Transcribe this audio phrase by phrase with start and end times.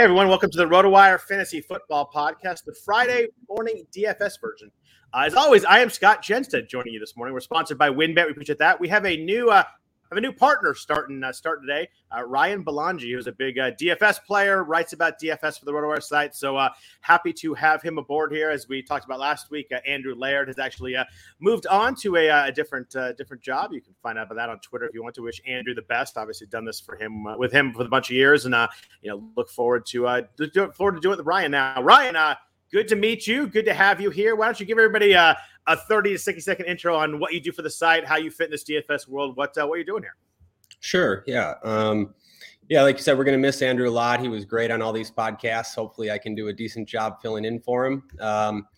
[0.00, 4.70] Hey everyone, welcome to the RotoWire Fantasy Football Podcast, the Friday morning DFS version.
[5.12, 7.34] Uh, as always, I am Scott Jenstad joining you this morning.
[7.34, 8.24] We're sponsored by WynnBET.
[8.24, 8.80] We appreciate that.
[8.80, 9.62] We have a new uh,
[10.10, 11.88] have a new partner starting uh, starting today.
[12.16, 16.02] Uh, Ryan Belangi, who's a big uh, DFS player, writes about DFS for the RotoWire
[16.02, 16.34] site.
[16.34, 18.50] So uh, happy to have him aboard here.
[18.50, 21.04] As we talked about last week, uh, Andrew Laird has actually uh,
[21.38, 23.72] moved on to a, a different different job.
[23.72, 25.22] You can find out about that on Twitter if you want to.
[25.22, 26.16] Wish Andrew the best.
[26.16, 28.54] Obviously, done this for him with him for a bunch of years, and
[29.02, 31.80] you know look forward to uh, look forward to doing it with Ryan now.
[31.82, 32.36] Ryan,
[32.72, 33.46] good to meet you.
[33.46, 34.34] Good to have you here.
[34.34, 37.40] Why don't you give everybody a, a 30 to 60 second intro on what you
[37.40, 39.84] do for the site, how you fit in this DFS world, what uh, what you're
[39.84, 40.16] doing here?
[40.80, 41.24] Sure.
[41.26, 41.54] Yeah.
[41.62, 42.14] Um,
[42.68, 44.20] yeah, like you said, we're going to miss Andrew a lot.
[44.20, 45.74] He was great on all these podcasts.
[45.74, 48.04] Hopefully, I can do a decent job filling in for him.
[48.20, 48.68] Um,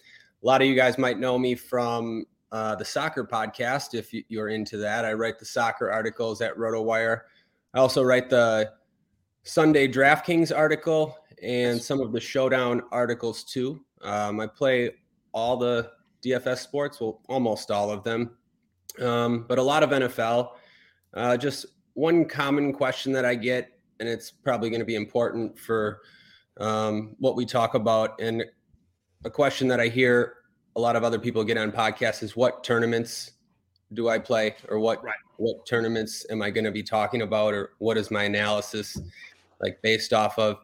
[0.42, 4.48] a lot of you guys might know me from uh, the soccer podcast if you're
[4.48, 5.04] into that.
[5.04, 7.20] I write the soccer articles at RotoWire.
[7.74, 8.72] I also write the
[9.44, 13.84] Sunday DraftKings article and some of the Showdown articles too.
[14.00, 14.90] Um, I play
[15.32, 15.90] all the
[16.24, 18.36] DFS sports, well, almost all of them,
[19.00, 20.52] um, but a lot of NFL.
[21.14, 25.58] Uh, just one common question that I get, and it's probably going to be important
[25.58, 26.00] for
[26.58, 28.44] um, what we talk about, and
[29.24, 30.36] a question that I hear
[30.76, 33.32] a lot of other people get on podcasts is what tournaments
[33.92, 35.14] do I play, or what right.
[35.36, 38.98] what tournaments am I going to be talking about, or what is my analysis
[39.60, 40.58] like based off of?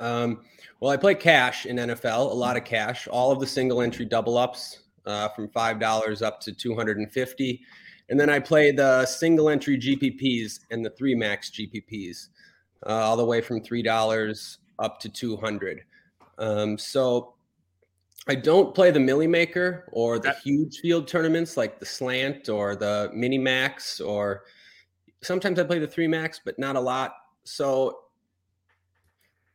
[0.00, 0.40] Um,
[0.80, 4.06] well, I play cash in NFL, a lot of cash, all of the single entry
[4.06, 7.62] double ups uh, from five dollars up to two hundred and fifty.
[8.08, 12.28] And then I play the single entry GPPs and the three max GPPs,
[12.86, 15.82] uh, all the way from three dollars up to two hundred.
[16.38, 17.34] Um, so
[18.26, 22.76] I don't play the Milly Maker or the huge field tournaments like the Slant or
[22.76, 24.44] the Mini Max, or
[25.22, 27.14] sometimes I play the three max, but not a lot.
[27.44, 27.98] So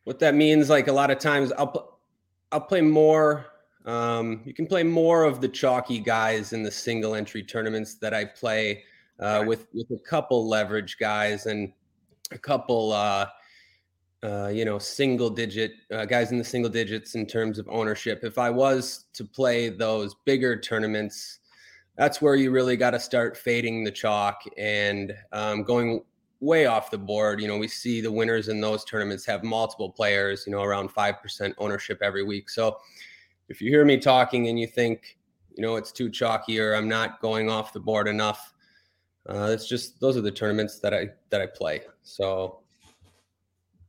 [0.06, 2.00] what that means, like a lot of times, I'll
[2.52, 3.48] I'll play more
[3.86, 8.14] um, you can play more of the chalky guys in the single entry tournaments that
[8.14, 8.84] I play
[9.22, 9.48] uh, right.
[9.48, 11.72] with with a couple leverage guys and
[12.32, 13.28] a couple uh,
[14.24, 18.24] uh, you know single digit uh, guys in the single digits in terms of ownership.
[18.24, 21.40] If I was to play those bigger tournaments,
[21.96, 26.04] that's where you really got to start fading the chalk and um, going
[26.46, 27.42] way off the board.
[27.42, 30.46] You know, we see the winners in those tournaments have multiple players.
[30.46, 32.50] You know, around five percent ownership every week.
[32.50, 32.78] So
[33.50, 35.18] if you hear me talking and you think,
[35.56, 38.54] you know, it's too chalky or I'm not going off the board enough,
[39.30, 41.82] uh, it's just those are the tournaments that I that I play.
[42.04, 42.62] So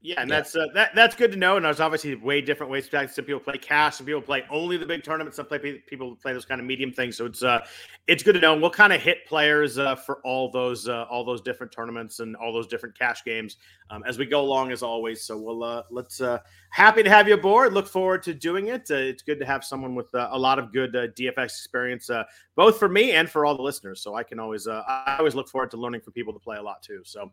[0.07, 0.37] yeah, and yeah.
[0.37, 1.57] that's uh, that that's good to know.
[1.57, 3.07] And there's obviously way different ways to play.
[3.09, 5.37] Some people play cash, some people play only the big tournaments.
[5.37, 7.17] Some play people play those kind of medium things.
[7.17, 7.67] So it's uh
[8.07, 8.53] it's good to know.
[8.53, 12.21] And we'll kind of hit players uh, for all those uh, all those different tournaments
[12.21, 13.57] and all those different cash games
[13.91, 15.23] um, as we go along, as always.
[15.23, 16.39] So we'll uh, let's uh,
[16.71, 17.73] happy to have you aboard.
[17.73, 18.91] Look forward to doing it.
[18.91, 22.11] Uh, it's good to have someone with uh, a lot of good uh, DFS experience,
[22.11, 22.25] uh,
[22.55, 24.03] both for me and for all the listeners.
[24.03, 26.59] So I can always uh, I always look forward to learning from people to play
[26.59, 27.01] a lot too.
[27.05, 27.33] So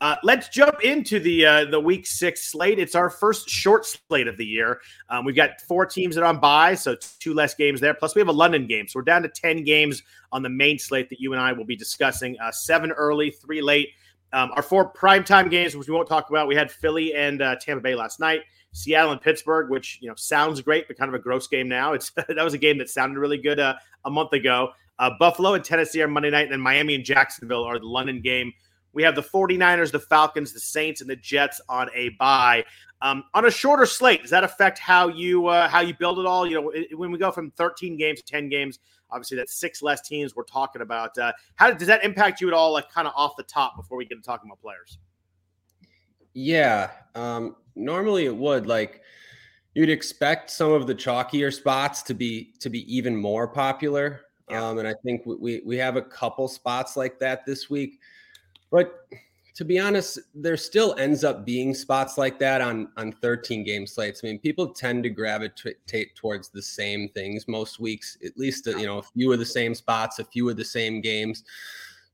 [0.00, 2.78] uh, let's jump into the uh, the week six slate.
[2.78, 4.80] It's our first short slate of the year.
[5.08, 7.94] Um, we've got four teams that are on bye, so two less games there.
[7.94, 10.02] Plus, we have a London game, so we're down to ten games
[10.32, 12.36] on the main slate that you and I will be discussing.
[12.42, 13.90] Uh, seven early, three late.
[14.32, 16.48] Um, our four primetime games, which we won't talk about.
[16.48, 18.40] We had Philly and uh, Tampa Bay last night.
[18.72, 21.92] Seattle and Pittsburgh, which you know sounds great, but kind of a gross game now.
[21.92, 23.74] It's that was a game that sounded really good uh,
[24.04, 24.70] a month ago.
[24.98, 28.20] Uh, Buffalo and Tennessee are Monday night, and then Miami and Jacksonville are the London
[28.20, 28.52] game.
[28.94, 32.64] We have the 49ers, the Falcons, the Saints, and the Jets on a bye.
[33.02, 36.26] Um, on a shorter slate, does that affect how you uh, how you build it
[36.26, 36.46] all?
[36.46, 38.78] You know, when we go from 13 games to 10 games,
[39.10, 41.16] obviously that's six less teams we're talking about.
[41.18, 43.98] Uh, how does that impact you at all, like kind of off the top before
[43.98, 44.98] we get to talking about players?
[46.32, 48.66] Yeah, um, normally it would.
[48.66, 49.02] Like
[49.74, 54.22] you'd expect some of the chalkier spots to be to be even more popular.
[54.50, 54.66] Yeah.
[54.66, 58.00] Um, and I think we we have a couple spots like that this week.
[58.74, 59.06] But
[59.54, 63.86] to be honest, there still ends up being spots like that on on 13 game
[63.86, 64.20] slates.
[64.24, 68.84] I mean, people tend to gravitate towards the same things most weeks, at least you
[68.84, 71.44] know a few of the same spots, a few of the same games.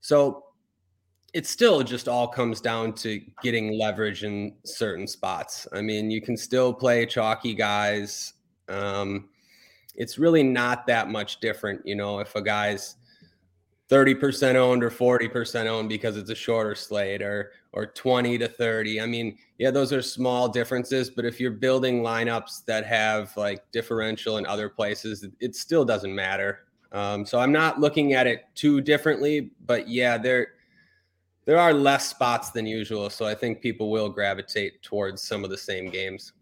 [0.03, 0.45] So
[1.33, 5.67] it still just all comes down to getting leverage in certain spots.
[5.73, 8.35] I mean, you can still play chalky guys.
[8.69, 9.31] Um,
[9.95, 12.97] it's really not that much different, you know, if a guy's
[13.91, 19.01] 30% owned or 40% owned because it's a shorter slate or or 20 to 30.
[19.01, 23.63] I mean, yeah, those are small differences, but if you're building lineups that have like
[23.71, 26.67] differential in other places, it still doesn't matter.
[26.93, 30.55] Um, so I'm not looking at it too differently, but yeah, there
[31.45, 35.51] there are less spots than usual, so I think people will gravitate towards some of
[35.51, 36.33] the same games.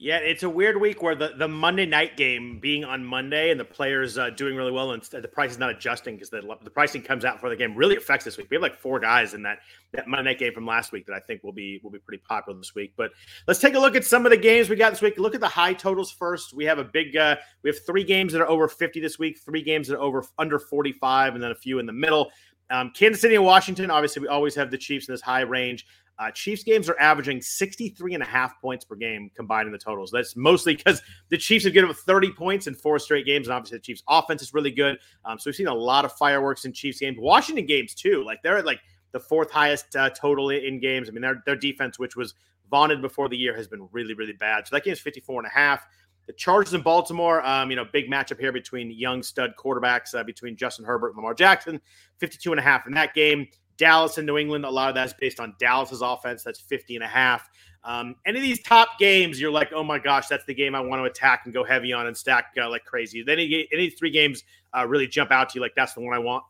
[0.00, 3.58] Yeah, it's a weird week where the, the Monday night game being on Monday and
[3.58, 6.70] the players uh, doing really well and the price is not adjusting because the, the
[6.70, 8.46] pricing comes out for the game really affects this week.
[8.48, 9.58] We have like four guys in that
[9.92, 12.22] that Monday night game from last week that I think will be will be pretty
[12.28, 12.92] popular this week.
[12.96, 13.10] But
[13.48, 15.18] let's take a look at some of the games we got this week.
[15.18, 16.54] Look at the high totals first.
[16.54, 17.34] We have a big uh,
[17.64, 20.24] we have three games that are over 50 this week, three games that are over
[20.38, 22.30] under 45, and then a few in the middle.
[22.70, 25.86] Um, Kansas City and Washington, obviously, we always have the Chiefs in this high range.
[26.18, 29.78] Uh, Chiefs games are averaging 63 and a half points per game combined in the
[29.78, 30.10] totals.
[30.10, 33.46] That's mostly because the Chiefs have given up 30 points in four straight games.
[33.46, 34.98] And obviously, the Chiefs offense is really good.
[35.24, 37.18] Um, so we've seen a lot of fireworks in Chiefs games.
[37.20, 38.24] Washington games, too.
[38.24, 38.80] Like they're at like
[39.12, 41.08] the fourth highest uh, total in games.
[41.08, 42.34] I mean, their, their defense, which was
[42.68, 44.66] vaunted before the year, has been really, really bad.
[44.66, 45.86] So that game is 54 and a half.
[46.26, 50.22] The Chargers in Baltimore, um, you know, big matchup here between young stud quarterbacks, uh,
[50.24, 51.80] between Justin Herbert and Lamar Jackson,
[52.18, 53.46] 52 and a half in that game.
[53.78, 56.42] Dallas and New England, a lot of that's based on Dallas's offense.
[56.42, 57.48] That's 50 and a half.
[57.84, 60.80] Um, any of these top games, you're like, oh my gosh, that's the game I
[60.80, 63.24] want to attack and go heavy on and stack uh, like crazy.
[63.26, 64.44] Any, any three games
[64.76, 66.44] uh, really jump out to you like that's the one I want?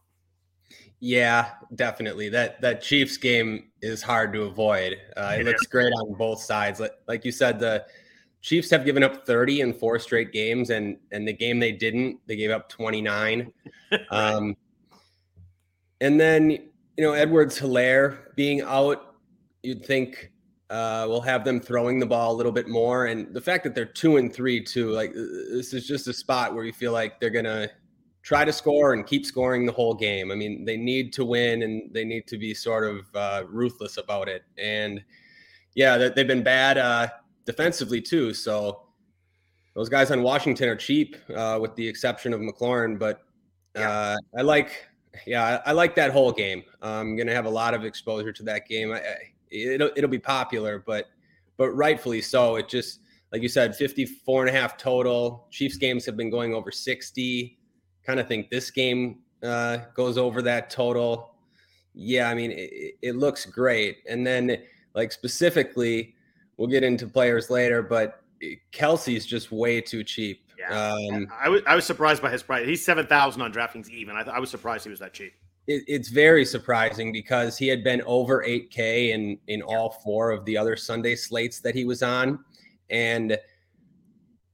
[1.00, 2.28] Yeah, definitely.
[2.28, 4.96] That that Chiefs game is hard to avoid.
[5.16, 6.80] Uh, it looks great on both sides.
[6.80, 7.86] Like, like you said, the
[8.42, 12.18] Chiefs have given up 30 in four straight games, and and the game they didn't,
[12.26, 13.52] they gave up 29.
[14.10, 14.56] um,
[16.00, 16.58] and then
[16.98, 19.14] you know, Edwards Helaire being out,
[19.62, 20.32] you'd think
[20.68, 23.06] uh, we'll have them throwing the ball a little bit more.
[23.06, 26.56] And the fact that they're two and three, too, like this is just a spot
[26.56, 27.70] where you feel like they're going to
[28.22, 30.32] try to score and keep scoring the whole game.
[30.32, 33.96] I mean, they need to win and they need to be sort of uh, ruthless
[33.96, 34.42] about it.
[34.58, 35.00] And
[35.76, 37.06] yeah, they've been bad uh,
[37.46, 38.34] defensively, too.
[38.34, 38.88] So
[39.76, 42.98] those guys on Washington are cheap, uh, with the exception of McLaurin.
[42.98, 43.20] But
[43.76, 44.87] uh, I like
[45.26, 46.62] yeah, I, I, like that whole game.
[46.82, 48.92] I'm going to have a lot of exposure to that game.
[48.92, 49.02] I,
[49.50, 51.06] it'll, it'll be popular, but
[51.56, 52.56] but rightfully so.
[52.56, 53.00] It just
[53.32, 55.46] like you said, 54 and a half total.
[55.50, 57.58] Chiefs games have been going over 60.
[58.06, 61.34] Kind of think this game uh, goes over that total.
[61.94, 63.98] Yeah, I mean, it, it looks great.
[64.08, 64.56] And then,
[64.94, 66.14] like specifically,
[66.56, 68.22] we'll get into players later, but
[68.72, 70.47] Kelce's just way too cheap.
[70.58, 72.66] Yeah, um, I was I was surprised by his price.
[72.66, 74.16] He's seven thousand on DraftKings even.
[74.16, 75.32] I, I was surprised he was that cheap.
[75.68, 80.30] It, it's very surprising because he had been over eight K in in all four
[80.30, 82.40] of the other Sunday slates that he was on,
[82.90, 83.38] and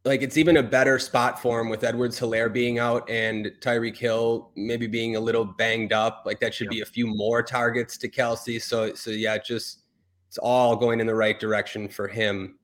[0.05, 3.97] like it's even a better spot for him with Edwards Helaire being out and Tyreek
[3.97, 6.25] Hill maybe being a little banged up.
[6.27, 8.61] Like that should be a few more targets to Kelce.
[8.61, 9.85] So so yeah, just
[10.29, 12.59] it's all going in the right direction for him.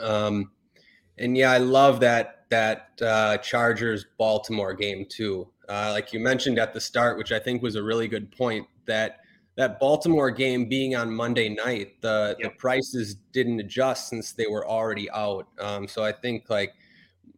[0.00, 0.52] Um,
[1.18, 5.48] and yeah, I love that that uh, Chargers Baltimore game too.
[5.68, 8.66] Uh, like you mentioned at the start, which I think was a really good point
[8.86, 9.20] that
[9.56, 12.52] that Baltimore game being on Monday night, the yep.
[12.52, 15.48] the prices didn't adjust since they were already out.
[15.58, 16.72] Um, so I think like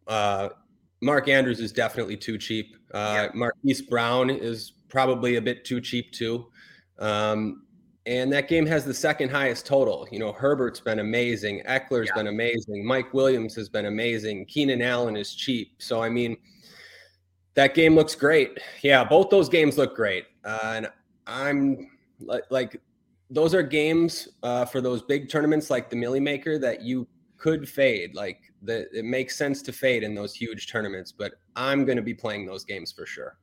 [0.07, 0.49] uh,
[1.01, 2.77] Mark Andrews is definitely too cheap.
[2.93, 3.35] Uh, yep.
[3.35, 6.45] Marquise Brown is probably a bit too cheap too.
[6.99, 7.63] Um,
[8.05, 10.07] and that game has the second highest total.
[10.11, 11.61] You know, Herbert's been amazing.
[11.67, 12.15] Ekeler's yeah.
[12.15, 12.85] been amazing.
[12.85, 14.45] Mike Williams has been amazing.
[14.45, 15.75] Keenan Allen is cheap.
[15.79, 16.37] So, I mean,
[17.53, 18.59] that game looks great.
[18.81, 20.25] Yeah, both those games look great.
[20.43, 20.89] Uh, and
[21.27, 22.81] I'm like, like,
[23.29, 27.69] those are games uh, for those big tournaments like the Milly Maker that you could
[27.69, 28.15] fade.
[28.15, 32.01] Like the, it makes sense to fade in those huge tournaments, but I'm going to
[32.01, 33.37] be playing those games for sure.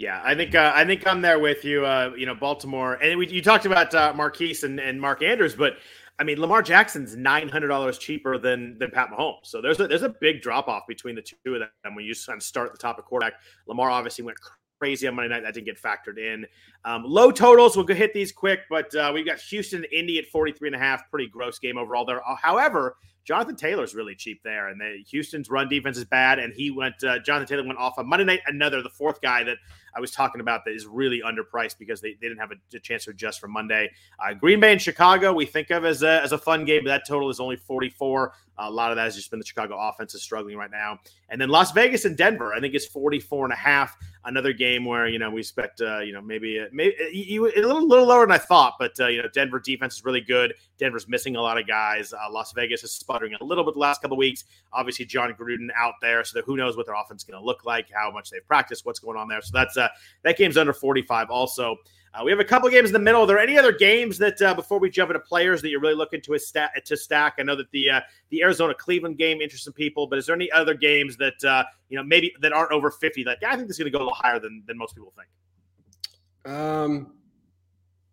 [0.00, 1.84] Yeah, I think uh, I think I'm there with you.
[1.84, 5.54] Uh, you know, Baltimore, and we, you talked about uh, Marquise and, and Mark Andrews,
[5.54, 5.74] but
[6.18, 9.44] I mean, Lamar Jackson's nine hundred dollars cheaper than than Pat Mahomes.
[9.44, 12.14] So there's a there's a big drop off between the two of them when you
[12.26, 13.34] kind of start at the top of quarterback.
[13.66, 14.38] Lamar obviously went
[14.80, 15.42] crazy on Monday night.
[15.42, 16.46] That didn't get factored in.
[16.84, 17.76] Um, low totals.
[17.76, 20.78] We'll go hit these quick, but uh, we've got Houston Indy at 43 and a
[20.78, 21.08] half.
[21.10, 22.26] Pretty gross game overall there.
[22.26, 26.38] Uh, however, Jonathan Taylor's really cheap there, and the Houston's run defense is bad.
[26.38, 27.04] And he went.
[27.04, 28.40] Uh, Jonathan Taylor went off on Monday night.
[28.46, 29.58] Another, the fourth guy that
[29.94, 32.80] I was talking about that is really underpriced because they, they didn't have a, a
[32.80, 33.90] chance to adjust for Monday.
[34.18, 36.88] Uh, Green Bay and Chicago we think of as a, as a fun game, but
[36.90, 38.32] that total is only 44.
[38.60, 40.98] A lot of that has just been the Chicago offense is struggling right now.
[41.28, 43.96] And then Las Vegas and Denver, I think is 44 and a half.
[44.24, 47.62] Another game where you know we expect uh, you know maybe uh, maybe uh, a
[47.62, 50.52] little little lower than I thought, but uh, you know Denver defense is really good.
[50.78, 52.12] Denver's missing a lot of guys.
[52.12, 54.44] Uh, Las Vegas is sputtering a little bit the last couple of weeks.
[54.74, 57.64] Obviously, Jon Gruden out there, so who knows what their offense is going to look
[57.64, 59.40] like, how much they've practiced, what's going on there.
[59.40, 59.88] So that's uh,
[60.22, 61.76] that game's under 45 also.
[62.12, 63.22] Uh, we have a couple games in the middle.
[63.22, 65.94] Are there any other games that uh, before we jump into players that you're really
[65.94, 66.38] looking to
[66.84, 67.34] to stack?
[67.38, 68.00] I know that the uh,
[68.30, 71.64] the Arizona Cleveland game interests some people, but is there any other games that uh,
[71.88, 73.22] you know maybe that aren't over 50?
[73.24, 74.96] That yeah, I think this is going to go a little higher than than most
[74.96, 76.52] people think.
[76.52, 77.12] Um,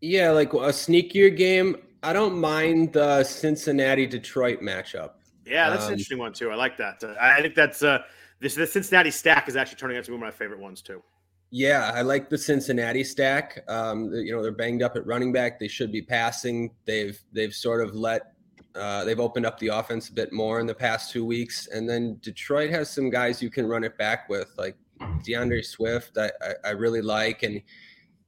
[0.02, 1.78] yeah, like a sneakier game.
[2.04, 5.14] I don't mind the Cincinnati Detroit matchup.
[5.44, 6.52] Yeah, that's um, an interesting one too.
[6.52, 7.04] I like that.
[7.04, 8.04] Uh, I think that's uh,
[8.40, 10.84] this the Cincinnati stack is actually turning out to be one of my favorite ones
[10.84, 11.02] too.
[11.50, 13.64] Yeah, I like the Cincinnati stack.
[13.70, 15.60] Um, you know, they're banged up at running back.
[15.60, 16.72] They should be passing.
[16.86, 18.34] They've they've sort of let
[18.76, 21.68] uh, they've opened up the offense a bit more in the past two weeks.
[21.68, 24.76] And then Detroit has some guys you can run it back with, like
[25.24, 26.18] D'Andre Swift.
[26.18, 27.62] I, I, I really like, and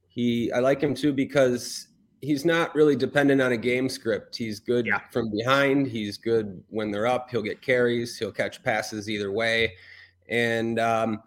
[0.08, 1.88] he I like him too because
[2.22, 4.36] he's not really dependent on a game script.
[4.36, 5.00] He's good yeah.
[5.10, 5.86] from behind.
[5.86, 7.30] He's good when they're up.
[7.30, 8.18] He'll get carries.
[8.18, 9.74] He'll catch passes either way.
[10.28, 11.22] And um,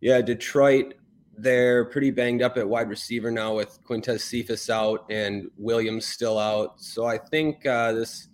[0.00, 0.94] yeah, Detroit
[1.38, 6.38] they're pretty banged up at wide receiver now with Quintez Cephus out and Williams still
[6.38, 6.80] out.
[6.80, 8.28] So I think uh, this,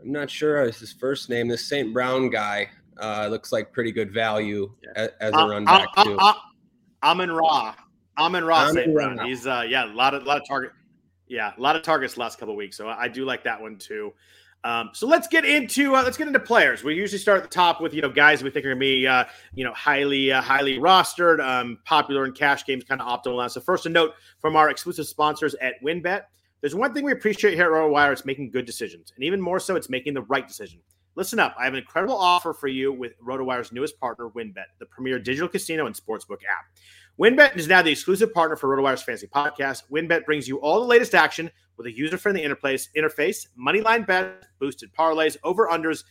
[0.00, 1.92] I'm not sure his first name, this St.
[1.92, 5.08] Brown guy uh, looks like pretty good value yeah.
[5.20, 6.16] as, a uh, run back uh, too.
[6.18, 6.34] Uh,
[7.02, 7.74] Amon Ra,
[8.18, 8.92] Amon Ra, St.
[8.94, 9.18] Brown.
[9.26, 10.72] He's uh, yeah, a lot of lot of target,
[11.28, 12.76] yeah, a lot of targets last couple weeks.
[12.76, 14.12] So I do like that one too.
[14.64, 16.82] Um, so let's get into uh, let's get into players.
[16.82, 19.06] We usually start at the top with you know guys we think are to be
[19.06, 23.48] uh, you know highly uh, highly rostered, um, popular in cash games, kind of optimal.
[23.48, 26.22] So first, a note from our exclusive sponsors at WynnBET.
[26.60, 29.60] There's one thing we appreciate here at RotoWire: it's making good decisions, and even more
[29.60, 30.80] so, it's making the right decision.
[31.14, 31.54] Listen up!
[31.56, 35.48] I have an incredible offer for you with RotoWire's newest partner, WynnBET, the premier digital
[35.48, 36.66] casino and sportsbook app.
[37.20, 39.84] WynnBET is now the exclusive partner for RotoWire's Fantasy Podcast.
[39.92, 44.92] WynnBET brings you all the latest action with a user-friendly interface, interface, moneyline bet, boosted
[44.92, 46.04] parlays, over/unders,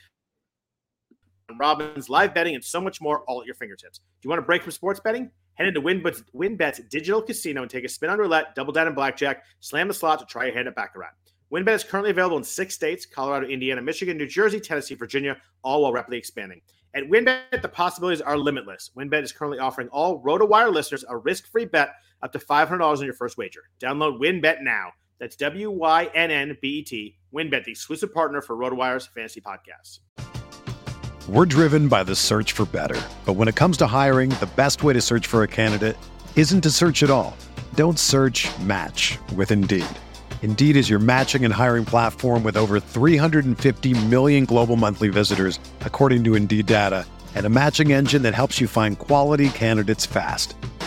[1.59, 3.99] Robins, live betting, and so much more, all at your fingertips.
[3.99, 5.29] Do you want to break from sports betting?
[5.53, 8.93] Head into WinBet's, WynnBET's digital casino and take a spin on roulette, double down in
[8.93, 11.11] blackjack, slam the slot to try your hand at baccarat.
[11.53, 15.83] WynnBET is currently available in six states: Colorado, Indiana, Michigan, New Jersey, Tennessee, Virginia, all
[15.83, 16.61] while rapidly expanding.
[16.95, 18.89] At WynnBET, the possibilities are limitless.
[18.97, 21.89] WynnBET is currently offering all RotoWire listeners a risk-free bet
[22.21, 23.61] up to $500 on your first wager.
[23.79, 24.91] Download WynnBET now.
[25.19, 27.17] That's W Y N N B E T.
[27.33, 29.99] WynnBET, the exclusive partner for RotoWire's fantasy podcasts.
[31.27, 33.01] We're driven by the search for better.
[33.25, 35.97] But when it comes to hiring, the best way to search for a candidate
[36.35, 37.35] isn't to search at all.
[37.73, 39.87] Don't search match with Indeed.
[40.43, 46.23] Indeed is your matching and hiring platform with over 350 million global monthly visitors, according
[46.25, 50.55] to Indeed data, and a matching engine that helps you find quality candidates fast.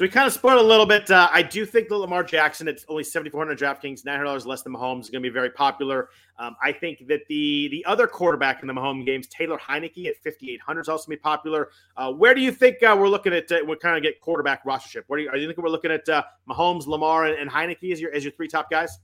[0.00, 1.10] So we kind of spoiled a little bit.
[1.10, 5.00] Uh, I do think that Lamar Jackson, it's only 7,400 DraftKings, $900 less than Mahomes,
[5.02, 6.08] is going to be very popular.
[6.38, 10.16] Um, I think that the the other quarterback in the Mahomes games, Taylor Heinicke at
[10.24, 11.68] 5,800 is also going to be popular.
[11.98, 13.52] Uh, where do you think uh, we're looking at?
[13.52, 15.02] Uh, we kind of get quarterback rostership.
[15.08, 17.92] Where do you, are you thinking we're looking at uh, Mahomes, Lamar, and, and Heinicke
[17.92, 19.00] as your, as your three top guys?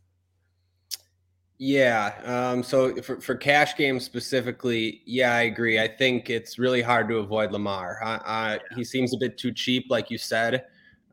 [1.59, 2.15] Yeah.
[2.25, 5.79] Um, so for, for cash games specifically, yeah, I agree.
[5.79, 7.99] I think it's really hard to avoid Lamar.
[8.03, 10.65] I, I, he seems a bit too cheap, like you said.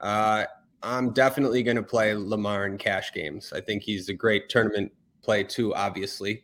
[0.03, 0.45] Uh,
[0.83, 3.53] I'm definitely going to play Lamar in cash games.
[3.55, 4.91] I think he's a great tournament
[5.23, 6.43] play too, obviously.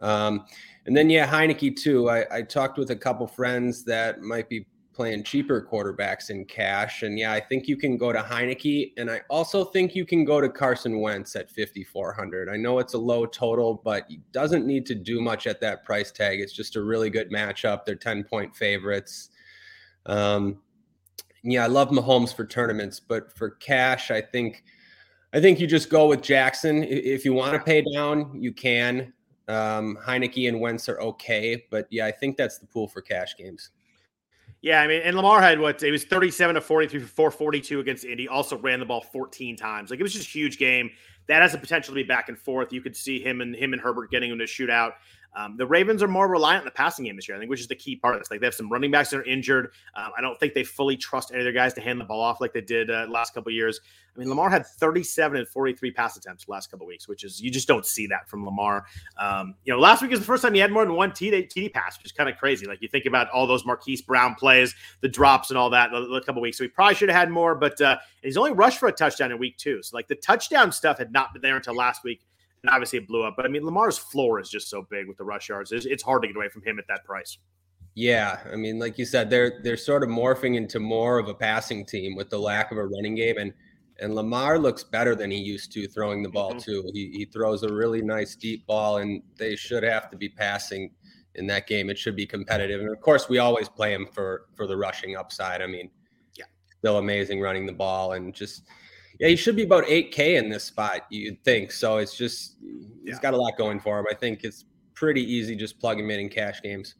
[0.00, 0.44] Um,
[0.86, 2.08] and then yeah, Heinicke too.
[2.08, 7.02] I, I talked with a couple friends that might be playing cheaper quarterbacks in cash.
[7.02, 8.92] And yeah, I think you can go to Heinicke.
[8.96, 12.48] And I also think you can go to Carson Wentz at 5,400.
[12.48, 15.84] I know it's a low total, but he doesn't need to do much at that
[15.84, 16.40] price tag.
[16.40, 17.84] It's just a really good matchup.
[17.84, 19.30] They're 10 point favorites.
[20.06, 20.58] Um,
[21.52, 24.64] yeah, I love Mahomes for tournaments, but for cash, I think.
[25.34, 26.82] I think you just go with Jackson.
[26.82, 29.12] If you want to pay down, you can.
[29.46, 33.36] Um, Heinicke and Wentz are okay, but yeah, I think that's the pool for cash
[33.36, 33.70] games.
[34.60, 38.04] Yeah, I mean, and Lamar had what it was 37 to 43 for 442 against
[38.04, 38.26] Indy.
[38.26, 39.90] Also ran the ball 14 times.
[39.90, 40.90] Like it was just a huge game.
[41.28, 42.72] That has the potential to be back and forth.
[42.72, 44.92] You could see him and him and Herbert getting into a shootout.
[45.38, 47.60] Um, the Ravens are more reliant on the passing game this year, I think, which
[47.60, 48.28] is the key part of this.
[48.28, 49.70] Like they have some running backs that are injured.
[49.94, 52.20] Um, I don't think they fully trust any of their guys to hand the ball
[52.20, 53.80] off like they did uh, last couple years.
[54.16, 57.52] I mean, Lamar had 37 and 43 pass attempts last couple weeks, which is you
[57.52, 58.84] just don't see that from Lamar.
[59.16, 61.46] Um, you know, last week is the first time he had more than one TD,
[61.48, 62.66] TD pass, which is kind of crazy.
[62.66, 66.20] Like you think about all those Marquise Brown plays, the drops, and all that a
[66.26, 66.58] couple weeks.
[66.58, 69.30] So he probably should have had more, but uh, he's only rushed for a touchdown
[69.30, 69.84] in week two.
[69.84, 72.24] So like the touchdown stuff had not been there until last week
[72.68, 73.34] and obviously it blew up.
[73.36, 75.72] But I mean, Lamar's floor is just so big with the rush yards.
[75.72, 77.38] It's, it's hard to get away from him at that price.
[77.94, 81.34] Yeah, I mean, like you said, they're they're sort of morphing into more of a
[81.34, 83.52] passing team with the lack of a running game, and
[83.98, 86.58] and Lamar looks better than he used to throwing the ball mm-hmm.
[86.58, 86.88] too.
[86.92, 90.92] He he throws a really nice deep ball, and they should have to be passing
[91.34, 91.90] in that game.
[91.90, 95.16] It should be competitive, and of course, we always play him for for the rushing
[95.16, 95.60] upside.
[95.60, 95.90] I mean,
[96.36, 96.44] yeah,
[96.78, 98.62] still amazing running the ball, and just
[99.18, 101.72] yeah, he should be about 8K in this spot, you'd think.
[101.72, 103.18] So it's just, he's yeah.
[103.20, 104.06] got a lot going for him.
[104.10, 106.94] I think it's pretty easy just plug him in in cash games.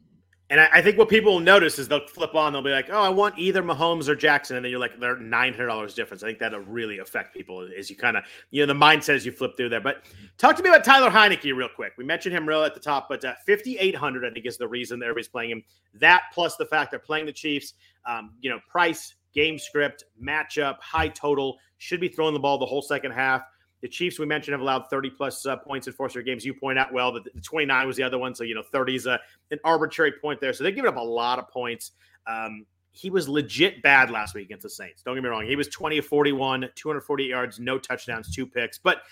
[0.51, 2.89] And I, I, think what people will notice is they'll flip on, they'll be like,
[2.89, 4.55] oh, I want either Mahomes or Jackson.
[4.55, 6.23] And then you're like, they're $900 difference.
[6.23, 9.25] I think that'll really affect people as you kind of, you know, the mindset as
[9.25, 9.79] you flip through there.
[9.79, 10.05] But
[10.39, 11.93] talk to me about Tyler Heinicke real quick.
[11.97, 15.03] We mentioned him real at the top, but uh, 5,800, I think, is the reason
[15.03, 15.63] everybody's playing him.
[15.93, 17.75] That plus the fact they're playing the Chiefs,
[18.07, 22.65] um, you know, price, game script, matchup, high total should be throwing the ball the
[22.65, 23.41] whole second half.
[23.81, 26.45] The Chiefs, we mentioned, have allowed 30 plus uh, points in four straight games.
[26.45, 28.35] You point out well that the 29 was the other one.
[28.35, 29.19] So, you know, 30 is a,
[29.51, 30.53] an arbitrary point there.
[30.53, 31.91] So they've given up a lot of points.
[32.27, 35.01] Um, he was legit bad last week against the Saints.
[35.01, 35.45] Don't get me wrong.
[35.45, 38.77] He was 20 of 41, 240 yards, no touchdowns, two picks.
[38.77, 39.03] But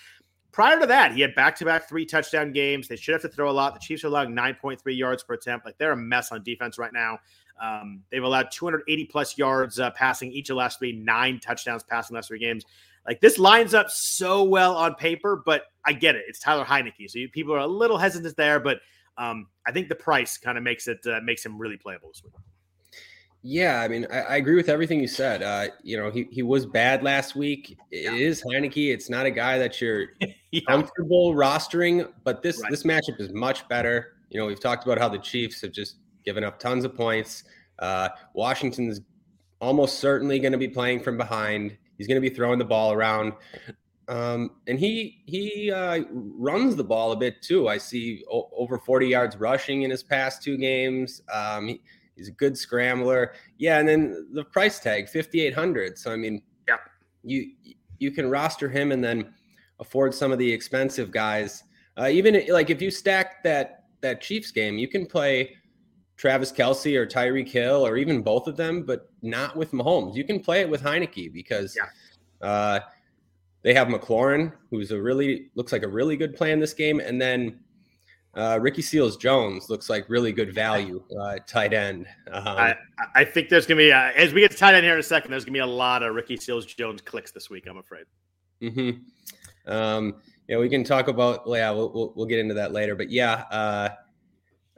[0.52, 2.88] prior to that, he had back to back three touchdown games.
[2.88, 3.74] They should have to throw a lot.
[3.74, 5.64] The Chiefs are allowing 9.3 yards per attempt.
[5.64, 7.18] Like they're a mess on defense right now.
[7.60, 11.82] Um, they've allowed 280 plus yards uh, passing each of the last three, nine touchdowns
[11.82, 12.64] passing last three games.
[13.06, 16.24] Like this lines up so well on paper, but I get it.
[16.28, 18.80] It's Tyler Heinicke, so you, people are a little hesitant there, but
[19.16, 22.22] um, I think the price kind of makes it uh, makes him really playable this
[22.22, 22.34] week.
[23.42, 25.42] Yeah, I mean, I, I, agree with everything you said.
[25.42, 27.78] Uh, you know, he, he was bad last week.
[27.92, 28.12] It yeah.
[28.12, 28.92] is Heinicke.
[28.92, 30.08] It's not a guy that you're
[30.50, 30.60] yeah.
[30.68, 32.70] comfortable rostering, but this right.
[32.70, 34.14] this matchup is much better.
[34.30, 35.96] You know, we've talked about how the Chiefs have just
[36.28, 37.44] given up tons of points.
[37.78, 39.00] Uh, Washington's
[39.62, 41.74] almost certainly going to be playing from behind.
[41.96, 43.32] He's going to be throwing the ball around,
[44.08, 47.66] um, and he he uh, runs the ball a bit too.
[47.66, 51.22] I see o- over 40 yards rushing in his past two games.
[51.32, 51.80] Um, he,
[52.14, 53.32] he's a good scrambler.
[53.56, 55.96] Yeah, and then the price tag 5800.
[55.96, 56.76] So I mean, yeah,
[57.24, 57.52] you
[57.98, 59.32] you can roster him and then
[59.80, 61.64] afford some of the expensive guys.
[61.98, 65.56] Uh, even like if you stack that that Chiefs game, you can play
[66.18, 70.16] Travis Kelce or Tyreek Hill or even both of them, but not with Mahomes.
[70.16, 72.46] You can play it with Heinicke because yeah.
[72.46, 72.80] uh,
[73.62, 76.98] they have McLaurin, who's a really looks like a really good play in this game,
[76.98, 77.60] and then
[78.34, 82.06] uh, Ricky Seals Jones looks like really good value uh, tight end.
[82.32, 82.76] Um, I,
[83.14, 85.04] I, think there's gonna be uh, as we get to tight end here in a
[85.04, 85.30] second.
[85.30, 87.66] There's gonna be a lot of Ricky Seals Jones clicks this week.
[87.68, 88.04] I'm afraid.
[88.60, 88.90] Hmm.
[89.66, 90.16] Um,
[90.48, 91.42] yeah, we can talk about.
[91.46, 92.96] Yeah, we'll, we'll, we'll get into that later.
[92.96, 93.90] But yeah, uh,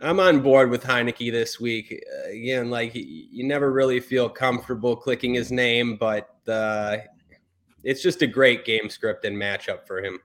[0.02, 2.02] I'm on board with Heinicke this week.
[2.24, 6.98] Uh, again, like you never really feel comfortable clicking his name, but uh,
[7.84, 10.18] it's just a great game script and matchup for him.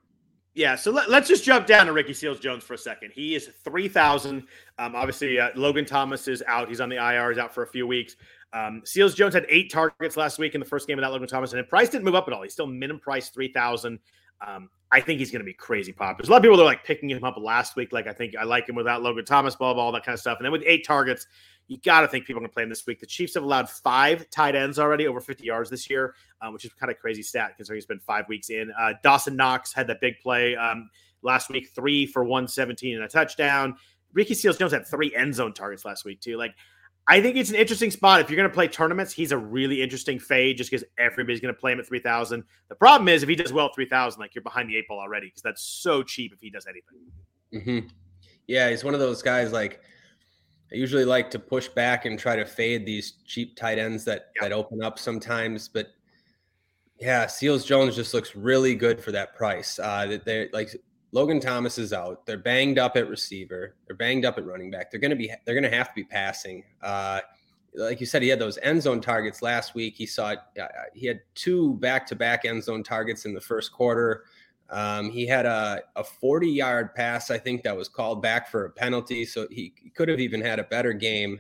[0.54, 3.12] Yeah, so let, us just jump down to Ricky Seals Jones for a second.
[3.14, 4.48] He is 3,000.
[4.80, 6.70] Um, obviously, uh, Logan Thomas is out.
[6.70, 8.16] He's on the IR, he's out for a few weeks.
[8.54, 11.52] Um, Seals Jones had eight targets last week in the first game without Logan Thomas,
[11.52, 12.42] and the price didn't move up at all.
[12.42, 14.00] He's still minimum price 3,000.
[14.46, 16.18] Um, I think he's going to be crazy popular.
[16.18, 17.92] There's a lot of people that are like picking him up last week.
[17.92, 20.20] Like I think I like him without Logan Thomas, blah, blah, all that kind of
[20.20, 20.38] stuff.
[20.40, 21.28] And then with eight targets,
[21.68, 23.00] you got to think people are going to play him this week.
[23.00, 26.64] The Chiefs have allowed five tight ends already over 50 yards this year, um, which
[26.64, 28.72] is kind of crazy stat considering he's been five weeks in.
[28.80, 30.56] Uh, Dawson Knox had that big play.
[30.56, 30.90] Um,
[31.24, 33.76] last week, three for 117 and a touchdown.
[34.14, 36.38] Ricky Seals Jones had three end zone targets last week, too.
[36.38, 36.54] Like,
[37.08, 38.22] I think it's an interesting spot.
[38.22, 41.54] If you're going to play tournaments, he's a really interesting fade just because everybody's going
[41.54, 42.44] to play him at 3,000.
[42.68, 45.00] The problem is if he does well at 3,000, like you're behind the eight ball
[45.00, 46.98] already because that's so cheap if he does anything.
[47.54, 47.88] Mm-hmm.
[48.48, 49.82] Yeah, he's one of those guys like
[50.72, 54.32] I usually like to push back and try to fade these cheap tight ends that,
[54.42, 55.68] that open up sometimes.
[55.68, 55.88] But
[57.00, 59.78] yeah, Seals Jones just looks really good for that price.
[59.78, 60.76] Uh, that they're like
[61.16, 62.26] Logan Thomas is out.
[62.26, 63.76] They're banged up at receiver.
[63.88, 64.92] They're banged up at running back.
[64.92, 66.66] They're gonna be they're gonna have to be passing.
[66.82, 67.22] Uh,
[67.74, 69.96] like you said, he had those end zone targets last week.
[69.96, 73.72] He saw uh, he had two back to back end zone targets in the first
[73.72, 74.26] quarter.
[74.70, 78.66] Um, he had a, a 40 yard pass, I think, that was called back for
[78.66, 79.24] a penalty.
[79.24, 81.40] So he, he could have even had a better game.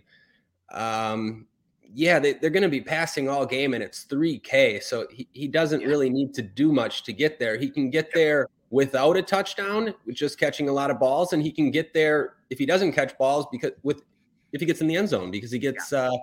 [0.72, 1.48] Um,
[1.94, 4.84] yeah, they, are going to be passing all game and it's 3K.
[4.84, 5.88] So he, he doesn't yeah.
[5.88, 7.58] really need to do much to get there.
[7.58, 11.42] He can get there without a touchdown, with just catching a lot of balls, and
[11.42, 14.04] he can get there if he doesn't catch balls because with
[14.52, 16.10] if he gets in the end zone because he gets yeah.
[16.10, 16.18] uh,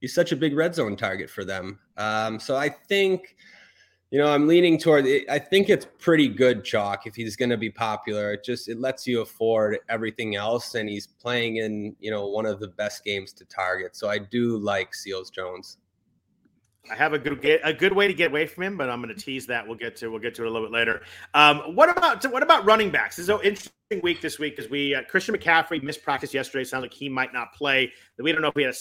[0.00, 1.78] he's such a big red zone target for them.
[1.98, 3.36] Um, so I think
[4.10, 5.04] you know I'm leaning toward.
[5.28, 8.32] I think it's pretty good chalk if he's going to be popular.
[8.32, 12.46] It just it lets you afford everything else, and he's playing in you know one
[12.46, 13.96] of the best games to target.
[13.96, 15.76] So I do like Seals Jones.
[16.90, 19.14] I have a good a good way to get away from him, but I'm going
[19.14, 19.66] to tease that.
[19.66, 21.02] We'll get to we'll get to it a little bit later.
[21.32, 23.16] Um, what about what about running backs?
[23.16, 26.64] This is an interesting week this week because we uh, Christian McCaffrey missed practice yesterday.
[26.64, 27.92] Sounds like he might not play.
[28.18, 28.78] We don't know if he had a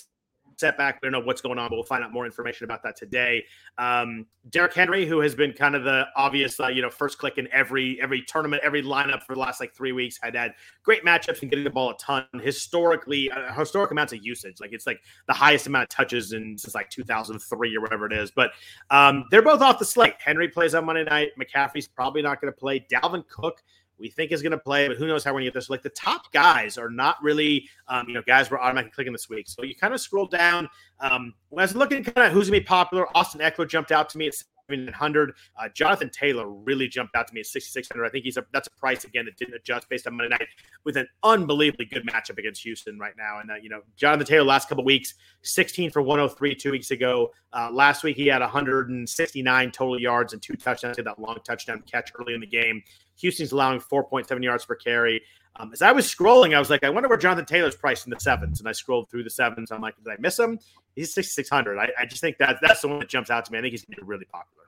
[0.62, 1.00] setback.
[1.02, 3.43] We don't know what's going on, but we'll find out more information about that today.
[3.78, 7.38] Um, Derrick Henry, who has been kind of the obvious, uh, you know, first click
[7.38, 11.04] in every every tournament, every lineup for the last like three weeks, had had great
[11.04, 12.26] matchups and getting the ball a ton.
[12.41, 16.58] Historically, uh, historic amounts of usage, like it's like the highest amount of touches in
[16.58, 18.32] since like 2003 or whatever it is.
[18.32, 18.52] But
[18.89, 20.13] um, they're both off the slate.
[20.19, 21.32] Henry plays on Monday night.
[21.39, 22.86] McCaffrey's probably not going to play.
[22.91, 23.62] Dalvin Cook
[24.02, 25.70] we think is going to play, but who knows how we're going to get this.
[25.70, 29.30] Like the top guys are not really, um, you know, guys we're automatically clicking this
[29.30, 29.48] week.
[29.48, 30.68] So you kind of scroll down.
[31.00, 33.92] Um, when I was looking kind of who's going to be popular, Austin Ekeler jumped
[33.92, 34.28] out to me.
[34.28, 35.34] It's 700.
[35.60, 38.06] Uh, Jonathan Taylor really jumped out to me at 6,600.
[38.06, 40.47] I think he's a that's a price again that didn't adjust based on Monday night
[40.84, 43.39] with an unbelievably good matchup against Houston right now.
[43.39, 47.32] And uh, you know, Jonathan Taylor last couple weeks, 16 for 103 two weeks ago.
[47.54, 50.97] Uh, last week he had 169 total yards and two touchdowns.
[50.97, 52.84] That long touchdown catch early in the game.
[53.17, 55.21] Houston's allowing 4.7 yards per carry.
[55.58, 58.12] Um, as I was scrolling, I was like, I wonder where Jonathan Taylor's priced in
[58.12, 58.60] the sevens.
[58.60, 59.72] And I scrolled through the sevens.
[59.72, 60.60] I'm like, did I miss him?
[60.96, 61.78] He's 6,600.
[61.78, 63.60] I, I just think that that's the one that jumps out to me.
[63.60, 64.66] I think he's going to be really popular.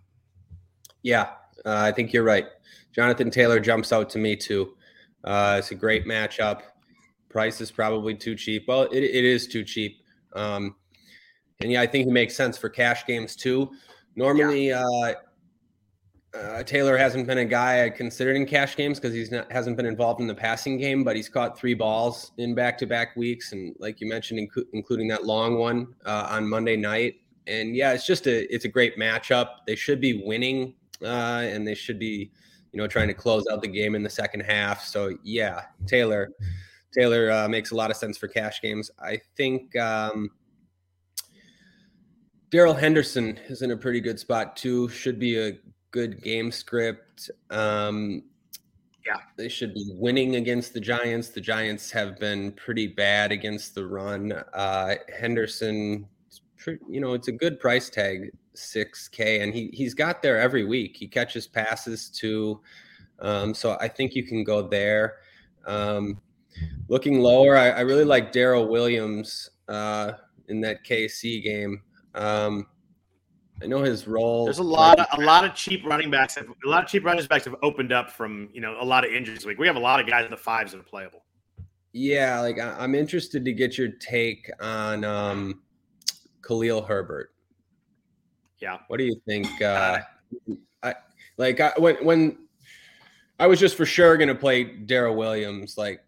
[1.01, 1.31] Yeah,
[1.65, 2.45] uh, I think you're right.
[2.93, 4.75] Jonathan Taylor jumps out to me too.
[5.23, 6.61] Uh, it's a great matchup.
[7.29, 8.65] Price is probably too cheap.
[8.67, 10.01] Well, it, it is too cheap.
[10.33, 10.75] Um,
[11.61, 13.71] and yeah, I think he makes sense for cash games too.
[14.15, 14.83] Normally, yeah.
[14.83, 15.13] uh,
[16.33, 19.77] uh, Taylor hasn't been a guy I considered in cash games because he's not hasn't
[19.77, 23.75] been involved in the passing game, but he's caught three balls in back-to-back weeks, and
[23.79, 27.15] like you mentioned, inc- including that long one uh, on Monday night.
[27.45, 29.47] And yeah, it's just a it's a great matchup.
[29.67, 32.31] They should be winning, uh, and they should be,
[32.71, 34.83] you know, trying to close out the game in the second half.
[34.83, 36.31] So yeah, Taylor
[36.97, 38.89] Taylor uh, makes a lot of sense for cash games.
[38.99, 39.75] I think.
[39.75, 40.31] Um,
[42.49, 44.87] Darrell Henderson is in a pretty good spot too.
[44.87, 45.57] Should be a
[45.93, 47.31] good game script.
[47.51, 48.23] Um,
[49.05, 51.29] yeah, they should be winning against the Giants.
[51.29, 54.33] The Giants have been pretty bad against the run.
[54.53, 56.07] Uh, Henderson,
[56.89, 60.65] you know, it's a good price tag, six K, and he he's got there every
[60.65, 60.97] week.
[60.97, 62.59] He catches passes too,
[63.19, 65.17] um, so I think you can go there.
[65.65, 66.19] Um,
[66.87, 70.13] looking lower, I, I really like Darrel Williams uh,
[70.47, 71.81] in that KC game.
[72.15, 72.67] Um,
[73.63, 74.43] I know his role.
[74.43, 76.35] There's a lot of a lot of cheap running backs.
[76.35, 79.05] Have, a lot of cheap running backs have opened up from you know a lot
[79.05, 79.45] of injuries.
[79.45, 81.23] Like we have a lot of guys in the fives that are playable.
[81.93, 85.61] Yeah, like I'm interested to get your take on um,
[86.45, 87.33] Khalil Herbert.
[88.59, 89.61] Yeah, what do you think?
[89.61, 89.99] Uh,
[90.81, 90.95] I
[91.37, 92.37] like I, when when
[93.39, 96.01] I was just for sure going to play Darrel Williams like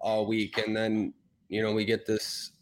[0.00, 1.12] all week, and then
[1.48, 2.52] you know we get this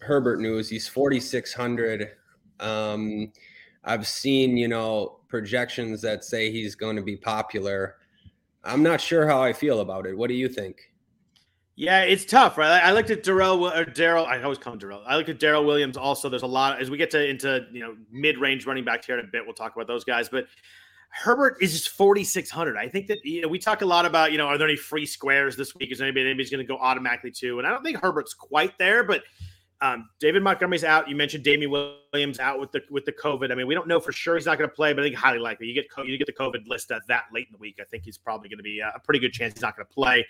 [0.00, 0.68] Herbert news.
[0.68, 2.10] He's 4600.
[2.58, 3.32] Um,
[3.84, 7.96] I've seen, you know, projections that say he's going to be popular.
[8.64, 10.16] I'm not sure how I feel about it.
[10.16, 10.80] What do you think?
[11.76, 12.80] Yeah, it's tough, right?
[12.80, 14.26] I looked at Darrell or Darrell.
[14.26, 15.02] I always call him Darrell.
[15.06, 15.96] I look at Darrel Williams.
[15.96, 19.04] Also, there's a lot as we get to into you know mid range running back
[19.04, 19.44] here in a bit.
[19.44, 20.46] We'll talk about those guys, but
[21.10, 22.76] Herbert is just 4,600.
[22.76, 24.76] I think that you know we talk a lot about you know are there any
[24.76, 25.90] free squares this week?
[25.90, 27.58] Is anybody anybody's going to go automatically to?
[27.58, 29.24] And I don't think Herbert's quite there, but
[29.84, 31.10] Um, David Montgomery's out.
[31.10, 33.52] You mentioned Damien Williams out with the with the COVID.
[33.52, 35.14] I mean, we don't know for sure he's not going to play, but I think
[35.14, 35.66] highly likely.
[35.66, 37.76] You get you get the COVID list that late in the week.
[37.78, 39.92] I think he's probably going to be a pretty good chance he's not going to
[39.92, 40.26] play.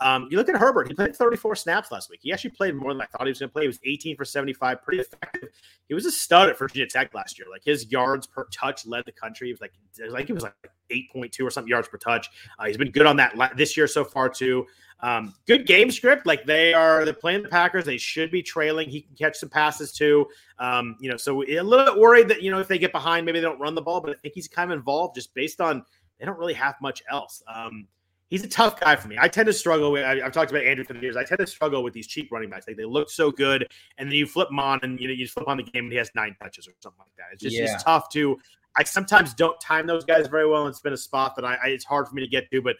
[0.00, 2.20] Um, you look at Herbert, he played 34 snaps last week.
[2.22, 3.62] He actually played more than I thought he was going to play.
[3.64, 5.50] He was 18 for 75, pretty effective.
[5.88, 7.46] He was a stud at Virginia Tech last year.
[7.50, 9.48] Like his yards per touch led the country.
[9.48, 9.72] He was like,
[10.02, 10.54] was like he was like
[10.90, 12.30] 8.2 or something yards per touch.
[12.58, 14.66] Uh, he's been good on that this year so far too.
[15.02, 16.26] Um, good game script.
[16.26, 17.84] Like they are, they're playing the Packers.
[17.84, 18.88] They should be trailing.
[18.88, 20.26] He can catch some passes too.
[20.58, 23.24] Um, you know, so a little bit worried that you know if they get behind,
[23.24, 24.00] maybe they don't run the ball.
[24.00, 25.84] But I think he's kind of involved just based on
[26.18, 27.42] they don't really have much else.
[27.52, 27.86] Um,
[28.28, 29.16] he's a tough guy for me.
[29.18, 30.04] I tend to struggle with.
[30.04, 31.16] I, have talked about Andrew for the years.
[31.16, 32.66] I tend to struggle with these cheap running backs.
[32.66, 33.66] Like they look so good,
[33.98, 35.92] and then you flip them on, and you know you flip on the game, and
[35.92, 37.26] he has nine touches or something like that.
[37.32, 37.74] It's just yeah.
[37.74, 38.38] it's tough to.
[38.76, 41.56] I sometimes don't time those guys very well, and it's been a spot that I,
[41.56, 42.76] I it's hard for me to get to, but.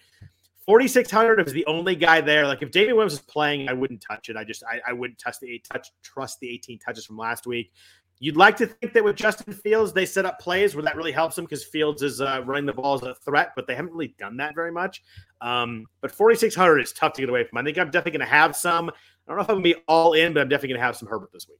[0.70, 2.46] 4600 is the only guy there.
[2.46, 4.36] Like if David Williams is playing, I wouldn't touch it.
[4.36, 7.44] I just I, I wouldn't touch the eight touch trust the 18 touches from last
[7.44, 7.72] week.
[8.20, 11.10] You'd like to think that with Justin Fields, they set up plays where that really
[11.10, 13.90] helps them because Fields is uh, running the ball as a threat, but they haven't
[13.90, 15.02] really done that very much.
[15.40, 17.58] Um, but 4,600 is tough to get away from.
[17.58, 18.90] I think I'm definitely going to have some.
[18.90, 18.92] I
[19.26, 20.96] don't know if I'm going to be all in, but I'm definitely going to have
[20.96, 21.58] some Herbert this week.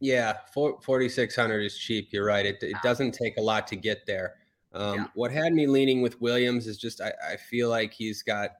[0.00, 2.08] Yeah, 4,600 is cheap.
[2.10, 2.44] You're right.
[2.44, 4.34] It, it doesn't take a lot to get there.
[4.74, 5.06] Um, yeah.
[5.14, 8.52] What had me leaning with Williams is just I, I feel like he's got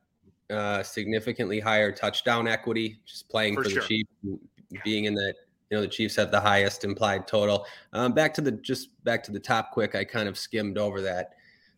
[0.50, 3.82] uh, significantly higher touchdown equity just playing for, for sure.
[3.82, 4.10] the Chiefs,
[4.84, 5.34] being in that
[5.70, 7.66] you know the Chiefs have the highest implied total.
[7.92, 9.94] Um, back to the just back to the top quick.
[9.94, 11.30] I kind of skimmed over that.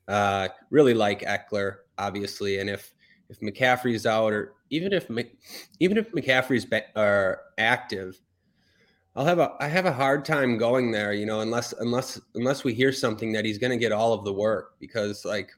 [0.09, 2.95] Uh, really like Ekeler, obviously, and if
[3.31, 5.09] if McCaffrey's out or even if
[5.81, 8.21] even if McCaffrey's be, are active,
[9.17, 12.65] I'll have a I have a hard time going there, you know, unless unless unless
[12.65, 15.51] we hear something that he's going to get all of the work because like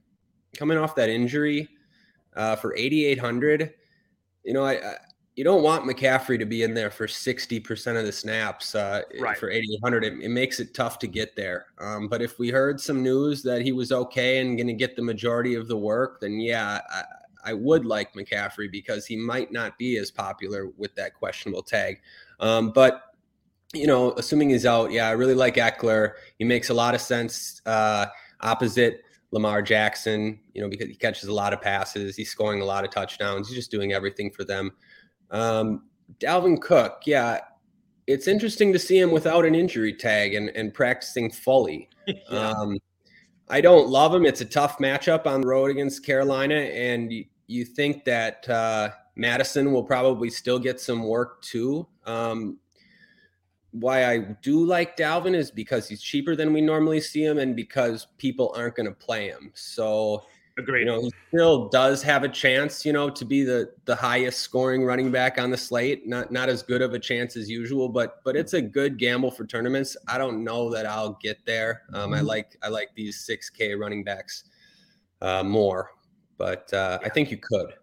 [0.57, 1.69] coming off that injury
[2.35, 3.75] uh, for 8800,
[4.45, 4.95] you know, I, I,
[5.37, 9.37] you don't want McCaffrey to be in there for 60% of the snaps uh, right.
[9.37, 10.05] for 8800.
[10.05, 11.67] It, it, makes it tough to get there.
[11.79, 14.97] Um, but if we heard some news that he was okay and going to get
[14.97, 19.53] the majority of the work, then yeah, I, I would like McCaffrey because he might
[19.53, 22.01] not be as popular with that questionable tag.
[22.41, 23.16] Um, but
[23.75, 26.13] you know, assuming he's out, yeah, I really like Ekeler.
[26.39, 28.07] He makes a lot of sense uh,
[28.41, 29.03] opposite
[29.33, 32.85] Lamar Jackson, you know, because he catches a lot of passes, he's scoring a lot
[32.85, 34.73] of touchdowns, he's just doing everything for them.
[35.31, 35.85] Um,
[36.21, 37.41] Dalvin Cook, yeah,
[38.07, 41.89] it's interesting to see him without an injury tag and, and practicing fully.
[42.07, 42.51] yeah.
[42.51, 42.79] um,
[43.49, 44.25] I don't love him.
[44.25, 48.91] It's a tough matchup on the road against Carolina, and you, you think that uh,
[49.17, 51.87] Mattison will probably still get some work too.
[52.05, 52.59] Um,
[53.81, 57.55] why I do like Dalvin is because he's cheaper than we normally see him, and
[57.55, 59.51] because people aren't going to play him.
[59.55, 60.25] So,
[60.59, 60.81] Agreed.
[60.81, 64.41] You know, he still does have a chance, you know, to be the the highest
[64.41, 66.07] scoring running back on the slate.
[66.07, 69.31] Not not as good of a chance as usual, but but it's a good gamble
[69.31, 69.99] for tournaments.
[70.09, 71.83] I don't know that I'll get there.
[71.93, 72.27] Um, I mm-hmm.
[72.27, 74.45] like I like these six K running backs
[75.21, 75.91] uh, more,
[76.39, 77.07] but uh, yeah.
[77.07, 77.75] I think you could.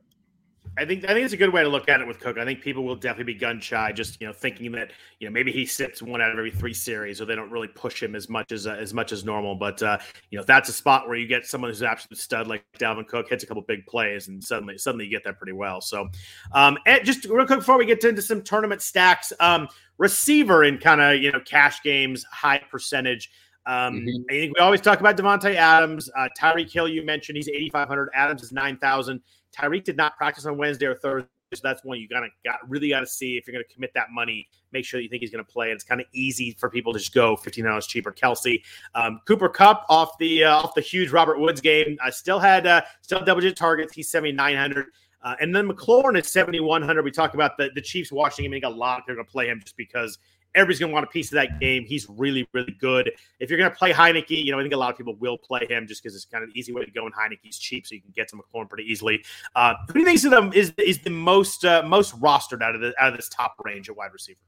[0.78, 2.38] I think I think it's a good way to look at it with Cook.
[2.38, 5.32] I think people will definitely be gun shy, just you know, thinking that you know
[5.32, 8.16] maybe he sits one out of every three series, or they don't really push him
[8.16, 9.54] as much as uh, as much as normal.
[9.56, 10.00] But uh,
[10.32, 13.08] you know, that's a spot where you get someone who's an absolute stud like Dalvin
[13.08, 15.80] Cook, hits a couple big plays, and suddenly suddenly you get that pretty well.
[15.80, 16.10] So,
[16.54, 19.68] um, and just real quick before we get into some tournament stacks, um,
[20.00, 23.30] receiver in kind of you know cash games, high percentage.
[23.66, 24.24] Um, mm-hmm.
[24.30, 26.88] I think we always talk about Davante Adams, uh, Tyreek Hill.
[26.88, 28.10] You mentioned he's eighty five hundred.
[28.16, 29.22] Adams is nine thousand.
[29.58, 31.30] Tyreek did not practice on Wednesday or Thursday.
[31.54, 33.92] So that's one you gotta got really got to see if you're going to commit
[33.94, 34.48] that money.
[34.72, 35.68] Make sure you think he's going to play.
[35.68, 38.12] And it's kind of easy for people to just go fifteen dollars cheaper.
[38.12, 38.60] Kelce,
[38.96, 41.96] um, Cooper Kupp off the uh, off the huge Robert Woods game.
[42.04, 43.94] I uh, still had uh, still double digit targets.
[43.94, 44.88] He's seventy nine hundred.
[45.24, 47.02] Uh, and then McLaurin is 7,100.
[47.02, 48.52] We talked about the, the Chiefs watching him.
[48.52, 50.18] I think a lot are going to play him just because
[50.56, 51.86] everybody's going to want a piece of that game.
[51.86, 53.12] He's really, really good.
[53.39, 55.38] If you're going to play Heinicke, you know, I think a lot of people will
[55.38, 57.06] play him just because it's kind of an easy way to go.
[57.06, 59.24] And Heinicke's cheap, so you can get to McLaurin pretty easily.
[59.56, 62.82] Uh, who do you think them is is the most uh, most rostered out of
[62.82, 64.39] the out of this top range at wide receiver?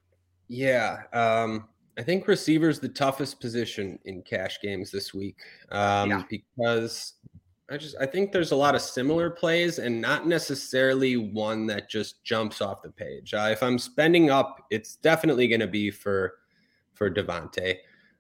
[0.48, 5.38] Yeah, um, I think receiver's the toughest position in cash games this week
[5.72, 6.24] um, yeah.
[6.30, 7.13] because
[7.69, 11.89] I just I think there's a lot of similar plays and not necessarily one that
[11.89, 13.34] just jumps off the page.
[13.34, 16.36] Uh, if I'm spending up, it's definitely going to be for
[16.93, 17.78] for Davante.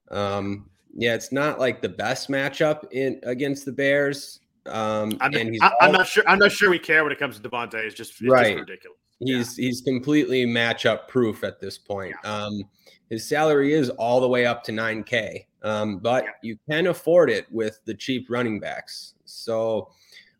[0.09, 4.39] Um, yeah, it's not like the best matchup in against the Bears.
[4.65, 6.23] Um, I'm, and he's I, am not sure.
[6.27, 7.75] I'm not sure we care when it comes to Davante.
[7.75, 8.57] It's just it's right.
[8.57, 8.97] Just ridiculous.
[9.19, 9.65] He's yeah.
[9.67, 12.15] he's completely matchup proof at this point.
[12.23, 12.45] Yeah.
[12.45, 12.63] Um,
[13.09, 16.29] his salary is all the way up to 9K, um, but yeah.
[16.41, 19.13] you can afford it with the cheap running backs.
[19.25, 19.91] So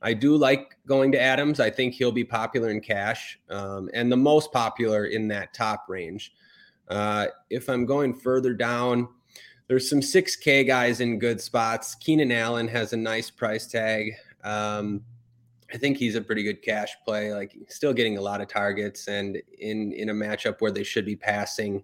[0.01, 1.59] I do like going to Adams.
[1.59, 5.85] I think he'll be popular in cash um, and the most popular in that top
[5.87, 6.33] range.
[6.87, 9.07] Uh, if I'm going further down,
[9.67, 11.95] there's some 6K guys in good spots.
[11.95, 14.13] Keenan Allen has a nice price tag.
[14.43, 15.03] Um,
[15.73, 17.33] I think he's a pretty good cash play.
[17.33, 21.05] Like still getting a lot of targets and in in a matchup where they should
[21.05, 21.83] be passing.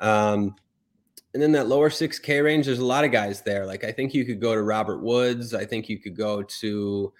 [0.00, 0.54] Um,
[1.38, 3.64] and then that lower 6K range, there's a lot of guys there.
[3.64, 5.54] Like I think you could go to Robert Woods.
[5.54, 7.12] I think you could go to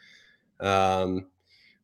[0.58, 1.26] um,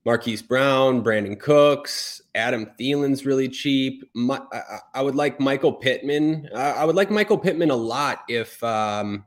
[0.05, 4.03] Marquise Brown, Brandin Cooks, Adam Thielen's really cheap.
[4.15, 6.49] My, I, I, would like Michael Pittman.
[6.53, 9.25] I, I, would like Michael Pittman a lot if um,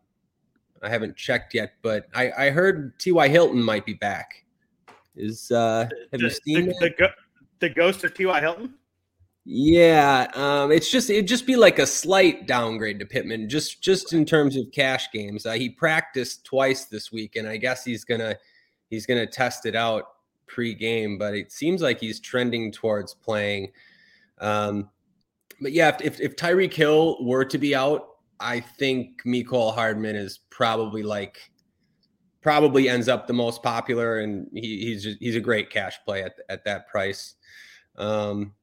[0.84, 3.30] I haven't checked yet, but I, I heard T.Y.
[3.30, 4.43] Hilton might be back.
[5.15, 7.10] Is uh, have the, you seen the, the,
[7.60, 8.41] the, ghost of T.Y.
[8.41, 8.74] Hilton?
[9.49, 14.12] Yeah, um, it's just it'd just be like a slight downgrade to Pittman, just just
[14.12, 15.45] in terms of cash games.
[15.45, 18.36] Uh, he practiced twice this week, and I guess he's gonna
[18.89, 20.03] he's gonna test it out
[20.47, 23.71] pre-game, but it seems like he's trending towards playing.
[24.39, 24.89] Um,
[25.62, 28.05] but yeah, if, if, if Tyreek Hill were to be out,
[28.41, 31.51] I think Mecole Hardman is probably like
[32.41, 36.23] probably ends up the most popular, and he, he's just, he's a great cash play
[36.23, 37.36] at at that price.
[37.95, 38.53] Um,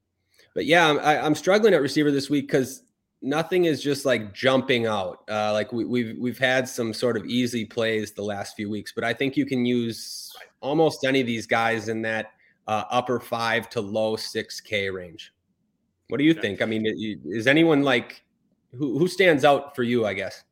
[0.55, 2.83] but yeah, I, I'm struggling at receiver this week because
[3.21, 5.25] nothing is just like jumping out.
[5.29, 8.93] Uh, like we, we've we've had some sort of easy plays the last few weeks,
[8.93, 12.33] but I think you can use almost any of these guys in that
[12.67, 15.33] uh, upper five to low six K range.
[16.09, 16.63] What do you think?
[16.63, 16.85] I mean,
[17.27, 18.23] is anyone like
[18.73, 20.07] who who stands out for you?
[20.07, 20.45] I guess.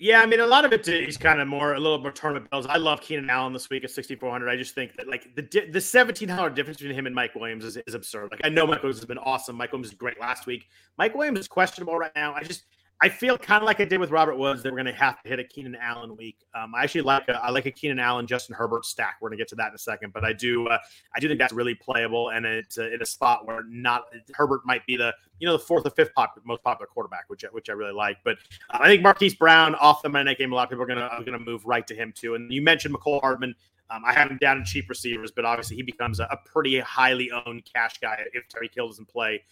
[0.00, 2.48] Yeah, I mean, a lot of it is kind of more a little more tournament
[2.50, 2.66] bells.
[2.66, 4.48] I love Keenan Allen this week at 6,400.
[4.48, 7.76] I just think that like the the 1,700 difference between him and Mike Williams is,
[7.78, 8.30] is absurd.
[8.30, 9.56] Like I know Mike Williams has been awesome.
[9.56, 10.68] Mike Williams is great last week.
[10.98, 12.32] Mike Williams is questionable right now.
[12.32, 12.62] I just
[13.00, 15.22] I feel kind of like I did with Robert Woods that we're going to have
[15.22, 16.36] to hit a Keenan Allen week.
[16.52, 19.18] Um, I actually like a, I like a Keenan Allen Justin Herbert stack.
[19.20, 20.78] We're going to get to that in a second, but I do uh,
[21.14, 24.62] I do think that's really playable, and it's uh, in a spot where not Herbert
[24.64, 27.70] might be the you know the fourth or fifth pop, most popular quarterback, which which
[27.70, 28.16] I really like.
[28.24, 28.38] But
[28.70, 30.86] uh, I think Marquise Brown off the Monday night game, a lot of people are
[30.86, 32.34] going to going to move right to him too.
[32.34, 33.54] And you mentioned Mecole Hardman.
[33.90, 36.78] Um, I have him down in cheap receivers, but obviously he becomes a, a pretty
[36.80, 39.42] highly owned cash guy if Tyreek Hill doesn't play.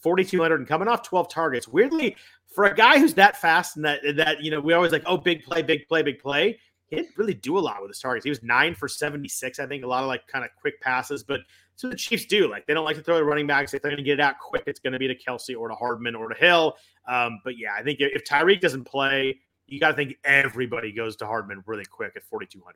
[0.00, 1.68] 4,200 and coming off 12 targets.
[1.68, 2.16] Weirdly,
[2.54, 5.16] for a guy who's that fast and that, that, you know, we always like, oh,
[5.16, 6.58] big play, big play, big play.
[6.86, 8.24] He didn't really do a lot with his targets.
[8.24, 11.22] He was nine for 76, I think, a lot of like kind of quick passes.
[11.22, 11.40] But
[11.76, 12.50] so the Chiefs do.
[12.50, 13.74] Like, they don't like to throw the running backs.
[13.74, 15.68] If they're going to get it out quick, it's going to be to Kelce or
[15.68, 16.76] to Hardman or to Hill.
[17.06, 21.14] Um, but yeah, I think if Tyreek doesn't play, you got to think everybody goes
[21.16, 22.74] to Hardman really quick at 4,200.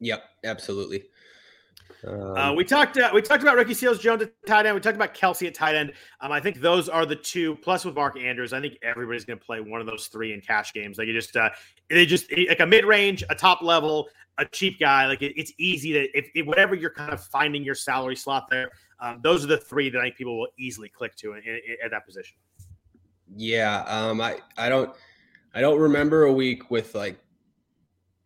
[0.00, 1.04] Yep, absolutely.
[2.06, 2.96] Um, uh, we talked.
[2.96, 4.74] Uh, we talked about Ricky Seals Jones at tight end.
[4.74, 5.92] We talked about Kelce at tight end.
[6.20, 7.56] Um, I think those are the two.
[7.56, 10.40] Plus with Mark Andrews, I think everybody's going to play one of those three in
[10.40, 10.98] cash games.
[10.98, 11.50] Like you just, uh,
[11.90, 15.06] they just like a mid range, a top level, a cheap guy.
[15.06, 18.48] Like it, it's easy to if, if, whatever you're kind of finding your salary slot
[18.50, 18.70] there.
[19.00, 21.60] Um, those are the three that I think people will easily click to in, in,
[21.84, 22.36] at that position.
[23.34, 24.94] Yeah, um, I I don't
[25.54, 27.18] I don't remember a week with like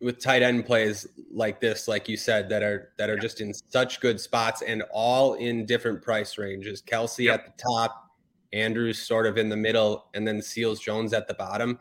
[0.01, 3.53] with tight end plays like this, like you said, that are that are just in
[3.53, 6.81] such good spots and all in different price ranges.
[6.81, 7.39] Kelce yep.
[7.39, 8.09] at the top,
[8.51, 11.77] Andrews sort of in the middle, and then Seals Jones at the bottom.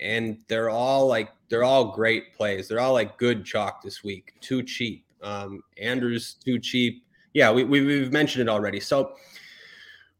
[0.00, 2.68] And they're all like they're all great plays.
[2.68, 4.34] They're all like good chalk this week.
[4.40, 5.04] Too cheap.
[5.22, 7.04] Um, Andrews too cheap.
[7.32, 8.80] Yeah, we, we we've mentioned it already.
[8.80, 9.14] So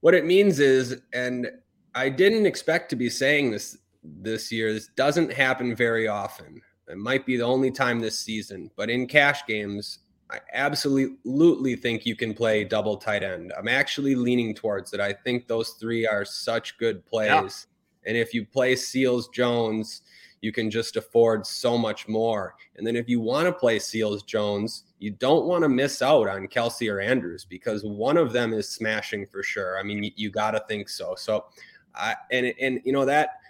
[0.00, 1.50] what it means is, and
[1.94, 4.72] I didn't expect to be saying this this year.
[4.72, 6.60] This doesn't happen very often.
[6.88, 12.06] It might be the only time this season, but in cash games, I absolutely think
[12.06, 13.52] you can play double tight end.
[13.56, 15.00] I'm actually leaning towards it.
[15.00, 17.66] I think those three are such good plays.
[18.04, 18.08] Yeah.
[18.10, 20.02] And if you play Seals Jones,
[20.40, 22.54] you can just afford so much more.
[22.76, 26.28] And then if you want to play Seals Jones, you don't want to miss out
[26.28, 29.78] on Kelce or Andrews because one of them is smashing for sure.
[29.78, 31.14] I mean, you, you got to think so.
[31.16, 31.46] So,
[31.94, 33.40] I and and you know that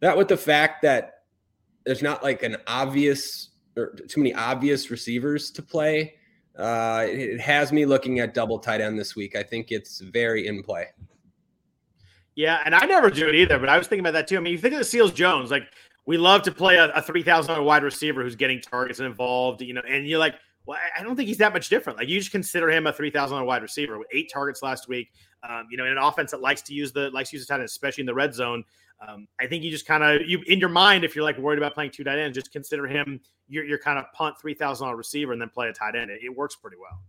[0.00, 1.15] that with the fact that
[1.86, 6.14] there's not like an obvious or too many obvious receivers to play.
[6.58, 9.36] Uh, it has me looking at double tight end this week.
[9.36, 10.86] I think it's very in play.
[12.34, 14.36] Yeah, and I never do it either, but I was thinking about that too.
[14.36, 15.64] I mean, you think of the Seals Jones, like
[16.06, 19.62] we love to play a, a three thousand wide receiver who's getting targets and involved,
[19.62, 20.34] you know, and you're like,
[20.66, 21.98] well, I don't think he's that much different.
[21.98, 25.12] Like you just consider him a three thousand wide receiver with eight targets last week.
[25.48, 27.52] Um, you know, in an offense that likes to use the likes to use the
[27.52, 28.64] tight end, especially in the red zone.
[29.06, 31.58] Um, I think you just kind of you in your mind, if you're like worried
[31.58, 34.86] about playing two tight ends, just consider him your your kind of punt three thousand
[34.86, 36.10] dollar receiver and then play a tight end.
[36.10, 37.00] It, it, works pretty well.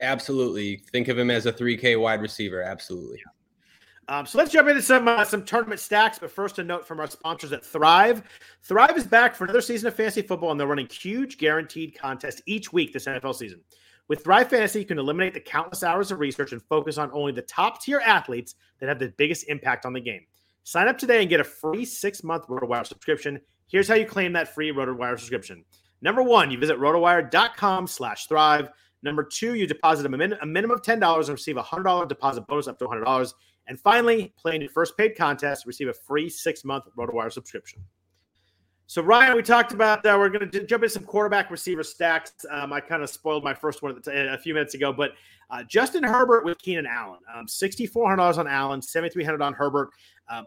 [0.00, 2.62] Absolutely, think of him as a three K wide receiver.
[2.62, 3.18] Absolutely.
[3.18, 3.32] Yeah.
[4.08, 6.18] Um, so let's jump into some uh, some tournament stacks.
[6.18, 8.22] But first, a note from our sponsors at Thrive.
[8.62, 12.42] Thrive is back for another season of fantasy football, and they're running huge guaranteed contests
[12.46, 13.60] each week this NFL season.
[14.08, 17.32] With Thrive Fantasy, you can eliminate the countless hours of research and focus on only
[17.32, 20.26] the top tier athletes that have the biggest impact on the game.
[20.64, 23.40] Sign up today and get a free six month RotoWire subscription.
[23.66, 25.64] Here's how you claim that free RotoWire subscription.
[26.02, 28.68] Number one, you visit rotowire.com slash thrive.
[29.02, 32.46] Number two, you deposit a, min- a minimum of $10 and receive a $100 deposit
[32.46, 33.32] bonus up to $100.
[33.66, 37.82] And finally, play in your first paid contest, receive a free six month RotoWire subscription.
[38.92, 40.18] So, Ryan, we talked about that.
[40.18, 42.44] we're going to jump into some quarterback receiver stacks.
[42.50, 45.12] Um, I kind of spoiled my first one a few minutes ago, but
[45.48, 49.92] uh, Justin Herbert with Keenan Allen, um, $6,400 on Allen, 7300 on Herbert.
[50.28, 50.44] Um,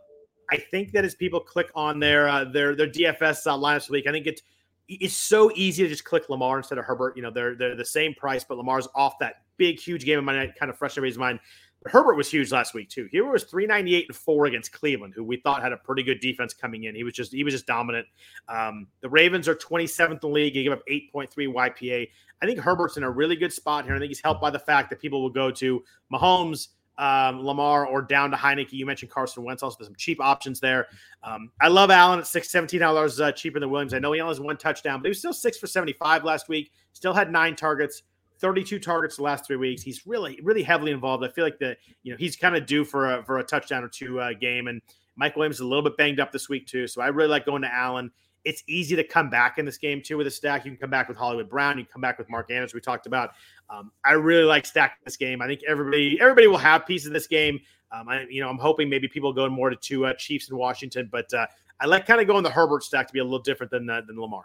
[0.51, 4.05] I think that as people click on their uh, their their DFS uh, lineups week,
[4.05, 4.43] I think it's
[4.87, 7.17] it's so easy to just click Lamar instead of Herbert.
[7.17, 10.23] You know, they're they're the same price, but Lamar's off that big, huge game of
[10.23, 11.39] my night, kind of fresh everybody's mind.
[11.87, 13.07] Herbert was huge last week too.
[13.11, 16.53] He was 398 and four against Cleveland, who we thought had a pretty good defense
[16.53, 16.95] coming in.
[16.95, 18.07] He was just he was just dominant.
[18.47, 20.55] Um, the Ravens are 27th in the league.
[20.55, 22.09] He gave up 8.3 YPA.
[22.41, 23.95] I think Herbert's in a really good spot here.
[23.95, 27.85] I think he's helped by the fact that people will go to Mahomes, um, Lamar
[27.85, 28.71] or down to Heinicke.
[28.71, 29.61] You mentioned Carson Wentz.
[29.61, 30.87] Also, some cheap options there.
[31.23, 33.93] Um, I love Allen at six, seventeen dollars uh, cheaper than Williams.
[33.93, 36.23] I know he only has one touchdown, but he was still six for seventy five
[36.23, 36.71] last week.
[36.93, 38.03] Still had nine targets.
[38.45, 39.81] 32 targets the last three weeks.
[39.81, 41.25] He's really, really heavily involved.
[41.25, 43.83] I feel like the, you know, he's kind of due for a for a touchdown
[43.83, 44.67] or two uh, game.
[44.67, 44.83] And
[45.15, 46.85] Mike Williams is a little bit banged up this week too.
[46.85, 48.11] So I really like going to Allen.
[48.43, 50.63] It's easy to come back in this game too with a stack.
[50.63, 51.79] You can come back with Hollywood Brown.
[51.79, 52.75] You can come back with Mark Andrews.
[52.75, 53.31] We talked about.
[53.71, 55.41] Um, I really like stacking this game.
[55.41, 57.59] I think everybody everybody will have pieces of this game.
[57.91, 60.57] Um, I, you know, I'm hoping maybe people go more to two uh, Chiefs in
[60.57, 61.47] Washington, but uh,
[61.79, 64.01] I like kind of going the Herbert stack to be a little different than uh,
[64.05, 64.43] than Lamar.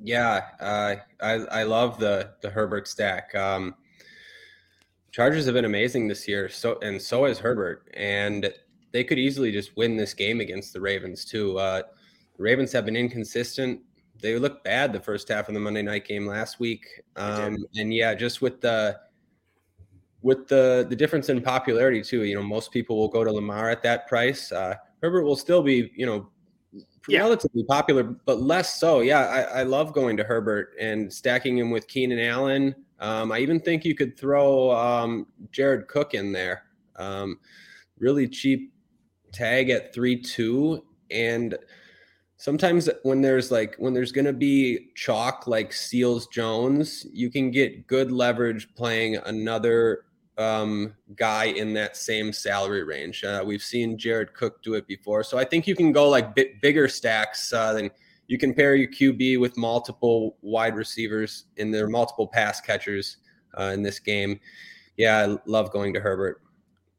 [0.00, 3.34] Yeah, uh, I I love the the Herbert stack.
[3.34, 3.74] Um,
[5.10, 8.52] Chargers have been amazing this year, so and so has Herbert, and
[8.92, 11.58] they could easily just win this game against the Ravens too.
[11.58, 11.82] Uh,
[12.36, 13.80] the Ravens have been inconsistent
[14.20, 16.86] they looked bad the first half of the Monday night game last week.
[17.16, 18.98] Um, and yeah, just with the
[20.22, 22.24] with the the difference in popularity too.
[22.24, 24.50] You know, most people will go to Lamar at that price.
[24.50, 26.28] Uh, Herbert will still be, you know,
[27.08, 27.20] yeah.
[27.20, 29.00] relatively popular, but less so.
[29.00, 32.74] Yeah, I, I, love going to Herbert and stacking him with Keenan Allen.
[33.00, 36.64] Um, I even think you could throw um, Jared Cook in there.
[36.96, 37.38] Um,
[37.98, 38.72] really cheap
[39.32, 41.56] tag at three two and
[42.38, 47.50] sometimes when there's like when there's going to be chalk like Seals Jones, you can
[47.50, 50.04] get good leverage playing another
[50.38, 53.24] um, guy in that same salary range.
[53.24, 56.34] Uh, we've seen Jared Cook do it before, so I think you can go like
[56.34, 57.90] bit bigger stacks uh, than
[58.28, 63.16] you can pair your QB with multiple wide receivers in their multiple pass catchers
[63.58, 64.38] uh, in this game.
[64.96, 66.42] Yeah, I love going to Herbert.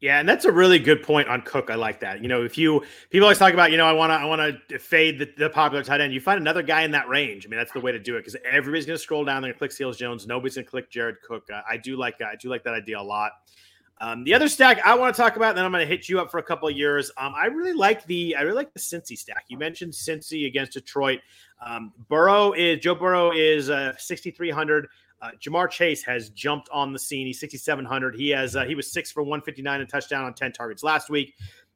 [0.02, 1.70] Yeah, and that's a really good point on Cook.
[1.70, 2.22] I like that.
[2.22, 4.70] You know, if you people always talk about, you know, I want to I want
[4.70, 6.14] to fade the, the, popular tight end.
[6.14, 7.46] You find another guy in that range.
[7.46, 9.42] I mean, that's the way to do it because everybody's going to scroll down.
[9.42, 10.26] To click Seals Jones.
[10.26, 11.50] Nobody's going to click Jared Cook.
[11.54, 13.34] Uh, I do like I do like that idea a lot.
[14.02, 16.08] Um, the other stack I want to talk about, and then I'm going to hit
[16.08, 17.12] you up for a couple of years.
[17.18, 19.46] Um, I really like the I really like the Cincy stack.
[19.50, 21.20] You mentioned Cincy against Detroit.
[21.66, 24.88] Um, Burrow is Joe Burrow is uh, 6,300.
[25.22, 27.28] Uh, Ja'Marr Chase has jumped on the scene.
[27.28, 28.16] He's 6,700.
[28.16, 31.34] He has uh, he was six for 159 and touchdown on 10 targets last week,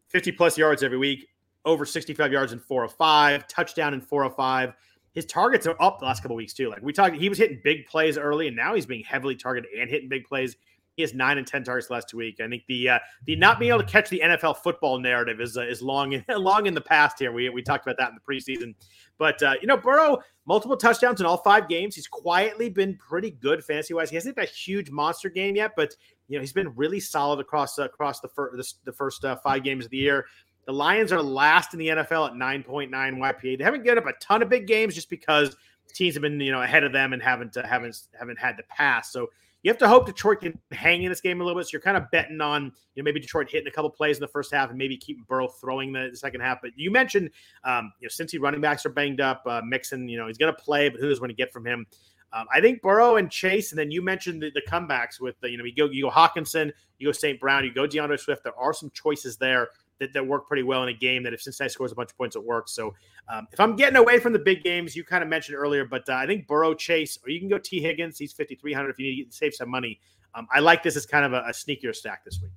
[0.08, 1.28] 50 plus yards every week,
[1.66, 4.74] over 65 yards in 405, touchdown in 405.
[5.14, 6.70] His targets are up the last couple weeks too.
[6.70, 9.70] Like we talked, he was hitting big plays early, and now he's being heavily targeted
[9.78, 10.56] and hitting big plays.
[10.96, 12.40] He has nine and ten targets last week.
[12.40, 15.58] I think the uh, the not being able to catch the NFL football narrative is
[15.58, 17.20] uh, is long in, long in the past.
[17.20, 18.74] Here we we talked about that in the preseason,
[19.18, 21.96] but uh, you know Burrow multiple touchdowns in all five games.
[21.96, 24.10] He's quietly been pretty good fantasy wise.
[24.10, 25.96] He hasn't had a huge monster game yet, but
[26.28, 29.36] you know he's been really solid across uh, across the fir- the, the first uh,
[29.38, 30.26] five games of the year.
[30.66, 33.58] The Lions are last in the NFL at 9.9 YPA.
[33.58, 35.58] They haven't given up a ton of big games just because
[35.94, 38.64] teams have been you know ahead of them and haven't uh, haven't haven't had to
[38.64, 39.12] pass.
[39.12, 39.30] So
[39.64, 41.66] you have to hope Detroit can hang in this game a little bit.
[41.66, 44.22] So you're kind of betting on, you know, maybe Detroit hitting a couple plays in
[44.22, 46.60] the first half and maybe keep Burrow throwing the, the second half.
[46.62, 47.30] But you mentioned,
[47.64, 50.54] um, you know, Cincy running backs are banged up, uh, Mixon, you know, he's going
[50.54, 51.86] to play, but who knows when to get from him.
[52.34, 55.50] Um, I think Burrow and Chase, and then you mentioned the, the comebacks with the,
[55.50, 57.40] you know, you go you go Hockenson, you go St.
[57.40, 58.44] Brown, you go D'Andre Swift.
[58.44, 61.42] There are some choices there that, that work pretty well in a game that if
[61.42, 62.74] Cincinnati scores a bunch of points, it works.
[62.74, 62.94] So
[63.32, 66.08] um, if I'm getting away from the big games, you kind of mentioned earlier, but
[66.10, 67.82] uh, I think Burrow, Chase, or you can go T.
[67.82, 68.18] Higgins.
[68.18, 70.00] He's 5,300 if you need to save some money.
[70.36, 72.52] Um, I like this as kind of a, a sneakier stack this week.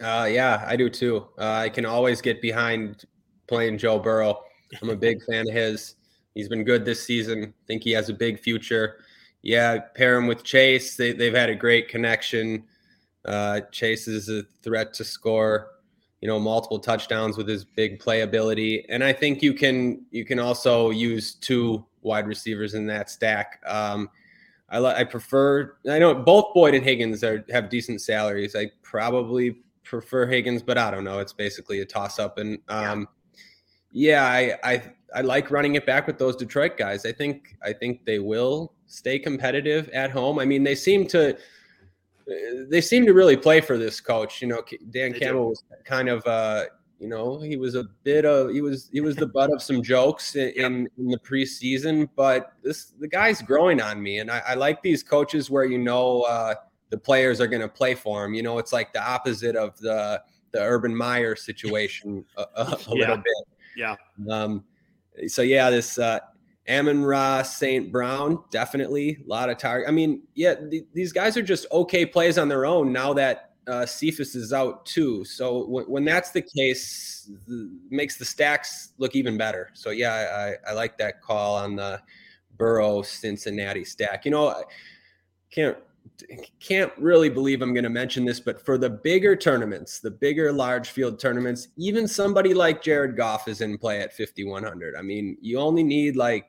[0.00, 1.28] Uh, yeah, I do too.
[1.38, 3.04] Uh, I can always get behind
[3.46, 4.40] playing Joe Burrow.
[4.80, 5.96] I'm a big fan of his.
[6.34, 7.52] He's been good this season.
[7.66, 8.98] think he has a big future.
[9.42, 10.96] Yeah, pair him with Chase.
[10.96, 12.64] They, they've had a great connection.
[13.24, 15.68] Uh, Chase is a threat to score
[16.22, 20.38] you know multiple touchdowns with his big playability and i think you can you can
[20.38, 24.08] also use two wide receivers in that stack um,
[24.72, 25.76] I I prefer.
[25.88, 28.56] I know both Boyd and Higgins are have decent salaries.
[28.56, 31.18] I probably prefer Higgins, but I don't know.
[31.18, 32.38] It's basically a toss up.
[32.38, 33.06] And um,
[33.92, 34.82] yeah, yeah I, I
[35.14, 37.04] I like running it back with those Detroit guys.
[37.04, 40.38] I think I think they will stay competitive at home.
[40.38, 41.36] I mean, they seem to
[42.68, 44.40] they seem to really play for this coach.
[44.42, 45.48] You know, Dan they Campbell do.
[45.48, 46.64] was kind of uh,
[47.02, 49.82] you know, he was a bit of he was he was the butt of some
[49.82, 54.40] jokes in, in, in the preseason, but this the guy's growing on me, and I,
[54.46, 56.54] I like these coaches where you know uh,
[56.90, 58.34] the players are going to play for him.
[58.34, 62.78] You know, it's like the opposite of the the Urban Meyer situation a, a, a
[62.86, 62.94] yeah.
[62.94, 63.34] little bit.
[63.76, 63.96] Yeah.
[64.30, 64.62] Um.
[65.26, 66.20] So yeah, this uh,
[66.68, 67.90] Amon-Ra St.
[67.90, 69.88] Brown definitely a lot of target.
[69.88, 73.52] I mean, yeah, th- these guys are just okay plays on their own now that
[73.66, 75.24] uh, Cephus is out too.
[75.24, 79.70] So w- when that's the case, the, makes the stacks look even better.
[79.74, 82.00] So yeah, I, I like that call on the
[82.56, 84.24] Burrow Cincinnati stack.
[84.24, 84.62] You know, I
[85.50, 85.76] can't
[86.60, 90.52] can't really believe I'm going to mention this, but for the bigger tournaments, the bigger
[90.52, 94.94] large field tournaments, even somebody like Jared Goff is in play at 5100.
[94.96, 96.46] I mean, you only need like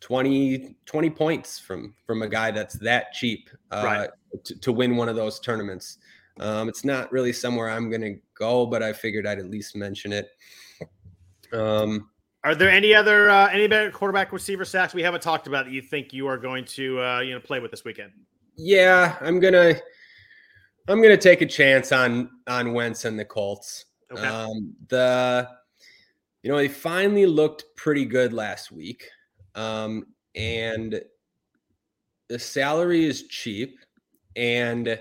[0.00, 4.10] 20 20 points from from a guy that's that cheap uh, right.
[4.44, 5.98] to, to win one of those tournaments.
[6.38, 9.76] Um, it's not really somewhere I'm going to go, but I figured I'd at least
[9.76, 10.30] mention it.
[11.52, 12.08] Um,
[12.44, 15.72] are there any other uh, any better quarterback receiver sacks we haven't talked about that
[15.72, 18.12] you think you are going to uh, you know play with this weekend?
[18.56, 19.74] Yeah, I'm gonna
[20.88, 23.86] I'm gonna take a chance on on Wentz and the Colts.
[24.10, 24.24] Okay.
[24.24, 25.48] Um, the
[26.42, 29.10] you know they finally looked pretty good last week,
[29.54, 31.00] um, and
[32.28, 33.78] the salary is cheap,
[34.36, 34.98] and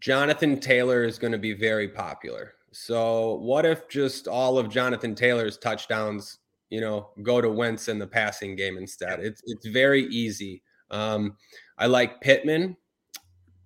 [0.00, 2.54] Jonathan Taylor is going to be very popular.
[2.72, 6.38] So what if just all of Jonathan Taylor's touchdowns,
[6.70, 9.20] you know, go to Wentz in the passing game instead?
[9.20, 10.62] It's it's very easy.
[10.90, 11.36] Um,
[11.78, 12.76] I like Pittman.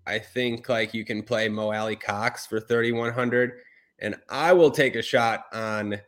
[0.06, 3.52] I think like you can play Mo Alie-Cox for 3100
[3.98, 6.00] and I will take a shot on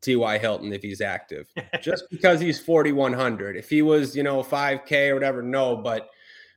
[0.00, 0.38] T.Y.
[0.38, 1.48] Hilton if he's active.
[1.82, 3.56] Just because he's 4100.
[3.56, 6.08] If he was, you know, 5k or whatever, no, but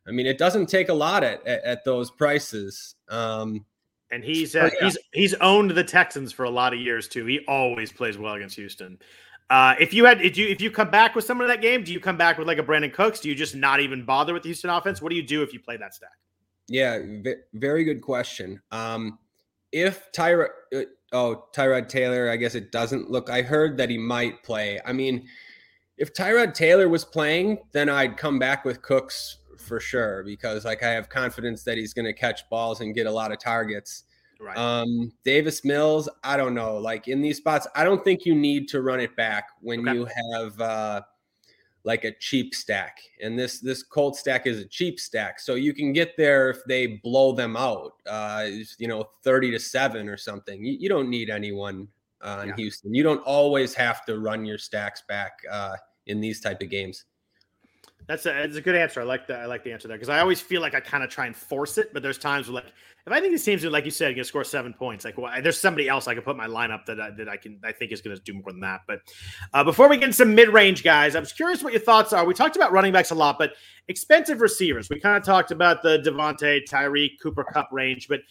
[0.08, 2.96] I mean, it doesn't take a lot at, at, at those prices.
[3.10, 3.66] Um,
[4.12, 4.86] and he's uh, yeah.
[4.86, 7.26] he's he's owned the Texans for a lot of years too.
[7.26, 9.00] He always plays well against Houston.
[9.50, 11.84] Uh, if you had if you if you come back with someone in that game,
[11.84, 13.20] do you come back with like a Brandin Cooks?
[13.20, 15.02] Do you just not even bother with the Houston offense?
[15.02, 16.10] What do you do if you play that stack?
[16.68, 18.62] Yeah, v- very good question.
[18.72, 19.18] Um,
[19.72, 20.82] if Tyra, uh,
[21.12, 23.30] oh Tyrod Taylor, I guess it doesn't look.
[23.30, 24.80] I heard that he might play.
[24.86, 25.28] I mean,
[25.97, 30.84] if Tyrod Taylor was playing, then I'd come back with Cooks for sure because like
[30.84, 34.03] I have confidence that he's going to catch balls and get a lot of targets.
[34.39, 34.57] Right.
[34.57, 36.78] Um, Davis Mills, I don't know.
[36.78, 39.97] Like in these spots, I don't think you need to run it back when okay.
[39.97, 41.01] you have uh,
[41.84, 43.00] like a cheap stack.
[43.22, 46.64] And this this Colts stack is a cheap stack, so you can get there if
[46.66, 47.94] they blow them out.
[48.06, 50.64] Uh, you know, thirty to seven or something.
[50.64, 51.88] You, you don't need anyone
[52.22, 52.56] uh, in yeah.
[52.56, 52.94] Houston.
[52.94, 55.76] You don't always have to run your stacks back uh,
[56.08, 57.06] in these type of games.
[58.08, 59.02] That's a, that's a good answer.
[59.02, 59.39] I like that.
[59.41, 61.36] I like the answer there because I always feel like I kind of try and
[61.36, 62.74] force it, but there's times where like
[63.06, 65.32] if I think these teams like you said, going to score seven points, like well,
[65.41, 67.91] there's somebody else I can put my lineup that I, that I can I think
[67.91, 68.82] is going to do more than that.
[68.88, 68.99] But
[69.54, 72.26] uh, before we get into some mid range guys, I'm curious what your thoughts are.
[72.26, 73.54] We talked about running backs a lot, but
[73.88, 74.89] expensive receivers.
[74.89, 78.22] We kind of talked about the Davante, Tyreek, Cooper Kupp range, but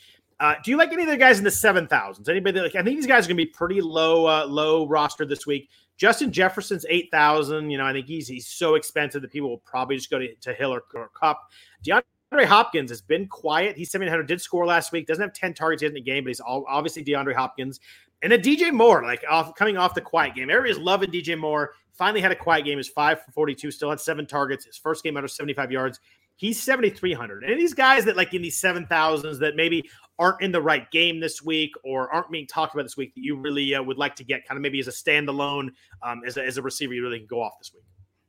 [0.40, 2.28] uh, do you like any of the guys in the seven thousands?
[2.28, 2.74] Anybody like?
[2.74, 5.68] I think these guys are going to be pretty low, uh, low roster this week.
[6.00, 7.70] Justin Jefferson's eight thousand.
[7.70, 10.34] You know, I think he's he's so expensive that people will probably just go to,
[10.34, 11.50] to Hill or, or Kupp.
[11.84, 13.76] DeAndre Hopkins has been quiet.
[13.76, 14.26] He's seven hundred.
[14.26, 15.06] Did score last week.
[15.06, 17.80] Doesn't have ten targets in the game, but he's all, obviously DeAndre Hopkins.
[18.22, 20.48] And then DJ Moore, like off coming off the quiet game.
[20.48, 21.74] Everybody's loving DJ Moore.
[21.92, 22.78] Finally had a quiet game.
[22.78, 23.70] He's five for forty-two.
[23.70, 24.64] Still had seven targets.
[24.64, 26.00] His first game under seventy-five yards.
[26.36, 27.44] He's 7,300.
[27.44, 29.90] And these guys that like in these 7,000s that maybe
[30.20, 33.22] aren't in the right game this week or aren't being talked about this week that
[33.22, 35.70] you really uh, would like to get kind of maybe as a standalone
[36.02, 37.82] um, as, a, as a receiver you really can go off this week?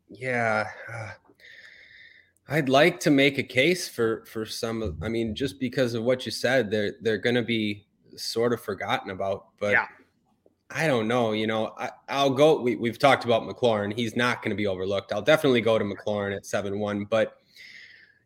[0.10, 0.68] Yeah.
[0.92, 1.12] Uh,
[2.48, 6.04] I'd like to make a case for for some of I mean just because of
[6.04, 7.86] what you said they're they're going to be
[8.16, 9.86] sort of forgotten about but yeah.
[10.74, 11.34] I don't know.
[11.34, 11.76] You know,
[12.08, 12.62] I, will go.
[12.62, 13.94] We, have talked about McLaurin.
[13.94, 15.12] He's not going to be overlooked.
[15.12, 17.06] I'll definitely go to McLaurin at 7 1.
[17.10, 17.36] But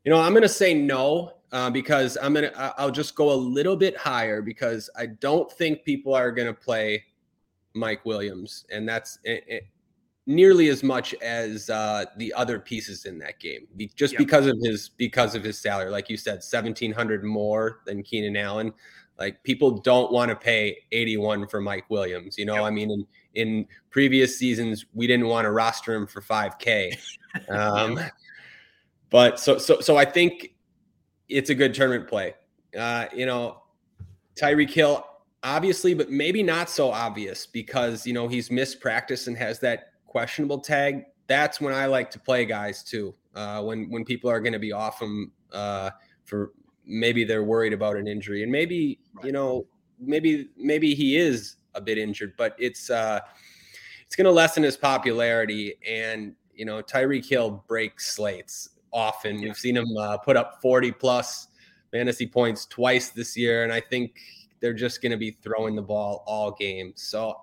[0.03, 3.31] you know, I'm going to say no uh, because I'm going to, I'll just go
[3.31, 7.03] a little bit higher because I don't think people are going to play
[7.73, 8.65] Mike Williams.
[8.71, 9.67] And that's it, it,
[10.25, 14.19] nearly as much as uh, the other pieces in that game, Be, just yep.
[14.19, 15.89] because of his, because of his salary.
[15.89, 18.73] Like you said, 1700 more than Keenan Allen.
[19.17, 22.37] Like people don't want to pay 81 for Mike Williams.
[22.37, 22.63] You know, yep.
[22.63, 26.97] I mean, in, in previous seasons, we didn't want to roster him for 5K.
[27.49, 27.99] Um,
[29.09, 30.54] but so so so I think
[31.29, 32.35] it's a good tournament play.
[32.77, 33.61] Uh, you know,
[34.35, 35.05] Tyreek Hill,
[35.43, 39.93] obviously, but maybe not so obvious because you know he's missed practice and has that
[40.05, 41.05] questionable tag.
[41.27, 43.13] That's when I like to play guys too.
[43.33, 45.91] Uh, when when people are going to be off them uh,
[46.23, 46.51] for
[46.85, 49.65] maybe they're worried about an injury, and maybe you know
[49.99, 53.19] maybe maybe he is a bit injured, but it's uh,
[54.05, 55.75] it's going to lessen his popularity.
[55.87, 59.37] And you know, Tyreek Hill breaks slates often.
[59.37, 59.49] Yeah.
[59.49, 61.49] We've seen him uh, put up 40 plus
[61.91, 64.17] fantasy points twice this year, and I think
[64.61, 66.93] they're just going to be throwing the ball all game.
[66.95, 67.41] So,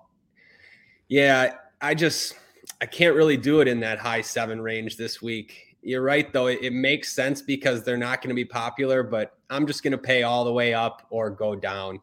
[1.07, 2.35] yeah, I just
[2.81, 5.77] I can't really do it in that high seven range this week.
[5.81, 6.47] You're right, though.
[6.47, 9.91] It, it makes sense because they're not going to be popular, but I'm just going
[9.91, 11.99] to pay all the way up or go down.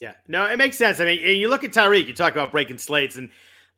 [0.00, 0.98] Yeah, no, it makes sense.
[0.98, 3.28] I mean, you look at Tyreek, you talk about breaking slates, and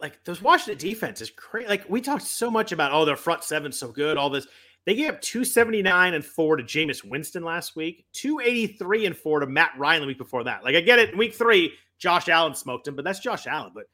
[0.03, 1.69] like those Washington defense is crazy.
[1.69, 4.47] Like we talked so much about, oh, their front seven's so good, all this.
[4.85, 9.47] They gave up 279 and four to Jameis Winston last week, 283 and four to
[9.47, 10.65] Matt Ryan the week before that.
[10.65, 13.71] Like I get it, week three, Josh Allen smoked him, but that's Josh Allen.
[13.73, 13.85] But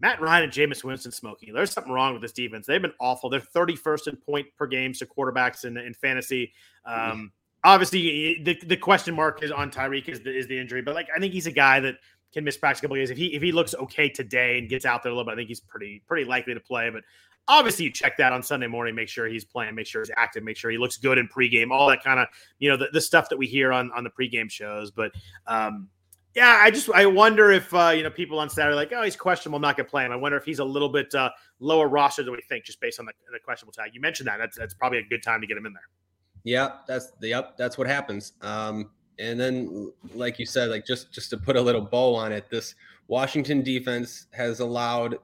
[0.00, 1.54] Matt Ryan and Jameis Winston smoking.
[1.54, 2.66] There's something wrong with this defense.
[2.66, 3.30] They've been awful.
[3.30, 6.52] They're 31st in point per game to quarterbacks in, in fantasy.
[6.84, 7.32] Um,
[7.64, 11.08] obviously the, the question mark is on Tyreek is the, is the injury, but like
[11.16, 11.96] I think he's a guy that
[12.34, 13.10] can miss practice a couple games.
[13.10, 15.36] If he if he looks okay today and gets out there a little bit, I
[15.36, 16.90] think he's pretty pretty likely to play.
[16.90, 17.04] But
[17.48, 20.42] obviously, you check that on Sunday morning, make sure he's playing, make sure he's active,
[20.42, 22.26] make sure he looks good in pregame, all that kind of
[22.58, 24.90] you know the, the stuff that we hear on on the pregame shows.
[24.90, 25.12] But
[25.46, 25.88] um,
[26.34, 29.16] yeah, I just I wonder if uh, you know people on Saturday like, oh, he's
[29.16, 30.12] questionable, I'm not gonna play him.
[30.12, 31.30] I wonder if he's a little bit uh,
[31.60, 33.90] lower roster than we think, just based on the, the questionable tag.
[33.94, 34.38] You mentioned that.
[34.38, 35.88] That's that's probably a good time to get him in there.
[36.42, 38.32] Yeah, that's the yep, that's what happens.
[38.42, 42.32] Um, and then, like you said, like just just to put a little bow on
[42.32, 42.74] it, this
[43.08, 45.18] Washington defense has allowed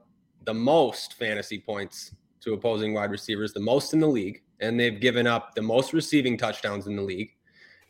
[0.45, 4.99] the most fantasy points to opposing wide receivers, the most in the league, and they've
[4.99, 7.31] given up the most receiving touchdowns in the league.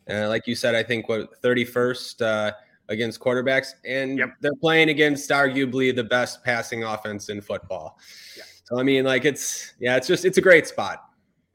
[0.10, 2.52] Uh, like you said, I think what 31st uh,
[2.90, 4.34] against quarterbacks, and yep.
[4.42, 7.98] they're playing against arguably the best passing offense in football.
[8.38, 8.44] Yeah.
[8.66, 11.06] So I mean, like it's yeah, it's just it's a great spot.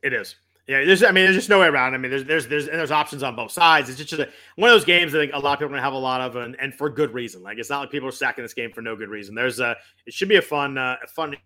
[0.02, 0.36] It is.
[0.66, 1.04] Yeah, there's.
[1.04, 1.94] I mean, there's just no way around.
[1.94, 3.88] I mean, there's there's there's and there's options on both sides.
[3.88, 5.82] It's just a, one of those games I think a lot of people are gonna
[5.82, 7.42] have a lot of, and, and for good reason.
[7.42, 9.34] Like it's not like people are stacking this game for no good reason.
[9.34, 9.76] There's a.
[10.06, 11.36] It should be a fun, uh, a fun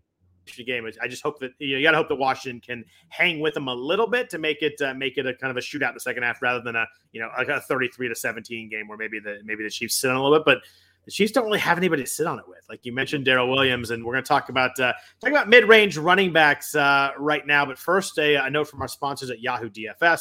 [0.67, 0.91] game.
[1.01, 3.55] I just hope that you, know, you got to hope that Washington can hang with
[3.55, 5.91] them a little bit to make it uh, make it a kind of a shootout
[5.91, 8.89] in the second half rather than a you know like a 33 to 17 game
[8.89, 10.45] where maybe the maybe the Chiefs sit on a little bit.
[10.45, 10.59] But
[11.05, 12.65] the Chiefs don't really have anybody to sit on it with.
[12.69, 15.69] Like you mentioned, Darrel Williams, and we're going to talk about uh, talk about mid
[15.69, 17.65] range running backs uh, right now.
[17.65, 20.21] But first, a, a, note from our sponsors at Yahoo DFS: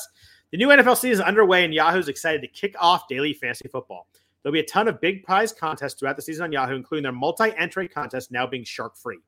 [0.52, 3.68] the new NFL season is underway, and Yahoo is excited to kick off daily fantasy
[3.68, 4.08] football.
[4.42, 7.12] There'll be a ton of big prize contests throughout the season on Yahoo, including their
[7.12, 9.20] multi-entry contest now being shark free.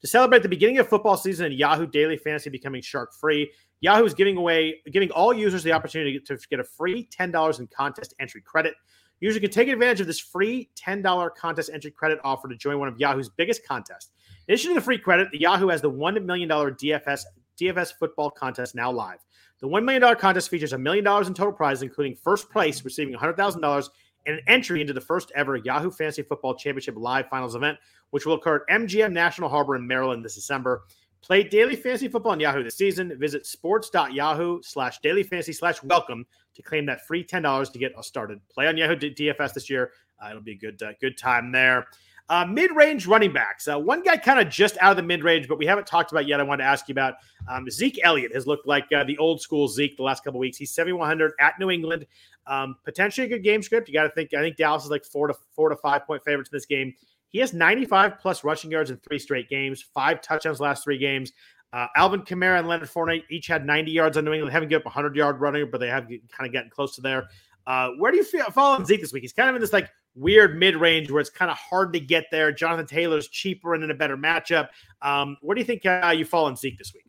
[0.00, 4.04] To celebrate the beginning of football season and Yahoo Daily Fantasy becoming shark free, Yahoo
[4.04, 8.14] is giving away giving all users the opportunity to get a free $10 in contest
[8.20, 8.74] entry credit.
[9.20, 12.88] Users can take advantage of this free $10 contest entry credit offer to join one
[12.88, 14.10] of Yahoo's biggest contests.
[14.48, 17.22] In addition to the free credit, the Yahoo has the $1 million DFS,
[17.60, 19.18] DFS football contest now live.
[19.60, 23.14] The $1 million contest features a million dollars in total prizes, including first place receiving
[23.14, 23.88] $100,000
[24.26, 27.78] and an entry into the first ever Yahoo Fantasy Football Championship Live Finals event,
[28.10, 30.82] which will occur at MGM National Harbor in Maryland this December.
[31.22, 33.16] Play daily fantasy football on Yahoo this season.
[33.18, 38.06] Visit sports.yahoo slash daily fantasy slash welcome to claim that free $10 to get us
[38.06, 38.40] started.
[38.48, 39.92] Play on Yahoo DFS this year.
[40.22, 41.86] Uh, it'll be a good, uh, good time there.
[42.30, 43.66] Uh, mid-range running backs.
[43.66, 46.28] Uh, one guy kind of just out of the mid-range, but we haven't talked about
[46.28, 46.38] yet.
[46.38, 47.14] I wanted to ask you about
[47.48, 48.32] um, Zeke Elliott.
[48.32, 50.56] Has looked like uh, the old school Zeke the last couple weeks.
[50.56, 52.06] He's 7100 at New England.
[52.46, 53.88] Um, potentially a good game script.
[53.88, 54.32] You got to think.
[54.32, 56.94] I think Dallas is like four to four to five point favorites in this game.
[57.30, 61.32] He has 95 plus rushing yards in three straight games, five touchdowns last three games.
[61.72, 64.50] Uh, Alvin Kamara and Leonard Fournette each had 90 yards on New England.
[64.50, 67.00] They haven't given up 100 yard running, but they have kind of gotten close to
[67.00, 67.28] there.
[67.66, 69.22] Uh, where do you feel following Zeke this week?
[69.22, 72.00] He's kind of in this like weird mid range where it's kind of hard to
[72.00, 72.50] get there.
[72.50, 74.68] Jonathan Taylor's cheaper and in a better matchup.
[75.02, 77.04] Um, where do you think uh, you fall on Zeke this week?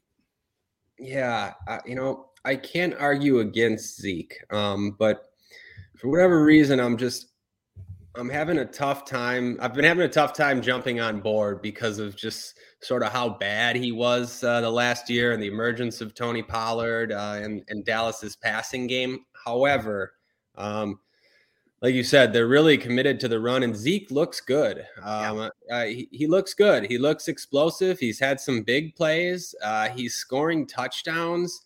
[1.00, 5.32] Yeah, uh, you know, I can't argue against Zeke, um, but
[5.98, 7.31] for whatever reason, I'm just
[8.16, 9.58] I'm having a tough time.
[9.62, 13.30] I've been having a tough time jumping on board because of just sort of how
[13.30, 17.64] bad he was uh, the last year and the emergence of Tony Pollard uh, and,
[17.70, 19.20] and Dallas's passing game.
[19.46, 20.14] However,
[20.56, 21.00] um,
[21.82, 24.86] like you said, they're really committed to the run, and Zeke looks good.
[25.02, 26.86] Um, uh, he, he, looks good.
[26.86, 27.98] He looks explosive.
[27.98, 29.56] He's had some big plays.
[29.64, 31.62] Uh, he's scoring touchdowns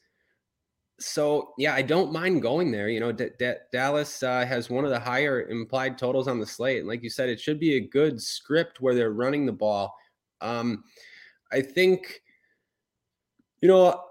[0.99, 2.89] so yeah, I don't mind going there.
[2.89, 6.45] You know, D- D- Dallas uh, has one of the higher implied totals on the
[6.45, 9.51] slate, and like you said, it should be a good script where they're running the
[9.51, 9.93] ball.
[10.41, 10.83] Um,
[11.51, 12.21] I think,
[13.61, 14.01] you know,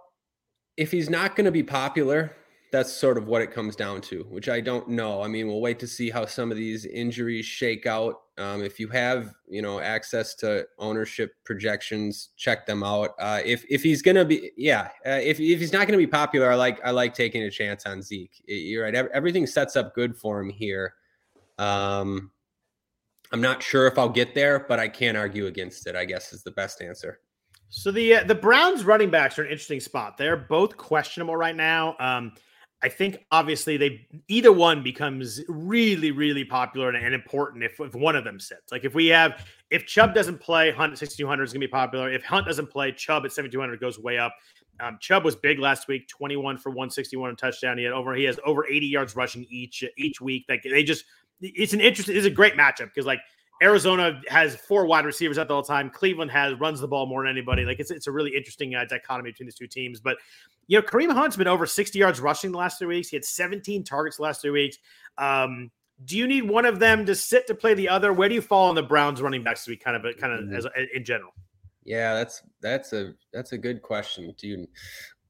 [0.77, 2.37] if he's not going to be popular,
[2.75, 5.23] that's sort of what it comes down to, which I don't know.
[5.23, 8.23] I mean, we'll wait to see how some of these injuries shake out.
[8.37, 13.11] Um, if you have, you know, access to ownership projections, check them out.
[13.21, 16.51] Uh, if if he's gonna be, yeah, uh, if if he's not gonna be popular,
[16.51, 18.43] I like I like taking a chance on Zeke.
[18.49, 18.95] You're right.
[18.95, 20.95] Everything sets up good for him here.
[21.59, 22.33] Um,
[23.31, 25.95] I'm not sure if I'll get there, but I can't argue against it.
[25.95, 27.21] I guess is the best answer.
[27.69, 30.17] So the uh, the Browns running backs are an interesting spot.
[30.17, 31.95] They're both questionable right now.
[32.01, 32.33] Um,
[32.85, 37.95] I think obviously they either one becomes really, really popular and, and, important if, if
[37.95, 38.71] one of them sits.
[38.71, 42.13] Like if we have if Chubb doesn't play, Hunt at 6200 is gonna be popular.
[42.13, 44.35] If Hunt doesn't play, Chubb at 7200 goes way up.
[44.81, 47.79] Um, Chubb was big last week, 21 for 161 and touchdown.
[47.79, 50.45] He had over he has over 80 yards rushing each each week.
[50.51, 51.07] Like they just
[51.41, 53.21] it's an interesting, it's a great matchup because like
[53.65, 55.89] Arizona has four wide receivers at the whole time.
[55.89, 57.65] Cleveland has runs the ball more than anybody.
[57.65, 60.01] Like it's it's a really interesting uh, dichotomy between these two teams.
[60.01, 60.19] But
[60.67, 63.09] you know, Kareem Hunt's been over 60 yards rushing the last three weeks.
[63.09, 64.77] He had 17 targets the last three weeks.
[65.17, 65.71] Um,
[66.05, 68.13] do you need one of them to sit to play the other?
[68.13, 70.41] Where do you fall on the Browns running backs to be kind of kind of
[70.41, 70.57] mm-hmm.
[70.57, 71.33] as in general?
[71.85, 74.35] Yeah, that's that's a that's a good question.
[74.41, 74.67] You?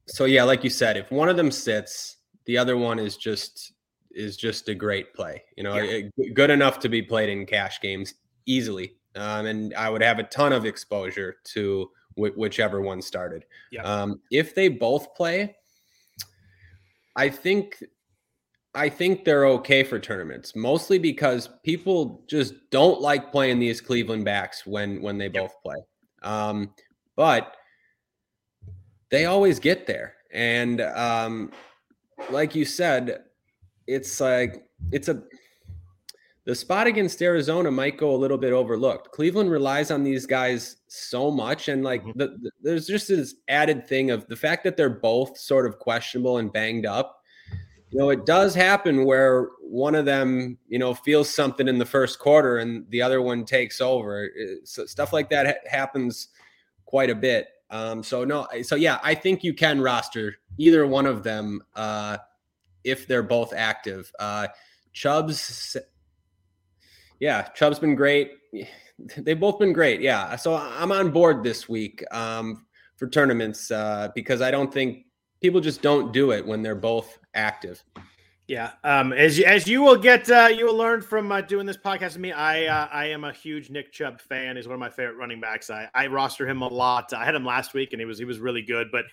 [0.09, 2.17] So yeah, like you said, if one of them sits,
[2.47, 3.75] the other one is just
[4.11, 5.45] is just a great play.
[5.57, 6.09] You know, yeah.
[6.17, 8.15] it, good enough to be played in cash games
[8.47, 13.45] easily, um, and I would have a ton of exposure to wh- whichever one started.
[13.71, 13.83] Yeah.
[13.83, 15.57] Um, if they both play,
[17.17, 17.83] I think
[18.75, 24.25] I think they're okay for tournaments, mostly because people just don't like playing these Cleveland
[24.25, 25.77] backs when when they both play.
[26.23, 26.75] Um,
[27.17, 27.57] but
[29.11, 31.53] they always get there, and um,
[32.31, 33.25] like you said,
[33.87, 35.23] it's like it's a
[36.45, 39.13] the spot against Arizona might go a little bit overlooked.
[39.13, 42.19] Cleveland relies on these guys so much, and like mm-hmm.
[42.19, 45.79] the, the, there's just this added thing of the fact that they're both sort of
[45.79, 47.21] questionable and banged up.
[47.91, 51.87] You know, it does happen where one of them, you know, feels something in the
[51.87, 54.31] first quarter and the other one takes over.
[54.65, 56.29] So stuff like that ha- happens
[56.87, 57.49] quite a bit.
[57.71, 62.19] Um, so no, so yeah, I think you can roster either one of them uh,
[62.83, 64.11] if they're both active.
[64.19, 64.49] Uh,
[64.93, 65.77] Chubb's
[67.25, 68.33] yeah, Chubb's been great.
[69.17, 70.03] They've both been great.
[70.03, 70.37] Yeah.
[70.37, 72.67] So I'm on board this week um,
[72.97, 75.07] for tournaments uh, because I don't think
[75.41, 77.83] people just don't do it when they're both active.
[78.47, 81.65] Yeah, um, as you, as you will get, uh, you will learn from uh, doing
[81.65, 82.31] this podcast with me.
[82.31, 84.57] I uh, I am a huge Nick Chubb fan.
[84.57, 85.71] He's one of my favorite running backs.
[85.71, 87.15] I, I roster him a lot.
[87.15, 88.89] I had him last week, and he was he was really good.
[88.93, 89.07] But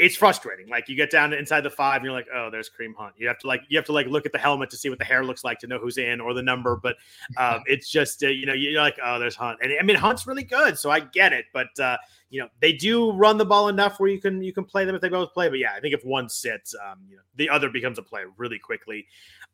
[0.00, 0.66] it's frustrating.
[0.66, 3.12] Like you get down inside the five, and you're like, oh, there's Kareem Hunt.
[3.18, 4.98] You have to like you have to like look at the helmet to see what
[4.98, 6.80] the hair looks like to know who's in or the number.
[6.82, 6.96] But
[7.36, 10.26] um, it's just uh, you know you're like, oh, there's Hunt, and I mean Hunt's
[10.26, 11.44] really good, so I get it.
[11.52, 11.98] But uh,
[12.30, 14.94] you know they do run the ball enough where you can you can play them
[14.94, 15.50] if they both play.
[15.50, 18.22] But yeah, I think if one sits, um, you know the other becomes a play
[18.38, 19.06] really quickly.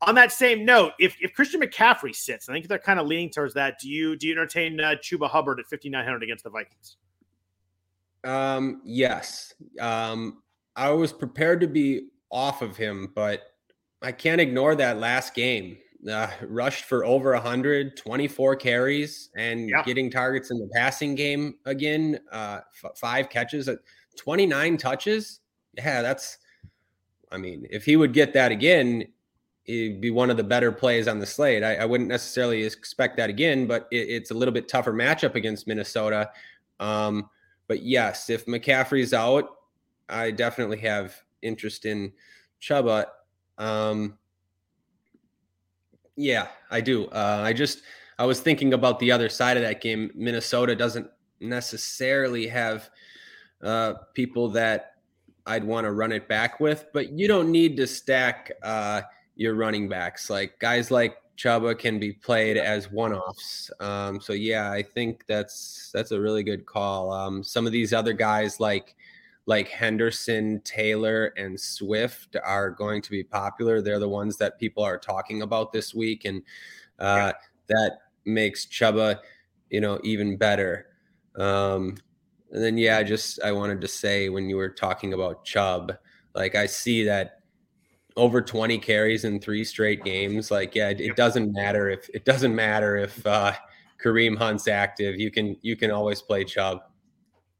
[0.02, 3.30] On that same note, if, if Christian McCaffrey sits, I think they're kind of leaning
[3.30, 3.80] towards that.
[3.80, 6.98] Do you do you entertain uh, Chuba Hubbard at 5900 against the Vikings?
[8.26, 9.54] Um, yes.
[9.80, 10.42] Um,
[10.74, 13.42] I was prepared to be off of him, but
[14.02, 15.78] I can't ignore that last game.
[16.08, 19.82] Uh, rushed for over 100, 24 carries, and yeah.
[19.82, 22.20] getting targets in the passing game again.
[22.30, 23.78] Uh, f- five catches at
[24.16, 25.40] 29 touches.
[25.74, 26.38] Yeah, that's,
[27.32, 29.06] I mean, if he would get that again,
[29.64, 31.64] it'd be one of the better plays on the slate.
[31.64, 35.34] I, I wouldn't necessarily expect that again, but it, it's a little bit tougher matchup
[35.34, 36.30] against Minnesota.
[36.78, 37.28] Um,
[37.68, 39.56] but yes, if McCaffrey's out,
[40.08, 42.12] I definitely have interest in
[42.60, 43.06] Chuba.
[43.58, 44.18] Um,
[46.16, 47.06] yeah, I do.
[47.06, 47.82] Uh, I just
[48.18, 50.10] I was thinking about the other side of that game.
[50.14, 51.08] Minnesota doesn't
[51.40, 52.88] necessarily have
[53.62, 54.94] uh, people that
[55.46, 59.02] I'd want to run it back with, but you don't need to stack uh,
[59.36, 60.30] your running backs.
[60.30, 63.70] Like guys like Chuba can be played as one-offs.
[63.80, 67.12] Um, so yeah, I think that's that's a really good call.
[67.12, 68.96] Um, some of these other guys like
[69.46, 73.80] like Henderson, Taylor, and Swift are going to be popular.
[73.80, 76.42] They're the ones that people are talking about this week, and
[76.98, 77.32] uh,
[77.68, 79.20] that makes Chuba,
[79.70, 80.86] you know, even better.
[81.36, 81.96] Um,
[82.50, 85.96] and then yeah, just I wanted to say when you were talking about Chubb,
[86.34, 87.40] like I see that
[88.16, 90.50] over 20 carries in three straight games.
[90.50, 93.52] Like, yeah, it, it doesn't matter if it doesn't matter if uh,
[94.02, 95.16] Kareem Hunt's active.
[95.16, 96.80] You can you can always play Chubb.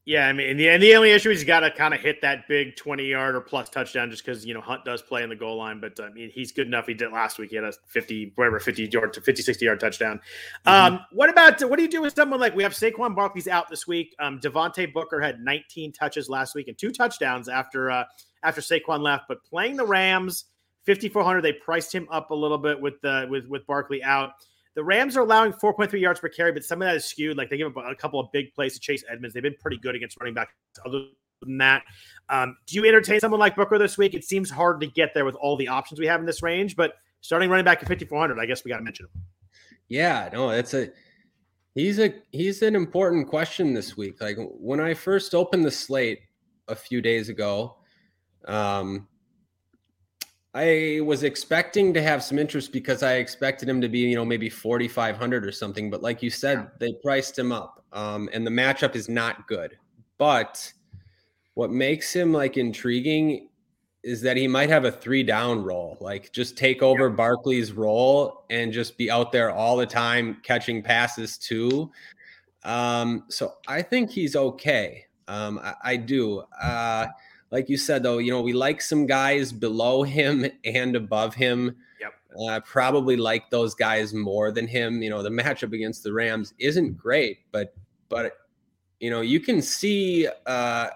[0.07, 1.99] Yeah, I mean, and the, and the only issue is you got to kind of
[1.99, 5.25] hit that big 20 yard or plus touchdown just because, you know, Hunt does play
[5.25, 6.87] in the goal line, but I mean, he's good enough.
[6.87, 7.51] He did last week.
[7.51, 10.21] He had a 50, whatever, 50 yard to 50, 60 yard touchdown.
[10.65, 10.95] Mm-hmm.
[10.95, 13.69] Um, what about, what do you do with someone like we have Saquon Barkley's out
[13.69, 14.15] this week?
[14.21, 18.05] Um, Devontae Booker had 19 touches last week and two touchdowns after, uh,
[18.43, 20.47] after Saquon left, but playing the Rams,
[20.87, 24.33] 5,400, they priced him up a little bit with the, with, with Barkley out.
[24.75, 27.37] The Rams are allowing 4.3 yards per carry, but some of that is skewed.
[27.37, 29.33] Like they give up a couple of big plays to Chase Edmonds.
[29.35, 30.53] They've been pretty good against running backs.
[30.85, 31.05] Other
[31.41, 31.83] than that,
[32.29, 34.15] um, do you entertain someone like Booker this week?
[34.15, 36.77] It seems hard to get there with all the options we have in this range,
[36.77, 39.23] but starting running back at 5,400, I guess we got to mention him.
[39.89, 40.91] Yeah, no, it's a
[41.75, 44.21] he's a he's an important question this week.
[44.21, 46.21] Like when I first opened the slate
[46.69, 47.76] a few days ago,
[48.47, 49.07] um,
[50.55, 54.25] I was expecting to have some interest because I expected him to be, you know,
[54.25, 55.91] maybe 4,500 or something.
[55.91, 56.67] But like you said, yeah.
[56.79, 59.77] they priced him up, um, and the matchup is not good.
[60.17, 60.73] But
[61.55, 63.49] what makes him like intriguing
[64.03, 67.15] is that he might have a three down role, like just take over yeah.
[67.15, 71.91] Barkley's role and just be out there all the time catching passes too.
[72.63, 75.07] Um, so I think he's okay.
[75.29, 76.45] Um, I, I do.
[76.63, 77.09] Uh,
[77.51, 81.77] like you said, though, you know, we like some guys below him and above him.
[82.01, 82.13] Yep.
[82.49, 85.03] Uh, probably like those guys more than him.
[85.03, 87.75] You know, the matchup against the Rams isn't great, but
[88.09, 88.33] but
[89.01, 90.89] you know, you can see uh,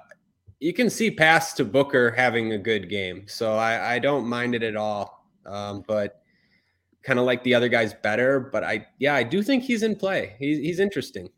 [0.58, 3.24] you can see pass to Booker having a good game.
[3.26, 5.26] So I, I don't mind it at all.
[5.46, 6.22] Um, but
[7.02, 8.40] kind of like the other guys better.
[8.40, 10.36] But I yeah, I do think he's in play.
[10.38, 11.30] He's he's interesting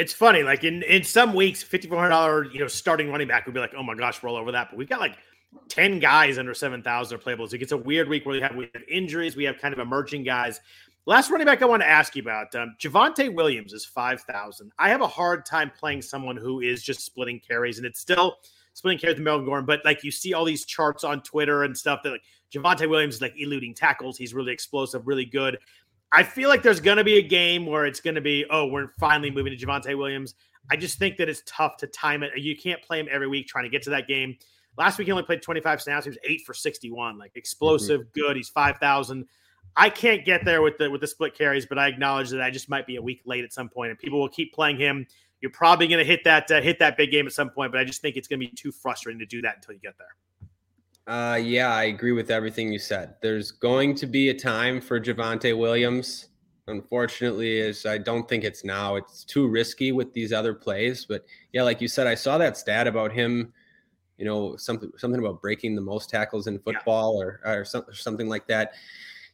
[0.00, 0.42] it's funny.
[0.42, 3.54] Like in in some weeks, fifty four hundred dollar you know starting running back would
[3.54, 4.68] be like, oh my gosh, roll over that.
[4.70, 5.18] But we've got like
[5.68, 7.44] ten guys under seven thousand playable.
[7.44, 9.78] It gets a weird week where we have we have injuries, we have kind of
[9.78, 10.60] emerging guys.
[11.04, 14.72] Last running back I want to ask you about, um, Javonte Williams is five thousand.
[14.78, 18.38] I have a hard time playing someone who is just splitting carries, and it's still
[18.72, 19.66] splitting carries with Melvin Gordon.
[19.66, 22.22] But like you see all these charts on Twitter and stuff that like
[22.54, 24.16] Javonte Williams is like eluding tackles.
[24.16, 25.58] He's really explosive, really good.
[26.12, 28.66] I feel like there's going to be a game where it's going to be, oh,
[28.66, 30.34] we're finally moving to Javonte Williams.
[30.70, 32.36] I just think that it's tough to time it.
[32.36, 34.36] You can't play him every week trying to get to that game.
[34.76, 36.04] Last week he only played 25 snaps.
[36.04, 38.20] He was eight for 61, like explosive, mm-hmm.
[38.20, 38.36] good.
[38.36, 39.26] He's 5,000.
[39.76, 42.50] I can't get there with the with the split carries, but I acknowledge that I
[42.50, 45.06] just might be a week late at some point, and people will keep playing him.
[45.40, 47.80] You're probably going to hit that uh, hit that big game at some point, but
[47.80, 49.96] I just think it's going to be too frustrating to do that until you get
[49.96, 50.08] there.
[51.10, 53.16] Uh, yeah, I agree with everything you said.
[53.20, 56.28] There's going to be a time for Javonte Williams.
[56.68, 58.94] Unfortunately, is I don't think it's now.
[58.94, 61.06] It's too risky with these other plays.
[61.06, 63.52] But yeah, like you said, I saw that stat about him.
[64.18, 67.24] You know, something something about breaking the most tackles in football, yeah.
[67.24, 68.74] or or some, something like that.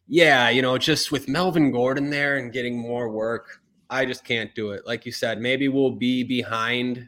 [0.09, 3.61] Yeah, you know, just with Melvin Gordon there and getting more work,
[3.91, 4.87] I just can't do it.
[4.87, 7.07] Like you said, maybe we'll be behind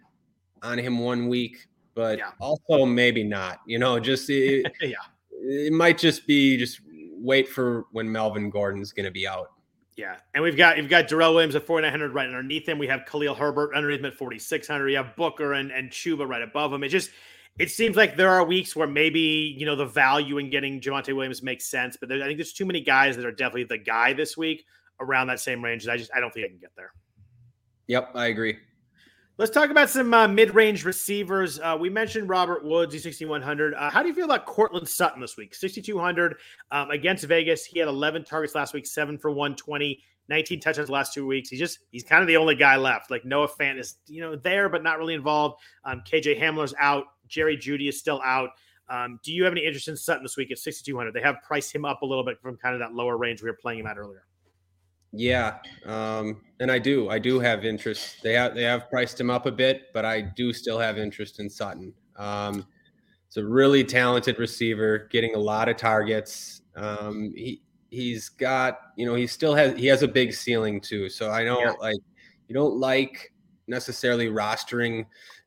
[0.63, 1.69] on him one week
[1.99, 2.31] but yeah.
[2.39, 3.59] also maybe not.
[3.67, 4.95] You know, just it, yeah,
[5.33, 6.81] it might just be just
[7.21, 9.49] wait for when Melvin Gordon's going to be out.
[9.97, 12.79] Yeah, and we've got you've got Darrel Williams at 4900 right underneath him.
[12.79, 14.91] We have Khalil Herbert underneath him at 4600.
[14.91, 16.85] You have Booker and and Chuba right above him.
[16.85, 17.11] It just
[17.59, 21.17] it seems like there are weeks where maybe you know the value in getting Javonte
[21.17, 23.79] Williams makes sense, but there, I think there's too many guys that are definitely the
[23.79, 24.65] guy this week
[25.01, 25.83] around that same range.
[25.83, 26.93] And I just I don't think I can get there.
[27.89, 28.59] Yep, I agree.
[29.39, 31.61] Let's talk about some uh, mid-range receivers.
[31.61, 33.73] Uh, we mentioned Robert Woods, he's 6,100.
[33.73, 35.55] Uh, how do you feel about Courtland Sutton this week?
[35.55, 36.35] 6,200
[36.73, 37.65] um, against Vegas.
[37.65, 41.51] He had 11 targets last week, seven for 120, 19 touchdowns last two weeks.
[41.51, 43.13] He's just he's kind of the only guy left.
[43.13, 45.61] Like Noah Fant is you know there, but not really involved.
[45.85, 47.05] Um, KJ Hamler's out.
[47.29, 48.51] Jerry Jeudy is still out.
[48.89, 51.13] Um, do you have any interest in Sutton this week at 6,200?
[51.13, 53.49] They have priced him up a little bit from kind of that lower range we
[53.49, 54.25] were playing him at earlier.
[55.13, 57.09] Yeah, um, and I do.
[57.09, 58.23] I do have interest.
[58.23, 61.41] They have they have priced him up a bit, but I do still have interest
[61.41, 61.95] in Sutton.
[62.17, 62.67] Um,
[63.27, 66.63] it's a really talented receiver, getting a lot of targets.
[66.77, 71.09] Um, he he's got you know he still has he has a big ceiling too.
[71.09, 71.73] So I know yeah.
[71.81, 71.99] like
[72.49, 73.33] you don't like
[73.67, 75.07] necessarily rostering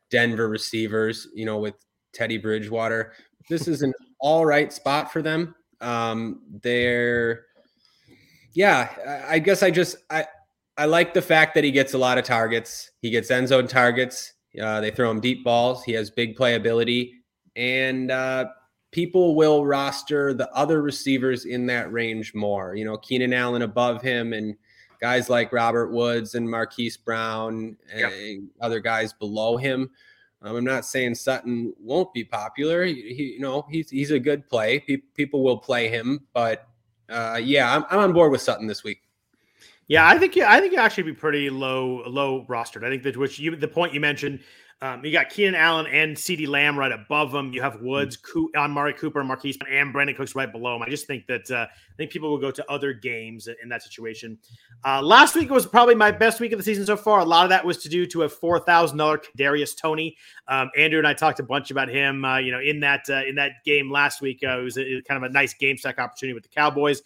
[0.10, 1.76] Denver receivers, you know, with
[2.14, 3.14] Teddy Bridgewater.
[3.50, 5.56] This is an all right spot for them.
[5.82, 7.46] Um, they're
[8.54, 10.26] yeah, I guess I just I
[10.78, 12.92] I like the fact that he gets a lot of targets.
[13.02, 14.34] He gets end zone targets.
[14.62, 15.84] Uh, they throw him deep balls.
[15.84, 17.12] He has big playability,
[17.56, 18.46] and uh,
[18.92, 22.76] people will roster the other receivers in that range more.
[22.76, 24.56] You know, Keenan Allen above him, and
[25.00, 29.90] guys like Robert Woods and Marquise Brown and other guys below him.
[30.44, 32.84] Um, I'm not saying Sutton won't be popular.
[32.84, 34.80] He, he, you know, he's he's a good play.
[34.80, 36.68] Pe- people will play him, but
[37.12, 39.02] uh, yeah, I'm, I'm on board with Sutton this week.
[39.88, 42.86] Yeah, I think I think you actually be pretty low low rostered.
[42.86, 44.40] I think that which you the point you mentioned,
[44.84, 47.54] um, you got Keenan Allen and CeeDee Lamb right above them.
[47.54, 48.58] You have Woods, mm-hmm.
[48.58, 50.82] Amari Cooper, Marquise, and Brandin Cooks right below him.
[50.82, 53.84] I just think that uh, I think people will go to other games in that
[53.84, 54.40] situation.
[54.84, 57.20] Uh, last week was probably my best week of the season so far.
[57.20, 60.18] A lot of that was to do to a four thousand dollar Kadarius Toney.
[60.48, 62.26] Um, Andrew and I talked a bunch about him.
[62.26, 64.82] Uh, you know, in that uh, in that game last week, uh, it was, a,
[64.82, 67.04] it was kind of a nice game stack opportunity with the Cowboys.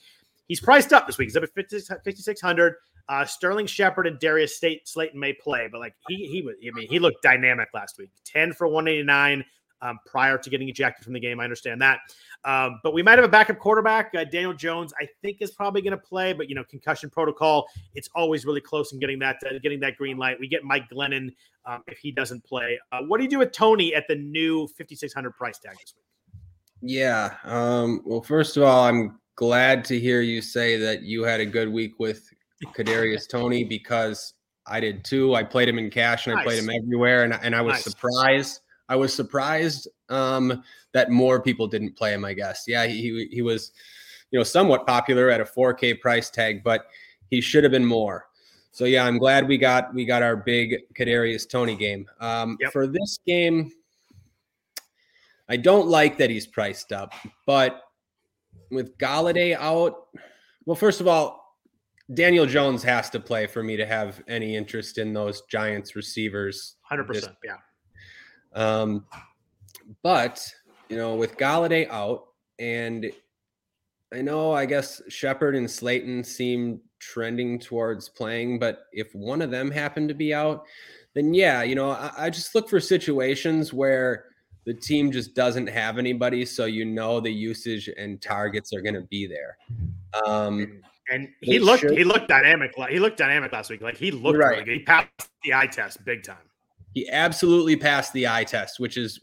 [0.47, 1.27] He's priced up this week.
[1.27, 2.75] He's up at 5,600.
[3.07, 6.71] Uh, Sterling Shepard and Darius State Slayton may play, but like he he was, I
[6.73, 8.09] mean, he looked dynamic last week.
[8.23, 9.45] Ten for one eighty nine
[9.81, 11.39] um, prior to getting ejected from the game.
[11.39, 11.99] I understand that,
[12.45, 14.11] um, but we might have a backup quarterback.
[14.15, 17.67] Uh, Daniel Jones, I think, is probably going to play, but you know, concussion protocol.
[17.93, 20.39] It's always really close in getting that uh, getting that green light.
[20.39, 21.29] We get Mike Glennon
[21.65, 22.79] um, if he doesn't play.
[22.91, 25.73] Uh, what do you do with Toney at the new fifty six hundred price tag
[25.73, 26.05] this week?
[26.81, 27.35] Yeah.
[27.43, 31.45] Um, well, first of all, I'm glad to hear you say that you had a
[31.45, 32.29] good week with
[32.63, 34.33] Kadarius Toney because
[34.67, 35.35] I did too.
[35.35, 36.41] I played him in cash and nice.
[36.41, 37.83] I played him everywhere, and and I was nice.
[37.83, 38.61] surprised.
[38.87, 42.23] I was surprised um, that more people didn't play him.
[42.25, 43.71] I guess, yeah, he he was,
[44.31, 46.87] you know, somewhat popular at a 4K price tag, but
[47.29, 48.27] he should have been more.
[48.71, 52.07] So yeah, I'm glad we got we got our big Kadarius Toney game.
[52.19, 52.71] Um, yep.
[52.71, 53.71] For this game,
[55.47, 57.13] I don't like that he's priced up,
[57.45, 57.81] but
[58.71, 60.07] with Golladay out,
[60.65, 61.44] well, first of all,
[62.13, 66.75] Daniel Jones has to play for me to have any interest in those Giants receivers.
[66.81, 67.57] Hundred percent, yeah.
[68.53, 69.05] Um,
[70.03, 70.47] but
[70.89, 72.25] you know, with Golladay out,
[72.59, 73.11] and
[74.13, 79.51] I know, I guess Shepard and Slayton seem trending towards playing, but if one of
[79.51, 80.65] them happened to be out,
[81.15, 84.25] then yeah, you know, I, I just look for situations where
[84.65, 88.95] the team just doesn't have anybody, so you know the usage and targets are going
[88.95, 89.57] to be there.
[90.25, 91.97] Um, and he looked should.
[91.97, 92.73] he looked dynamic.
[92.89, 93.81] He looked dynamic last week.
[93.81, 94.51] Like he looked right.
[94.51, 94.73] really good.
[94.73, 95.09] He passed
[95.43, 96.37] the eye test big time.
[96.93, 99.19] He absolutely passed the eye test, which is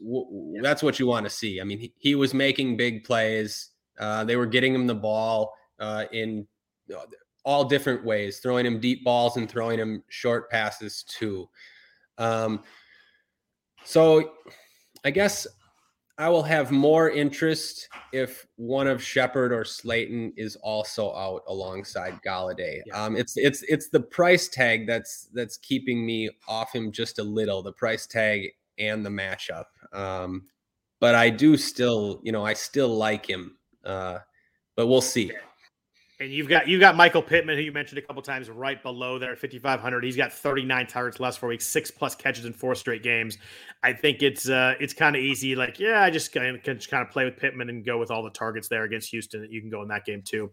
[0.61, 1.61] that's what you want to see.
[1.61, 3.71] I mean, he, he was making big plays.
[3.99, 6.47] Uh, they were getting him the ball uh, in
[6.95, 7.05] uh,
[7.45, 11.49] all different ways, throwing him deep balls and throwing him short passes too.
[12.19, 12.63] Um,
[13.85, 14.35] so,
[15.05, 15.47] I guess
[16.23, 22.21] I will have more interest if one of Shepard or Slayton is also out alongside
[22.25, 22.81] Golladay.
[22.87, 23.05] Yeah.
[23.05, 27.25] Um, it's it's it's the price tag that's that's keeping me off him just a
[27.25, 27.61] little.
[27.61, 29.65] The price tag and the matchup.
[29.93, 30.45] Um,
[31.01, 33.57] but I do still, you know, I still like him.
[33.85, 34.19] Uh,
[34.77, 35.33] but we'll see.
[36.23, 39.19] And you've got you've got Michael Pittman, who you mentioned a couple times, right below
[39.19, 40.05] there at 5,500.
[40.05, 43.39] He's got 39 targets last four weeks, six plus catches in four straight games.
[43.83, 45.57] I think it's uh, it's kind of easy.
[45.57, 48.23] Like, yeah, I just can, can kind of play with Pittman and go with all
[48.23, 49.45] the targets there against Houston.
[49.51, 50.53] You can go in that game too.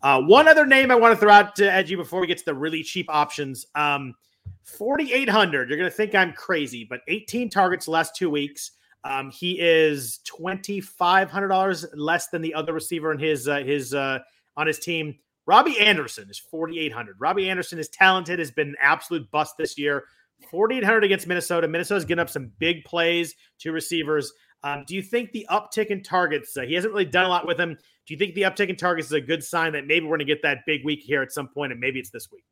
[0.00, 2.44] Uh, one other name I want to throw out to Edgy before we get to
[2.44, 3.66] the really cheap options.
[3.74, 4.14] Um,
[4.62, 5.68] 4,800.
[5.68, 8.70] You're going to think I'm crazy, but 18 targets last two weeks.
[9.02, 13.58] Um, he is twenty five hundred dollars less than the other receiver in his uh,
[13.58, 14.20] his uh,
[14.56, 15.14] on his team.
[15.46, 17.16] Robbie Anderson is 4,800.
[17.18, 20.04] Robbie Anderson is talented, has been an absolute bust this year.
[20.50, 21.68] 4,800 against Minnesota.
[21.68, 24.32] Minnesota's getting up some big plays to receivers.
[24.62, 27.46] Um, do you think the uptick in targets, uh, he hasn't really done a lot
[27.46, 27.76] with them.
[28.06, 30.20] Do you think the uptick in targets is a good sign that maybe we're going
[30.20, 32.44] to get that big week here at some point and maybe it's this week?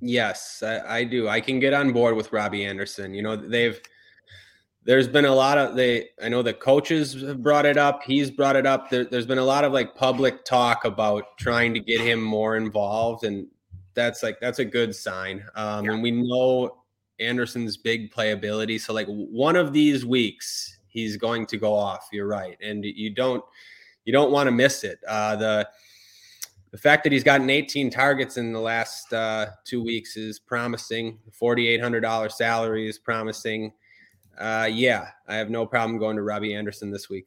[0.00, 1.28] Yes, I, I do.
[1.28, 3.14] I can get on board with Robbie Anderson.
[3.14, 3.80] You know, they've–
[4.90, 8.28] there's been a lot of they i know the coaches have brought it up he's
[8.28, 11.78] brought it up there, has been a lot of like public talk about trying to
[11.78, 13.46] get him more involved and
[13.94, 15.92] that's like that's a good sign um, yeah.
[15.92, 16.76] and we know
[17.20, 22.26] anderson's big playability so like one of these weeks he's going to go off you're
[22.26, 23.44] right and you don't
[24.04, 25.68] you don't want to miss it uh, the
[26.72, 31.18] the fact that he's gotten 18 targets in the last uh, two weeks is promising.
[31.32, 33.72] $4,800 salary is promising.
[34.40, 37.26] Uh, yeah, I have no problem going to Robbie Anderson this week.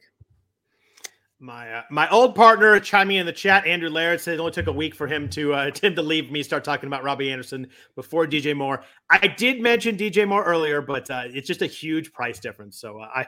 [1.38, 4.66] My uh, my old partner chiming in the chat, Andrew Laird said it only took
[4.66, 8.26] a week for him to uh, to leave me start talking about Robbie Anderson before
[8.26, 8.82] DJ Moore.
[9.10, 12.80] I did mention DJ Moore earlier, but uh, it's just a huge price difference.
[12.80, 13.26] So uh, I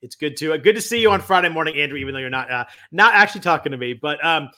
[0.00, 1.98] it's good to uh, good to see you on Friday morning, Andrew.
[1.98, 4.48] Even though you're not uh, not actually talking to me, but um,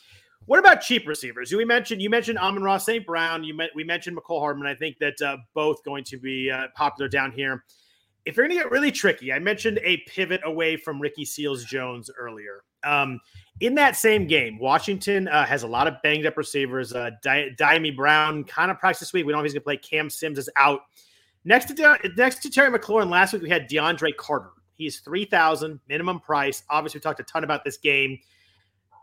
[0.44, 1.52] what about cheap receivers?
[1.52, 3.04] We mentioned you mentioned Amon-Ra St.
[3.06, 3.42] Brown.
[3.42, 4.66] You met, we mentioned Mecole Hardman.
[4.66, 7.64] I think that uh, both going to be popular down here
[8.28, 11.64] if you're going to get really tricky, I mentioned a pivot away from Ricky Seals
[11.64, 12.62] Jones earlier.
[12.84, 13.20] Um,
[13.60, 16.92] in that same game, Washington uh, has a lot of banged up receivers.
[16.92, 19.24] Uh, Dyami Brown kind of practiced this week.
[19.24, 19.76] We don't know if he's going to play.
[19.78, 20.82] Cam Sims is out.
[21.46, 24.50] Next to De- next to Terry McLaurin, last week we had DeAndre Carter.
[24.74, 26.64] He's three thousand minimum price.
[26.68, 28.18] Obviously, we talked a ton about this game.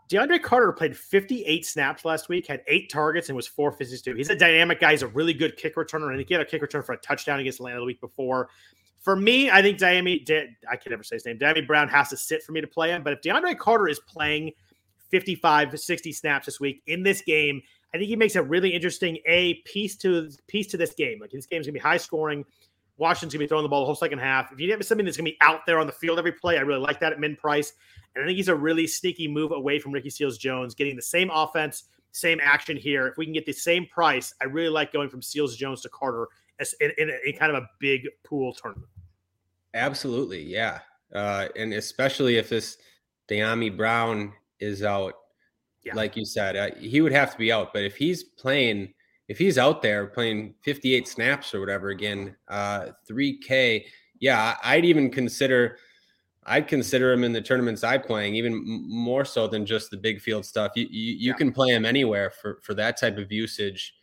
[0.08, 4.14] DeAndre Carter played 58 snaps last week, had eight targets, and was 452.
[4.14, 4.92] He's a dynamic guy.
[4.92, 6.12] He's a really good kick returner.
[6.12, 8.48] and he had a kick return for a touchdown against Atlanta the week before.
[9.00, 10.28] For me, I think Dyami,
[10.70, 12.90] I can never say his name, Dyami Brown has to sit for me to play
[12.90, 13.02] him.
[13.02, 14.52] But if DeAndre Carter is playing
[15.10, 17.62] 55 60 snaps this week in this game,
[17.94, 21.20] I think he makes a really interesting a piece to piece to this game.
[21.20, 22.44] Like this game's gonna be high scoring.
[22.98, 24.52] Washington's gonna be throwing the ball the whole second half.
[24.52, 26.62] If you have something that's gonna be out there on the field every play, I
[26.62, 27.72] really like that at min price.
[28.14, 31.02] And I think he's a really sneaky move away from Ricky Seals Jones, getting the
[31.02, 33.06] same offense, same action here.
[33.08, 35.90] If we can get the same price, I really like going from Seals Jones to
[35.90, 36.28] Carter
[36.58, 38.88] as in, in, in kind of a big pool tournament.
[39.74, 40.80] Absolutely, yeah,
[41.14, 42.78] uh, and especially if this
[43.28, 45.14] Dyami Brown is out,
[45.84, 45.94] yeah.
[45.94, 47.74] like you said, uh, he would have to be out.
[47.74, 48.94] But if he's playing,
[49.28, 53.84] if he's out there playing 58 snaps or whatever again, uh, 3K,
[54.20, 55.78] yeah, I'd even consider
[56.48, 60.20] I'd consider him in the tournaments I'm playing, even more so than just the big
[60.20, 60.72] field stuff.
[60.76, 61.34] You you, you yeah.
[61.34, 63.94] can play him anywhere for for that type of usage.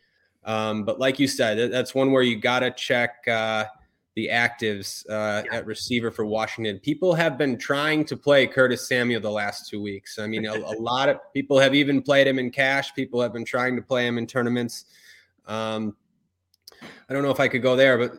[0.43, 3.63] Um, but like you said, that's one where you got to check uh,
[4.15, 5.57] the actives uh, yeah.
[5.57, 6.79] at receiver for Washington.
[6.79, 10.19] People have been trying to play Curtis Samuel the last two weeks.
[10.19, 12.93] I mean, a, a lot of people have even played him in cash.
[12.93, 14.85] People have been trying to play him in tournaments.
[15.47, 15.95] Um,
[17.09, 18.17] I don't know if I could go there, but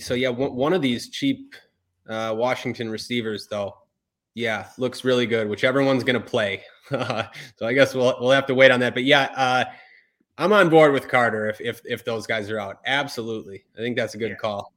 [0.00, 1.54] so yeah, one of these cheap
[2.08, 3.76] uh, Washington receivers, though,
[4.34, 5.48] yeah, looks really good.
[5.48, 6.62] Whichever one's going to play.
[6.90, 7.26] so
[7.62, 8.94] I guess we'll we'll have to wait on that.
[8.94, 9.64] But yeah, uh,
[10.38, 12.78] I'm on board with Carter if if if those guys are out.
[12.86, 14.36] Absolutely, I think that's a good yeah.
[14.36, 14.72] call.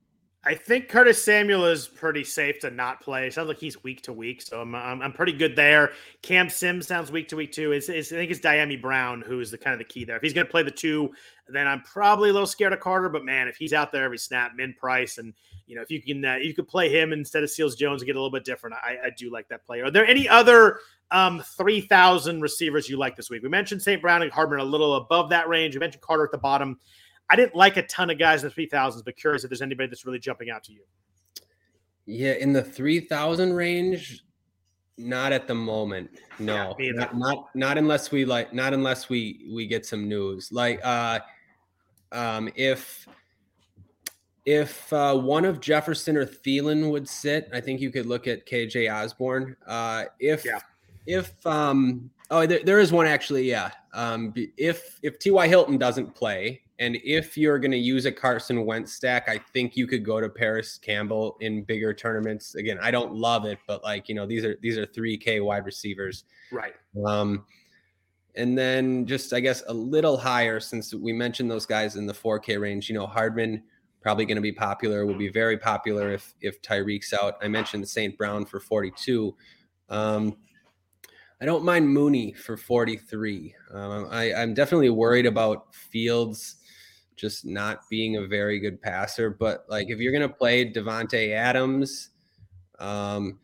[0.47, 3.25] I think Curtis Samuel is pretty safe to not play.
[3.25, 5.93] It sounds like he's week to week, so I'm, I'm, I'm pretty good there.
[6.21, 7.71] Cam Sims sounds week to week too.
[7.71, 10.15] It's, I think it's Dyami Brown who is the kind of the key there.
[10.17, 11.11] If he's going to play the two,
[11.47, 13.09] then I'm probably a little scared of Carter.
[13.09, 15.33] But man, if he's out there every snap, min price, and
[15.65, 18.07] you know if you can uh, you could play him instead of Seals Jones and
[18.07, 19.85] get a little bit different, I, I do like that player.
[19.85, 20.77] Are there any other
[21.09, 23.41] um, 3,000 receivers you like this week?
[23.41, 24.01] We mentioned St.
[24.01, 25.73] Brown and Hardman a little above that range.
[25.73, 26.79] We mentioned Carter at the bottom.
[27.29, 29.61] I didn't like a ton of guys in the three thousands, but curious if there's
[29.61, 30.81] anybody that's really jumping out to you.
[32.05, 34.23] Yeah, in the three thousand range,
[34.97, 36.11] not at the moment.
[36.39, 40.51] No, yeah, not, not not unless we like not unless we we get some news.
[40.51, 41.19] Like uh
[42.11, 43.07] um if
[44.45, 48.45] if uh, one of Jefferson or Thielen would sit, I think you could look at
[48.45, 49.57] KJ Osborn.
[49.65, 50.59] Uh, if yeah.
[51.07, 53.71] if um oh there, there is one actually, yeah.
[53.93, 55.47] Um if if T.Y.
[55.47, 59.77] Hilton doesn't play, and if you're going to use a Carson Wentz stack, I think
[59.77, 62.55] you could go to Parris Campbell in bigger tournaments.
[62.55, 65.39] Again, I don't love it, but like you know, these are these are three K
[65.39, 66.73] wide receivers, right?
[67.05, 67.45] Um,
[68.35, 72.13] and then just I guess a little higher since we mentioned those guys in the
[72.13, 72.89] 4K range.
[72.89, 73.63] You know, Hardman
[74.01, 75.05] probably going to be popular.
[75.05, 77.37] Will be very popular if if Tyreek's out.
[77.41, 78.17] I mentioned St.
[78.17, 79.33] Brown for 42.
[79.87, 80.35] Um,
[81.39, 83.55] I don't mind Mooney for 43.
[83.73, 86.57] Um, I, I'm definitely worried about Fields
[87.15, 89.29] just not being a very good passer.
[89.29, 92.09] But like if you're gonna play Davante Adams,
[92.79, 93.39] um,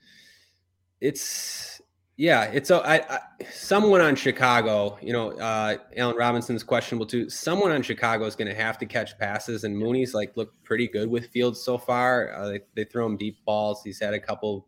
[0.99, 1.81] it's
[2.17, 3.19] yeah, it's a I, I,
[3.51, 4.97] someone on Chicago.
[5.01, 7.29] You know, uh, Allen Robinson's questionable too.
[7.29, 11.09] Someone on Chicago is gonna have to catch passes, and Mooney's like looked pretty good
[11.09, 12.33] with Fields so far.
[12.33, 13.81] Uh, they, they throw him deep balls.
[13.83, 14.67] He's had a couple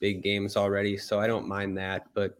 [0.00, 2.06] big games already, so I don't mind that.
[2.12, 2.38] But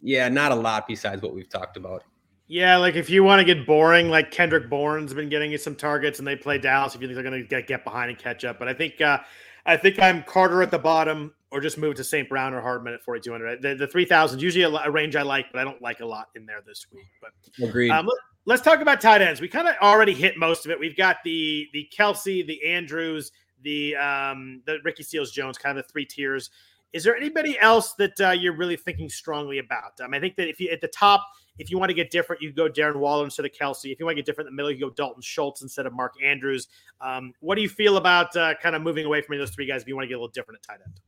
[0.00, 2.04] yeah, not a lot besides what we've talked about.
[2.48, 5.74] Yeah, like if you want to get boring, like Kendrick Bourne's been getting you some
[5.74, 6.94] targets, and they play Dallas.
[6.94, 9.00] If you think they're going to get get behind and catch up, but I think
[9.02, 9.18] uh,
[9.66, 12.26] I think I'm Carter at the bottom, or just move to St.
[12.26, 13.62] Brown or Hardman at 4,200.
[13.62, 16.28] The, the 3,000 usually a, a, range I like, but I don't like a lot
[16.34, 17.06] in there this week.
[17.20, 17.32] But
[17.66, 17.90] agreed.
[17.90, 18.08] Um,
[18.46, 19.42] let, us talk about tight ends.
[19.42, 20.80] We kind of already hit most of it.
[20.80, 23.30] We've got the the Kelce, the Andrews,
[23.62, 26.50] the um, the Ricky Seals Jones, kind of the three tiers.
[26.94, 30.00] Is there anybody else that uh, you're really thinking strongly about?
[30.02, 31.22] Um, I think that if you at the top,
[31.58, 33.92] if you want to get different, you go Darren Waller instead of Kelce.
[33.92, 35.92] If you want to get different in the middle, you go Dalton Schultz instead of
[35.92, 36.68] Mark Andrews.
[37.00, 39.82] Um, what do you feel about uh, kind of moving away from those three guys
[39.82, 41.00] if you want to get a little different at tight end?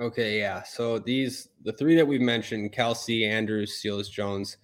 [0.00, 0.62] Okay, yeah.
[0.62, 4.56] So these the three that we've mentioned: Kelce, Andrews, Seals, Jones.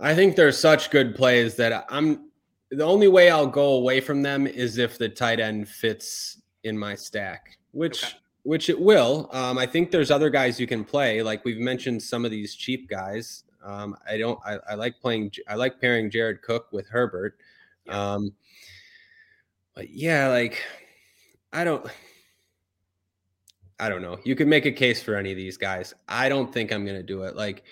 [0.00, 2.30] I think they're such good plays that I'm
[2.70, 6.76] the only way I'll go away from them is if the tight end fits in
[6.76, 8.14] my stack, which okay
[8.44, 9.28] which it will.
[9.32, 11.22] Um, I think there's other guys you can play.
[11.22, 13.42] Like we've mentioned some of these cheap guys.
[13.64, 14.38] Um, I don't.
[14.44, 15.32] I, I, like playing.
[15.48, 17.38] I like pairing Jared Cook with Herbert.
[17.88, 18.32] Um,
[19.74, 20.62] but yeah, like
[21.52, 21.86] I don't.
[23.80, 24.18] I don't know.
[24.24, 25.94] You could make a case for any of these guys.
[26.08, 27.34] I don't think I'm going to do it.
[27.34, 27.64] Like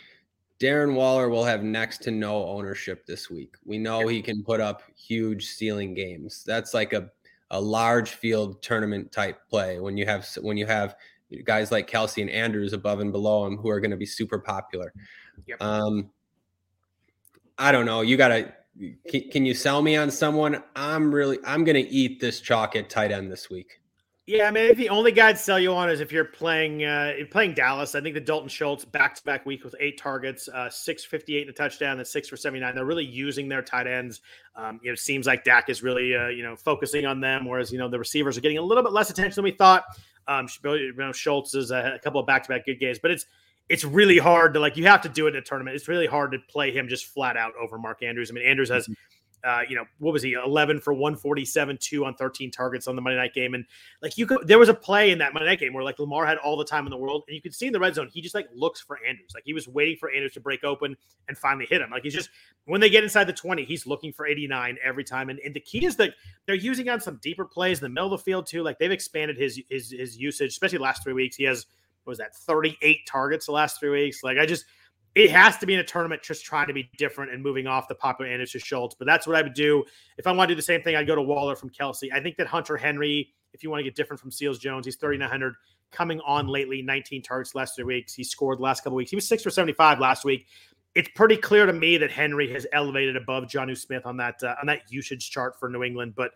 [0.59, 3.55] Darren Waller will have next to no ownership this week.
[3.65, 6.43] We know he can put up huge ceiling games.
[6.45, 7.11] That's like a
[7.53, 10.97] a large field tournament type play when you have when you have
[11.45, 14.39] guys like Kelce and Andrews above and below him who are going to be super
[14.39, 14.93] popular.
[15.47, 15.63] Yep.
[15.63, 16.11] Um,
[17.59, 18.01] I don't know.
[18.01, 18.53] You got to.
[19.07, 20.63] Can, can you sell me on someone?
[20.75, 21.39] I'm really.
[21.45, 23.82] I'm going to eat this chalk at tight end this week.
[24.27, 27.13] Yeah, I mean, the only guy to sell you on is if you're playing uh,
[27.33, 27.97] playing Dallas.
[27.97, 31.37] I think the Dalton Schultz back to back week with eight targets, uh, six fifty
[31.37, 32.77] eight in a touchdown, and six for seventy nine.
[32.77, 34.21] They're really using their tight ends.
[34.55, 37.47] Um, you know, it seems like Dak is really uh, you know focusing on them,
[37.47, 39.83] whereas you know the receivers are getting a little bit less attention than we thought.
[40.29, 43.11] Um, you know, Schultz is a, a couple of back to back good games, but
[43.11, 43.27] it's
[43.69, 45.75] it's really hard to like you have to do it in a tournament.
[45.75, 48.31] It's really hard to play him just flat out over Mark Andrews.
[48.31, 48.93] I mean, Andrews has mm-hmm
[49.45, 50.35] uh, you know, what was he?
[50.35, 53.55] 11 for 147, two on 13 targets on the Monday night game.
[53.55, 53.65] And
[54.01, 56.25] like you could, there was a play in that Monday night game where like Lamar
[56.25, 57.25] had all the time in the world.
[57.27, 59.33] And you could see in the red zone, he just like looks for Andrews.
[59.35, 60.97] Like he was waiting for Andrews to break open
[61.29, 61.91] and finally hit him.
[61.91, 62.31] Like he's just,
[62.67, 65.29] when they get inside the 20, he's looking for 89 every time.
[65.29, 66.15] And, and the key is that
[66.47, 68.63] they're using on some deeper plays in the middle of the field too.
[68.63, 71.35] Like they've expanded his, his, his usage, especially last three weeks.
[71.35, 71.67] He has,
[72.05, 74.23] what was that, 38 targets the last three weeks.
[74.23, 74.67] Like I just,
[75.15, 77.87] it has to be in a tournament just trying to be different and moving off
[77.89, 78.95] the popular Anderson Schultz.
[78.95, 79.85] But that's what I would do.
[80.17, 82.11] If I want to do the same thing, I'd go to Waller from Kelce.
[82.13, 84.97] I think that Hunter Henry, if you want to get different from Seals Jones, he's
[84.97, 85.55] 3,900
[85.91, 88.15] coming on lately, 19 targets last three weeks.
[88.15, 89.11] He scored last couple weeks.
[89.11, 90.47] He was six for 75 last week.
[90.95, 94.57] It's pretty clear to me that Henry has elevated above Jonnu Smith on that uh,
[94.61, 96.15] on that usage chart for New England.
[96.15, 96.33] But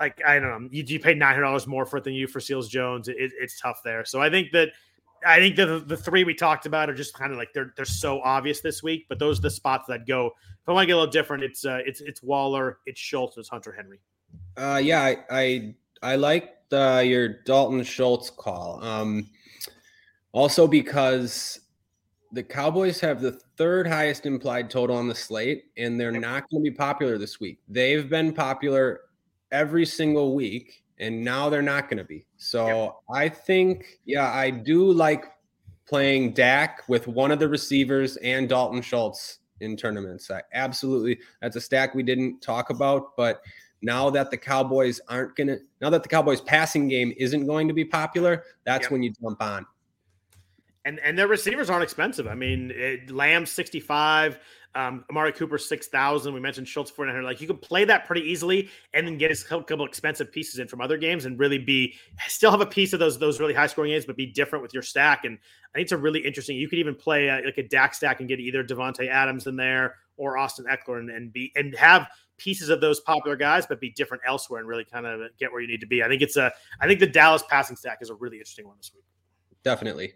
[0.00, 2.26] like I don't know, you, you pay nine hundred dollars more for it than you
[2.26, 3.06] for Seals Jones.
[3.06, 4.04] It, it's tough there.
[4.04, 4.70] So I think that
[5.26, 7.84] I think the the three we talked about are just kind of like they're they're
[7.84, 10.26] so obvious this week, but those are the spots that go.
[10.26, 13.36] If I want to get a little different, it's uh, it's it's Waller, it's Schultz,
[13.36, 14.00] it's Hunter Henry.
[14.56, 18.82] Uh, yeah, I I, I like the, your Dalton Schultz call.
[18.82, 19.28] Um,
[20.32, 21.60] also because
[22.32, 26.64] the Cowboys have the third highest implied total on the slate, and they're not going
[26.64, 27.58] to be popular this week.
[27.68, 29.02] They've been popular
[29.50, 32.26] every single week and now they're not going to be.
[32.36, 32.94] So yep.
[33.12, 35.26] I think, yeah, I do like
[35.86, 40.30] playing Dak with one of the receivers and Dalton Schultz in tournaments.
[40.30, 43.42] I absolutely, that's a stack we didn't talk about, but
[43.82, 47.68] now that the Cowboys aren't going to, now that the Cowboys passing game isn't going
[47.68, 48.92] to be popular, that's yep.
[48.92, 49.66] when you jump on.
[50.84, 52.26] And and their receivers aren't expensive.
[52.26, 54.38] I mean, it, Lamb 65,
[54.74, 56.32] um, Amari Cooper, 6,000.
[56.32, 57.26] We mentioned Schultz, 4,900.
[57.26, 60.68] Like you can play that pretty easily and then get a couple expensive pieces in
[60.68, 61.94] from other games and really be
[62.26, 64.72] still have a piece of those those really high scoring games, but be different with
[64.72, 65.24] your stack.
[65.24, 65.38] And
[65.74, 66.56] I think it's a really interesting.
[66.56, 69.56] You could even play a, like a Dak stack and get either Davante Adams in
[69.56, 72.06] there or Austin Ekeler and, and be and have
[72.38, 75.60] pieces of those popular guys, but be different elsewhere and really kind of get where
[75.60, 76.02] you need to be.
[76.02, 78.76] I think it's a I think the Dallas passing stack is a really interesting one
[78.78, 79.04] this week.
[79.62, 80.14] Definitely.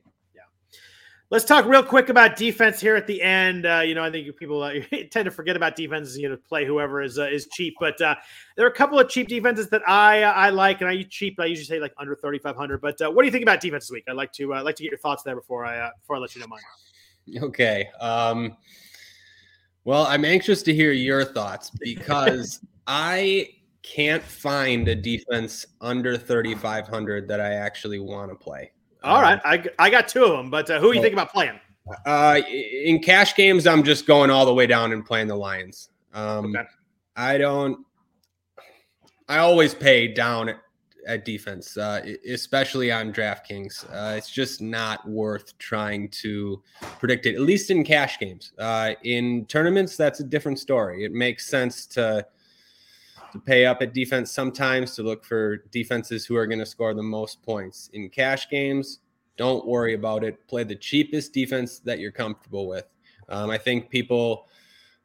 [1.29, 3.67] Let's talk real quick about defense here at the end.
[3.67, 4.75] Uh, you know, I think people uh,
[5.11, 6.17] tend to forget about defenses.
[6.17, 8.15] You know, play whoever is uh, is cheap, but uh,
[8.57, 11.09] there are a couple of cheap defenses that I uh, I like, and I use
[11.09, 11.41] cheap.
[11.41, 12.81] I usually say like under thirty five hundred.
[12.81, 14.05] But uh, what do you think about defense this week?
[14.09, 16.43] I'd like to like to get your thoughts there before I before I let you
[16.43, 17.43] know mine.
[17.43, 17.89] Okay.
[18.01, 18.57] Um,
[19.85, 23.51] well, I'm anxious to hear your thoughts because I
[23.83, 28.73] can't find a defense under 3,500 that I actually want to play.
[29.07, 31.33] All right, I, I got two of them, but uh, who are you thinking about
[31.33, 31.61] playing?
[32.05, 35.91] Uh, in cash games, I'm just going all the way down and playing the Lions.
[36.13, 36.67] Um, okay.
[37.15, 37.87] I don't.
[39.29, 40.57] I always pay down at,
[41.07, 43.85] at defense, uh, especially on DraftKings.
[43.93, 46.63] Uh, it's just not worth trying to
[46.99, 48.53] predict it, at least in cash games.
[48.59, 51.05] Uh, in tournaments, that's a different story.
[51.05, 52.27] It makes sense to
[53.33, 56.95] to pay up at defense sometimes to look for defenses who are going to score
[56.95, 57.91] the most points.
[57.93, 59.01] In cash games,
[59.37, 60.47] don't worry about it.
[60.49, 62.87] Play the cheapest defense that you're comfortable with.
[63.29, 64.49] Um, I think people,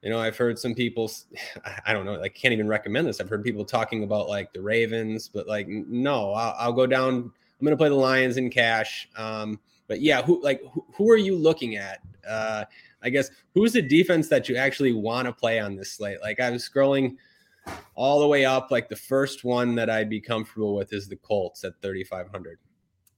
[0.01, 1.11] you know, I've heard some people,
[1.85, 3.19] I don't know, I can't even recommend this.
[3.19, 7.13] I've heard people talking about like the Ravens, but like, no, I'll, I'll go down.
[7.13, 9.07] I'm going to play the Lions in cash.
[9.15, 11.99] Um, but yeah, who like who, who are you looking at?
[12.27, 12.63] Uh,
[13.03, 16.21] I guess who's the defense that you actually want to play on this slate?
[16.21, 17.17] Like I was scrolling
[17.95, 18.71] all the way up.
[18.71, 22.57] Like the first one that I'd be comfortable with is the Colts at 3,500.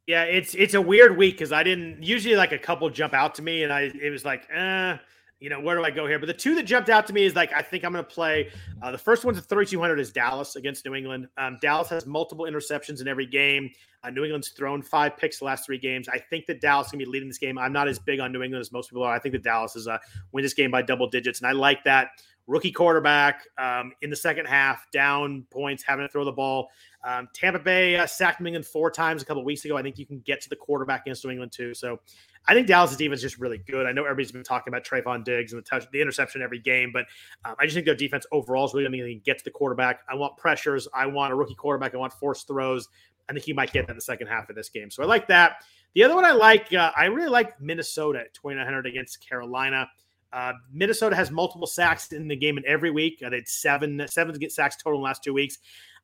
[0.06, 3.36] Yeah, it's it's a weird week because I didn't usually like a couple jump out
[3.36, 4.98] to me, and I it was like, eh,
[5.40, 6.20] you know, where do I go here?
[6.20, 8.10] But the two that jumped out to me is like I think I'm going to
[8.10, 8.50] play.
[8.82, 11.30] Uh, the first one's at 3,200 is Dallas against New England.
[11.38, 13.70] Um, Dallas has multiple interceptions in every game.
[14.04, 16.10] Uh, New England's thrown five picks the last three games.
[16.10, 17.58] I think that Dallas to be leading this game.
[17.58, 19.14] I'm not as big on New England as most people are.
[19.14, 19.98] I think that Dallas is uh,
[20.34, 22.10] win this game by double digits, and I like that
[22.48, 26.70] rookie quarterback um, in the second half, down points, having to throw the ball.
[27.04, 29.78] Um, Tampa Bay uh, sacked New England four times a couple weeks ago.
[29.78, 31.74] I think you can get to the quarterback against New England too.
[31.74, 32.00] So
[32.48, 33.86] I think Dallas' defense is just really good.
[33.86, 36.92] I know everybody's been talking about Trevon Diggs and the touch, the interception every game,
[36.92, 37.06] but
[37.46, 40.02] um, I just think their defense overall is really going to get to the quarterback.
[40.10, 40.88] I want pressures.
[40.94, 41.94] I want a rookie quarterback.
[41.94, 42.90] I want forced throws.
[43.30, 44.92] I think he might get that in the second half of this game.
[44.92, 45.64] So I like that.
[45.94, 49.88] The other one I like, uh, I really like Minnesota at 2900 against Carolina.
[50.34, 53.22] Uh, Minnesota has multiple sacks in the game in every week.
[53.24, 55.60] Uh, they had seven, seven to get sacks total in the last two weeks.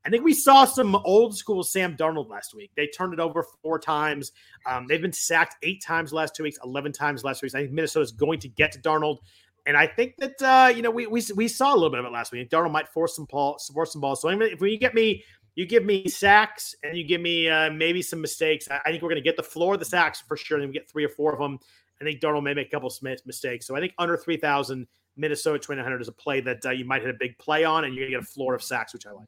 [0.05, 2.71] I think we saw some old school Sam Darnold last week.
[2.75, 4.31] They turned it over four times.
[4.65, 7.53] Um, they've been sacked eight times last two weeks, 11 times last week.
[7.53, 9.17] I think Minnesota is going to get to Darnold.
[9.65, 12.05] And I think that, uh, you know, we, we, we saw a little bit of
[12.05, 12.49] it last week.
[12.49, 14.21] Darnold might force some, ball, force some balls.
[14.21, 15.23] So if you get me,
[15.55, 19.03] you give me sacks and you give me uh, maybe some mistakes, I, I think
[19.03, 20.57] we're going to get the floor of the sacks for sure.
[20.57, 21.59] And we get three or four of them.
[22.01, 23.67] I think Darnold may make a couple of mistakes.
[23.67, 27.09] So I think under 3,000, Minnesota 2,900 is a play that uh, you might hit
[27.09, 29.11] a big play on and you're going to get a floor of sacks, which I
[29.11, 29.27] like.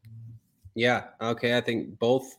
[0.75, 1.05] Yeah.
[1.21, 1.57] Okay.
[1.57, 2.37] I think both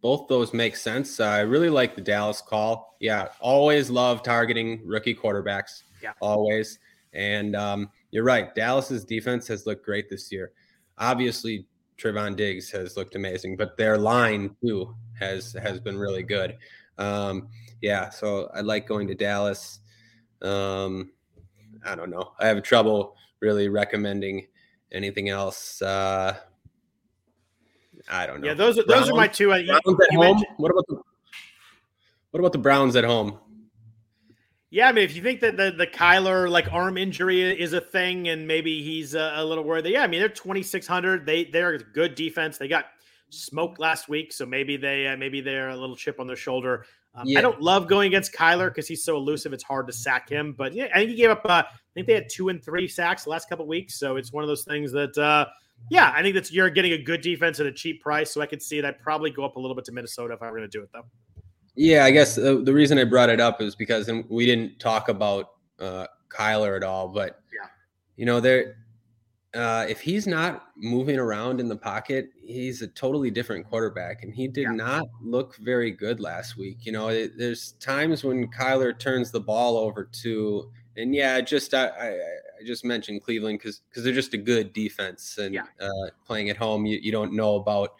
[0.00, 1.20] both those make sense.
[1.20, 2.96] Uh, I really like the Dallas call.
[3.00, 3.28] Yeah.
[3.40, 5.84] Always love targeting rookie quarterbacks.
[6.02, 6.12] Yeah.
[6.20, 6.78] Always.
[7.12, 8.52] And um, you're right.
[8.54, 10.52] Dallas's defense has looked great this year.
[10.98, 11.66] Obviously,
[11.98, 16.56] Trevon Diggs has looked amazing, but their line too has has been really good.
[16.98, 17.48] Um,
[17.80, 19.80] yeah, so I like going to Dallas.
[20.40, 21.12] Um,
[21.84, 22.32] I don't know.
[22.38, 24.46] I have trouble really recommending
[24.92, 25.82] anything else.
[25.82, 26.36] Uh,
[28.08, 28.48] I don't know.
[28.48, 29.52] Yeah, those are those are my two.
[29.52, 30.42] Uh, Browns at home.
[30.56, 30.96] What about the
[32.30, 33.38] What about the Browns at home?
[34.70, 37.80] Yeah, I mean, if you think that the the Kyler like arm injury is a
[37.80, 41.26] thing, and maybe he's a, a little worried, yeah, I mean they're twenty six hundred.
[41.26, 42.58] They they're a good defense.
[42.58, 42.86] They got
[43.32, 46.84] smoked last week, so maybe they uh, maybe they're a little chip on their shoulder.
[47.14, 47.38] Um, yeah.
[47.38, 49.52] I don't love going against Kyler because he's so elusive.
[49.52, 50.54] It's hard to sack him.
[50.56, 51.42] But yeah, I think he gave up.
[51.44, 53.98] Uh, I think they had two and three sacks the last couple weeks.
[53.98, 55.46] So it's one of those things that uh,
[55.90, 58.46] yeah, I think that's you're getting a good defense at a cheap price, so I
[58.46, 60.70] could see that probably go up a little bit to Minnesota if I were going
[60.70, 61.04] to do it, though.
[61.74, 65.08] Yeah, I guess uh, the reason I brought it up is because we didn't talk
[65.08, 67.68] about uh, Kyler at all, but yeah,
[68.16, 68.76] you know, there,
[69.54, 74.34] uh, if he's not moving around in the pocket, he's a totally different quarterback, and
[74.34, 74.72] he did yeah.
[74.72, 76.86] not look very good last week.
[76.86, 81.74] You know, it, there's times when Kyler turns the ball over to, and yeah, just
[81.74, 82.08] I, I
[82.62, 85.64] I just mentioned Cleveland because because they're just a good defense and yeah.
[85.80, 87.94] uh, playing at home, you, you don't know about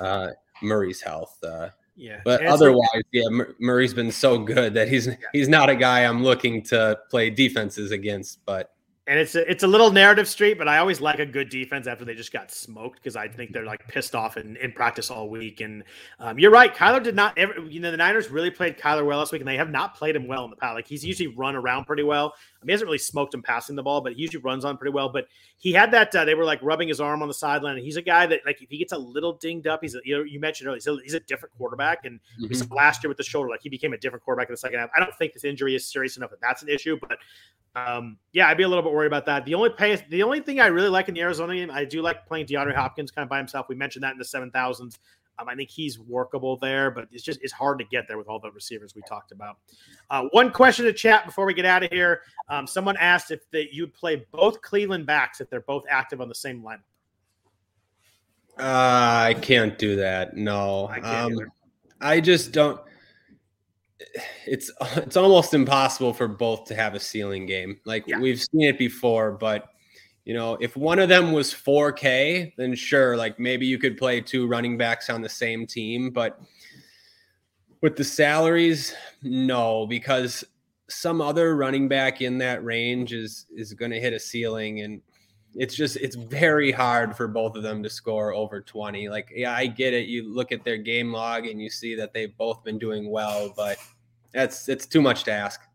[0.00, 0.28] uh,
[0.62, 1.36] Murray's health.
[1.42, 3.28] Uh, yeah, but otherwise, yeah,
[3.58, 5.14] Murray's been so good that he's yeah.
[5.32, 8.44] he's not a guy I'm looking to play defenses against.
[8.46, 8.70] But
[9.08, 11.86] and it's a, it's a little narrative street, but I always like a good defense
[11.86, 15.10] after they just got smoked because I think they're like pissed off in, in practice
[15.12, 15.60] all week.
[15.60, 15.84] And
[16.18, 17.60] um, you're right, Kyler did not ever.
[17.60, 20.16] You know, the Niners really played Kyler well last week, and they have not played
[20.16, 20.74] him well in the past.
[20.74, 22.34] Like he's usually run around pretty well.
[22.66, 24.92] Mean, he hasn't really smoked him passing the ball, but he usually runs on pretty
[24.92, 25.08] well.
[25.08, 25.26] But
[25.58, 26.14] he had that.
[26.14, 28.40] Uh, they were like rubbing his arm on the sideline, and he's a guy that
[28.44, 30.76] like if he gets a little dinged up, he's a, you know you mentioned earlier,
[30.76, 32.04] he's a, he's a different quarterback.
[32.04, 32.74] And mm-hmm.
[32.74, 34.90] last year with the shoulder, like he became a different quarterback in the second half.
[34.96, 37.18] I don't think this injury is serious enough that that's an issue, but
[37.76, 39.44] um, yeah, I'd be a little bit worried about that.
[39.44, 42.00] The only pay, the only thing I really like in the Arizona game, I do
[42.00, 43.66] like playing DeAndre Hopkins kind of by himself.
[43.68, 44.98] We mentioned that in the seven thousands.
[45.38, 48.28] Um, I think he's workable there, but it's just it's hard to get there with
[48.28, 49.58] all the receivers we talked about.
[50.10, 52.22] Uh, one question to chat before we get out of here.
[52.48, 56.34] Um, someone asked if you'd play both Cleveland backs if they're both active on the
[56.34, 56.80] same line.
[58.58, 60.36] Uh, I can't do that.
[60.36, 61.38] No, I, um,
[62.00, 62.80] I just don't
[64.46, 67.80] it's it's almost impossible for both to have a ceiling game.
[67.84, 68.18] Like yeah.
[68.18, 69.68] we've seen it before, but
[70.26, 74.20] you know, if one of them was 4K, then sure, like maybe you could play
[74.20, 76.40] two running backs on the same team, but
[77.80, 78.92] with the salaries,
[79.22, 80.44] no, because
[80.88, 85.00] some other running back in that range is is going to hit a ceiling and
[85.54, 89.52] it's just it's very hard for both of them to score over 20 like yeah
[89.52, 92.62] i get it you look at their game log and you see that they've both
[92.62, 93.78] been doing well but
[94.32, 95.65] that's it's too much to ask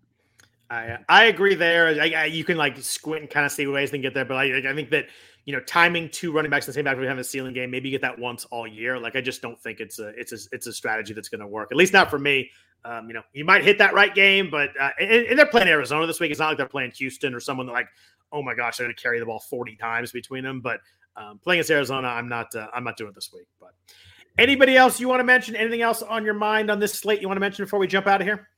[0.72, 3.94] i i agree there I, I, you can like squint and kind of see ways
[3.94, 5.06] and get there but I, I think that
[5.46, 7.70] you know timing two running backs in the same back we have a ceiling game
[7.70, 10.32] maybe you get that once all year like i just don't think it's a it's
[10.32, 12.50] a it's a strategy that's going to work at least not for me
[12.84, 15.68] um, you know, you might hit that right game, but uh, and, and, they're playing
[15.68, 16.32] Arizona this week.
[16.32, 17.88] It's not like they're playing Houston or someone like,
[18.32, 20.62] oh my gosh, they're going to carry the ball 40 times between them.
[20.62, 20.80] But
[21.16, 23.48] um, playing against Arizona, I'm not uh, I'm not doing it this week.
[23.60, 23.74] But
[24.38, 25.56] anybody else you want to mention?
[25.56, 28.08] Anything else on your mind on this slate you want to mention before we jump
[28.08, 28.50] out of here?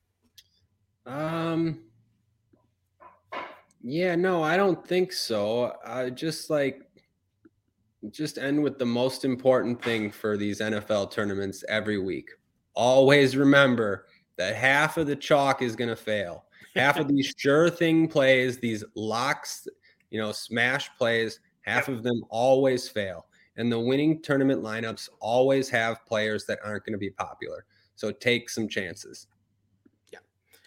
[1.06, 1.80] Um.
[3.84, 5.74] Yeah, no, I don't think so.
[5.86, 6.82] I just like
[8.12, 12.30] just end with the most important thing for these NFL tournaments every week.
[12.76, 14.08] Always remember
[14.38, 16.46] that half of the chalk is going to fail
[16.76, 19.68] half of these sure thing plays, these locks,
[20.10, 23.28] you know, smash plays, half of them always fail.
[23.58, 27.66] And the winning tournament lineups always have players that aren't going to be popular.
[27.96, 29.28] So take some chances.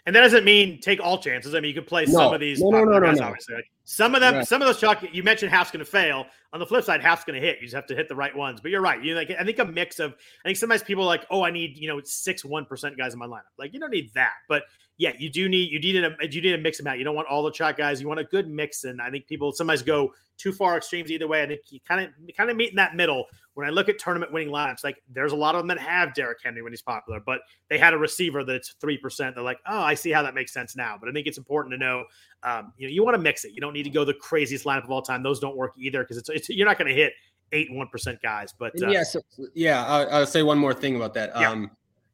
[0.07, 1.55] And that doesn't mean take all chances.
[1.55, 2.12] I mean, you could play No.
[2.12, 2.61] some of these.
[2.61, 3.27] No, no, no, no, guys, no.
[3.27, 4.47] Obviously, Like, some of them, Right.
[4.47, 5.03] some of those chalk.
[5.12, 6.27] You mentioned half's going to fail.
[6.53, 7.57] On the flip side, half's going to hit.
[7.57, 8.61] You just have to hit the right ones.
[8.61, 9.03] But you're right.
[9.03, 10.12] You like, I think a mix of.
[10.12, 13.12] I think sometimes people are like, oh, I need you know six one percent guys
[13.15, 13.43] in my lineup.
[13.59, 14.62] Like you don't need that, but
[14.98, 16.98] yeah, you do need you need a you need to mix them out.
[16.98, 18.01] You don't want all the chalk guys.
[18.01, 21.27] You want a good mix, and I think people sometimes go too far extremes either
[21.27, 21.43] way.
[21.43, 23.27] I think you kind of kind of meet in that middle.
[23.55, 26.12] When I look at tournament winning lineups, like there's a lot of them that have
[26.14, 27.40] Derrick Henry when he's popular, but
[27.70, 29.35] they had a receiver that's three percent.
[29.35, 30.97] They're like, oh, I see how that makes sense now.
[31.01, 32.05] But I think it's important to know,
[32.43, 33.52] um, you know, you want to mix it.
[33.55, 35.23] You don't need to go the craziest lineup of all time.
[35.23, 37.14] Those don't work either because it's, it's you're not going to hit
[37.52, 38.52] eight one percent guys.
[38.59, 39.20] But uh, yeah, so,
[39.55, 39.86] yeah.
[39.86, 41.32] I'll, I'll say one more thing about that.
[41.35, 41.51] Yeah.
[41.51, 41.70] Um,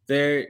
[0.06, 0.46] there,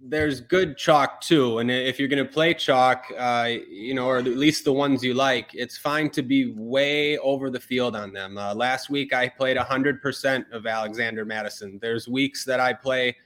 [0.00, 4.18] there's good chalk too, and if you're going to play chalk, uh, you know, or
[4.18, 8.12] at least the ones you like, it's fine to be way over the field on
[8.12, 8.36] them.
[8.36, 11.78] Uh, last week I played hundred percent of Alexander Mattison.
[11.80, 13.16] There's weeks that I play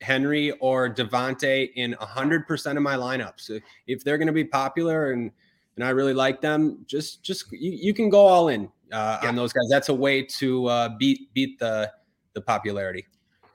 [0.00, 3.40] Henry or Davante in hundred percent of my lineups.
[3.40, 5.30] So if they're going to be popular and
[5.76, 9.28] and I really like them, just just you, you can go all in uh, Yeah.
[9.28, 9.64] on those guys.
[9.70, 11.90] That's a way to uh, beat beat the
[12.34, 13.06] the popularity.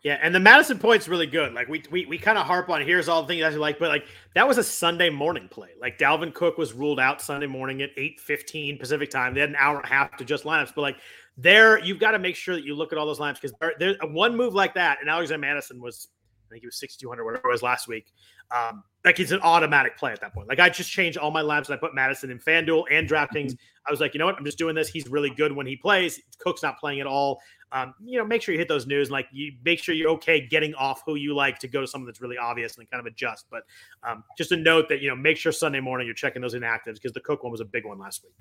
[0.07, 1.53] Yeah, and the Mattison point's really good.
[1.53, 3.89] Like we we, we kind of harp on here's all the things I like, but
[3.89, 4.05] like
[4.35, 5.71] that was a Sunday morning play.
[5.81, 9.34] Like Dalvin Cook was ruled out Sunday morning at 8:15 Pacific time.
[9.34, 10.95] They had an hour and a half to just lineups, but like
[11.35, 13.73] there you've got to make sure that you look at all those lineups because there,
[13.79, 16.07] there's one move like that, and Alexander Mattison was
[16.47, 18.13] I think he was 6200 whatever it was last week.
[18.49, 20.47] Um, like it's an automatic play at that point.
[20.47, 23.57] Like I just changed all my labs and I put Mattison in FanDuel and DraftKings.
[23.85, 24.38] I was like, you know what?
[24.38, 24.88] I'm just doing this.
[24.88, 26.21] He's really good when he plays.
[26.39, 27.39] Cook's not playing at all.
[27.72, 29.11] Um, you know, make sure you hit those news.
[29.11, 32.06] Like you make sure you're okay getting off who you like to go to someone
[32.06, 33.45] that's really obvious and kind of adjust.
[33.52, 33.64] But
[34.07, 36.95] um, just a note that you know, make sure Sunday morning you're checking those inactives
[36.95, 38.34] because the Cook one was a big one last week.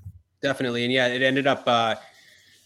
[0.43, 1.63] Definitely, and yeah, it ended up.
[1.67, 1.97] Uh,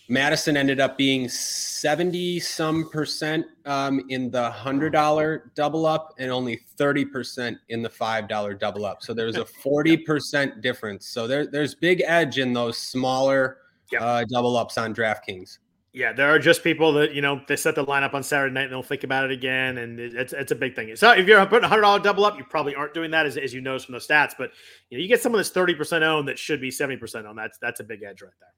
[0.09, 6.31] Mattison ended up being seventy some percent um, in the hundred dollar double up, and
[6.31, 9.03] only thirty percent in the five dollar double up.
[9.03, 11.07] So there's a forty percent difference.
[11.09, 13.59] So there, there's big edge in those smaller
[13.93, 14.03] Yep.
[14.03, 15.59] uh, double ups on DraftKings.
[15.93, 18.65] Yeah, there are just people that you know they set the lineup on Saturday night
[18.65, 20.95] and they'll think about it again, and it's it's a big thing.
[20.95, 23.37] So if you're putting a hundred dollar double up, you probably aren't doing that as,
[23.37, 24.35] as you notice from the stats.
[24.39, 24.53] But
[24.89, 27.37] you know, you get someone that's thirty percent owned that should be seventy percent owned.
[27.37, 28.53] That's that's a big edge right there.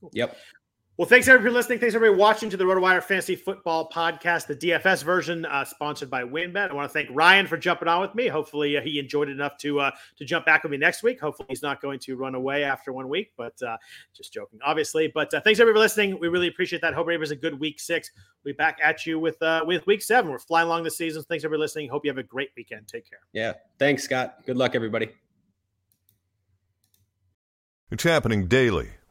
[0.00, 0.10] Cool.
[0.12, 0.36] Yep.
[0.98, 1.78] Well, thanks everybody for listening.
[1.78, 6.22] Thanks everybody watching to the RotoWire Fantasy Football Podcast, the DFS version, uh, sponsored by
[6.22, 6.68] WynnBET.
[6.68, 8.28] I want to thank Ryan for jumping on with me.
[8.28, 11.18] Hopefully, uh, he enjoyed it enough to uh, to jump back with me next week.
[11.18, 13.78] Hopefully, he's not going to run away after one week, but uh,
[14.14, 15.10] just joking, obviously.
[15.14, 16.20] But uh, thanks everybody for listening.
[16.20, 16.92] We really appreciate that.
[16.92, 18.10] Hope everybody has a good week six.
[18.44, 20.30] We'll be back at you with uh, with week seven.
[20.30, 21.22] We're flying along the season.
[21.22, 21.88] Thanks everybody for listening.
[21.88, 22.86] Hope you have a great weekend.
[22.86, 23.20] Take care.
[23.32, 23.54] Yeah.
[23.78, 24.44] Thanks, Scott.
[24.44, 25.08] Good luck, everybody.
[27.90, 28.90] It's happening daily.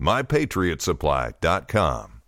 [0.00, 2.19] MyPatriotSupply.com.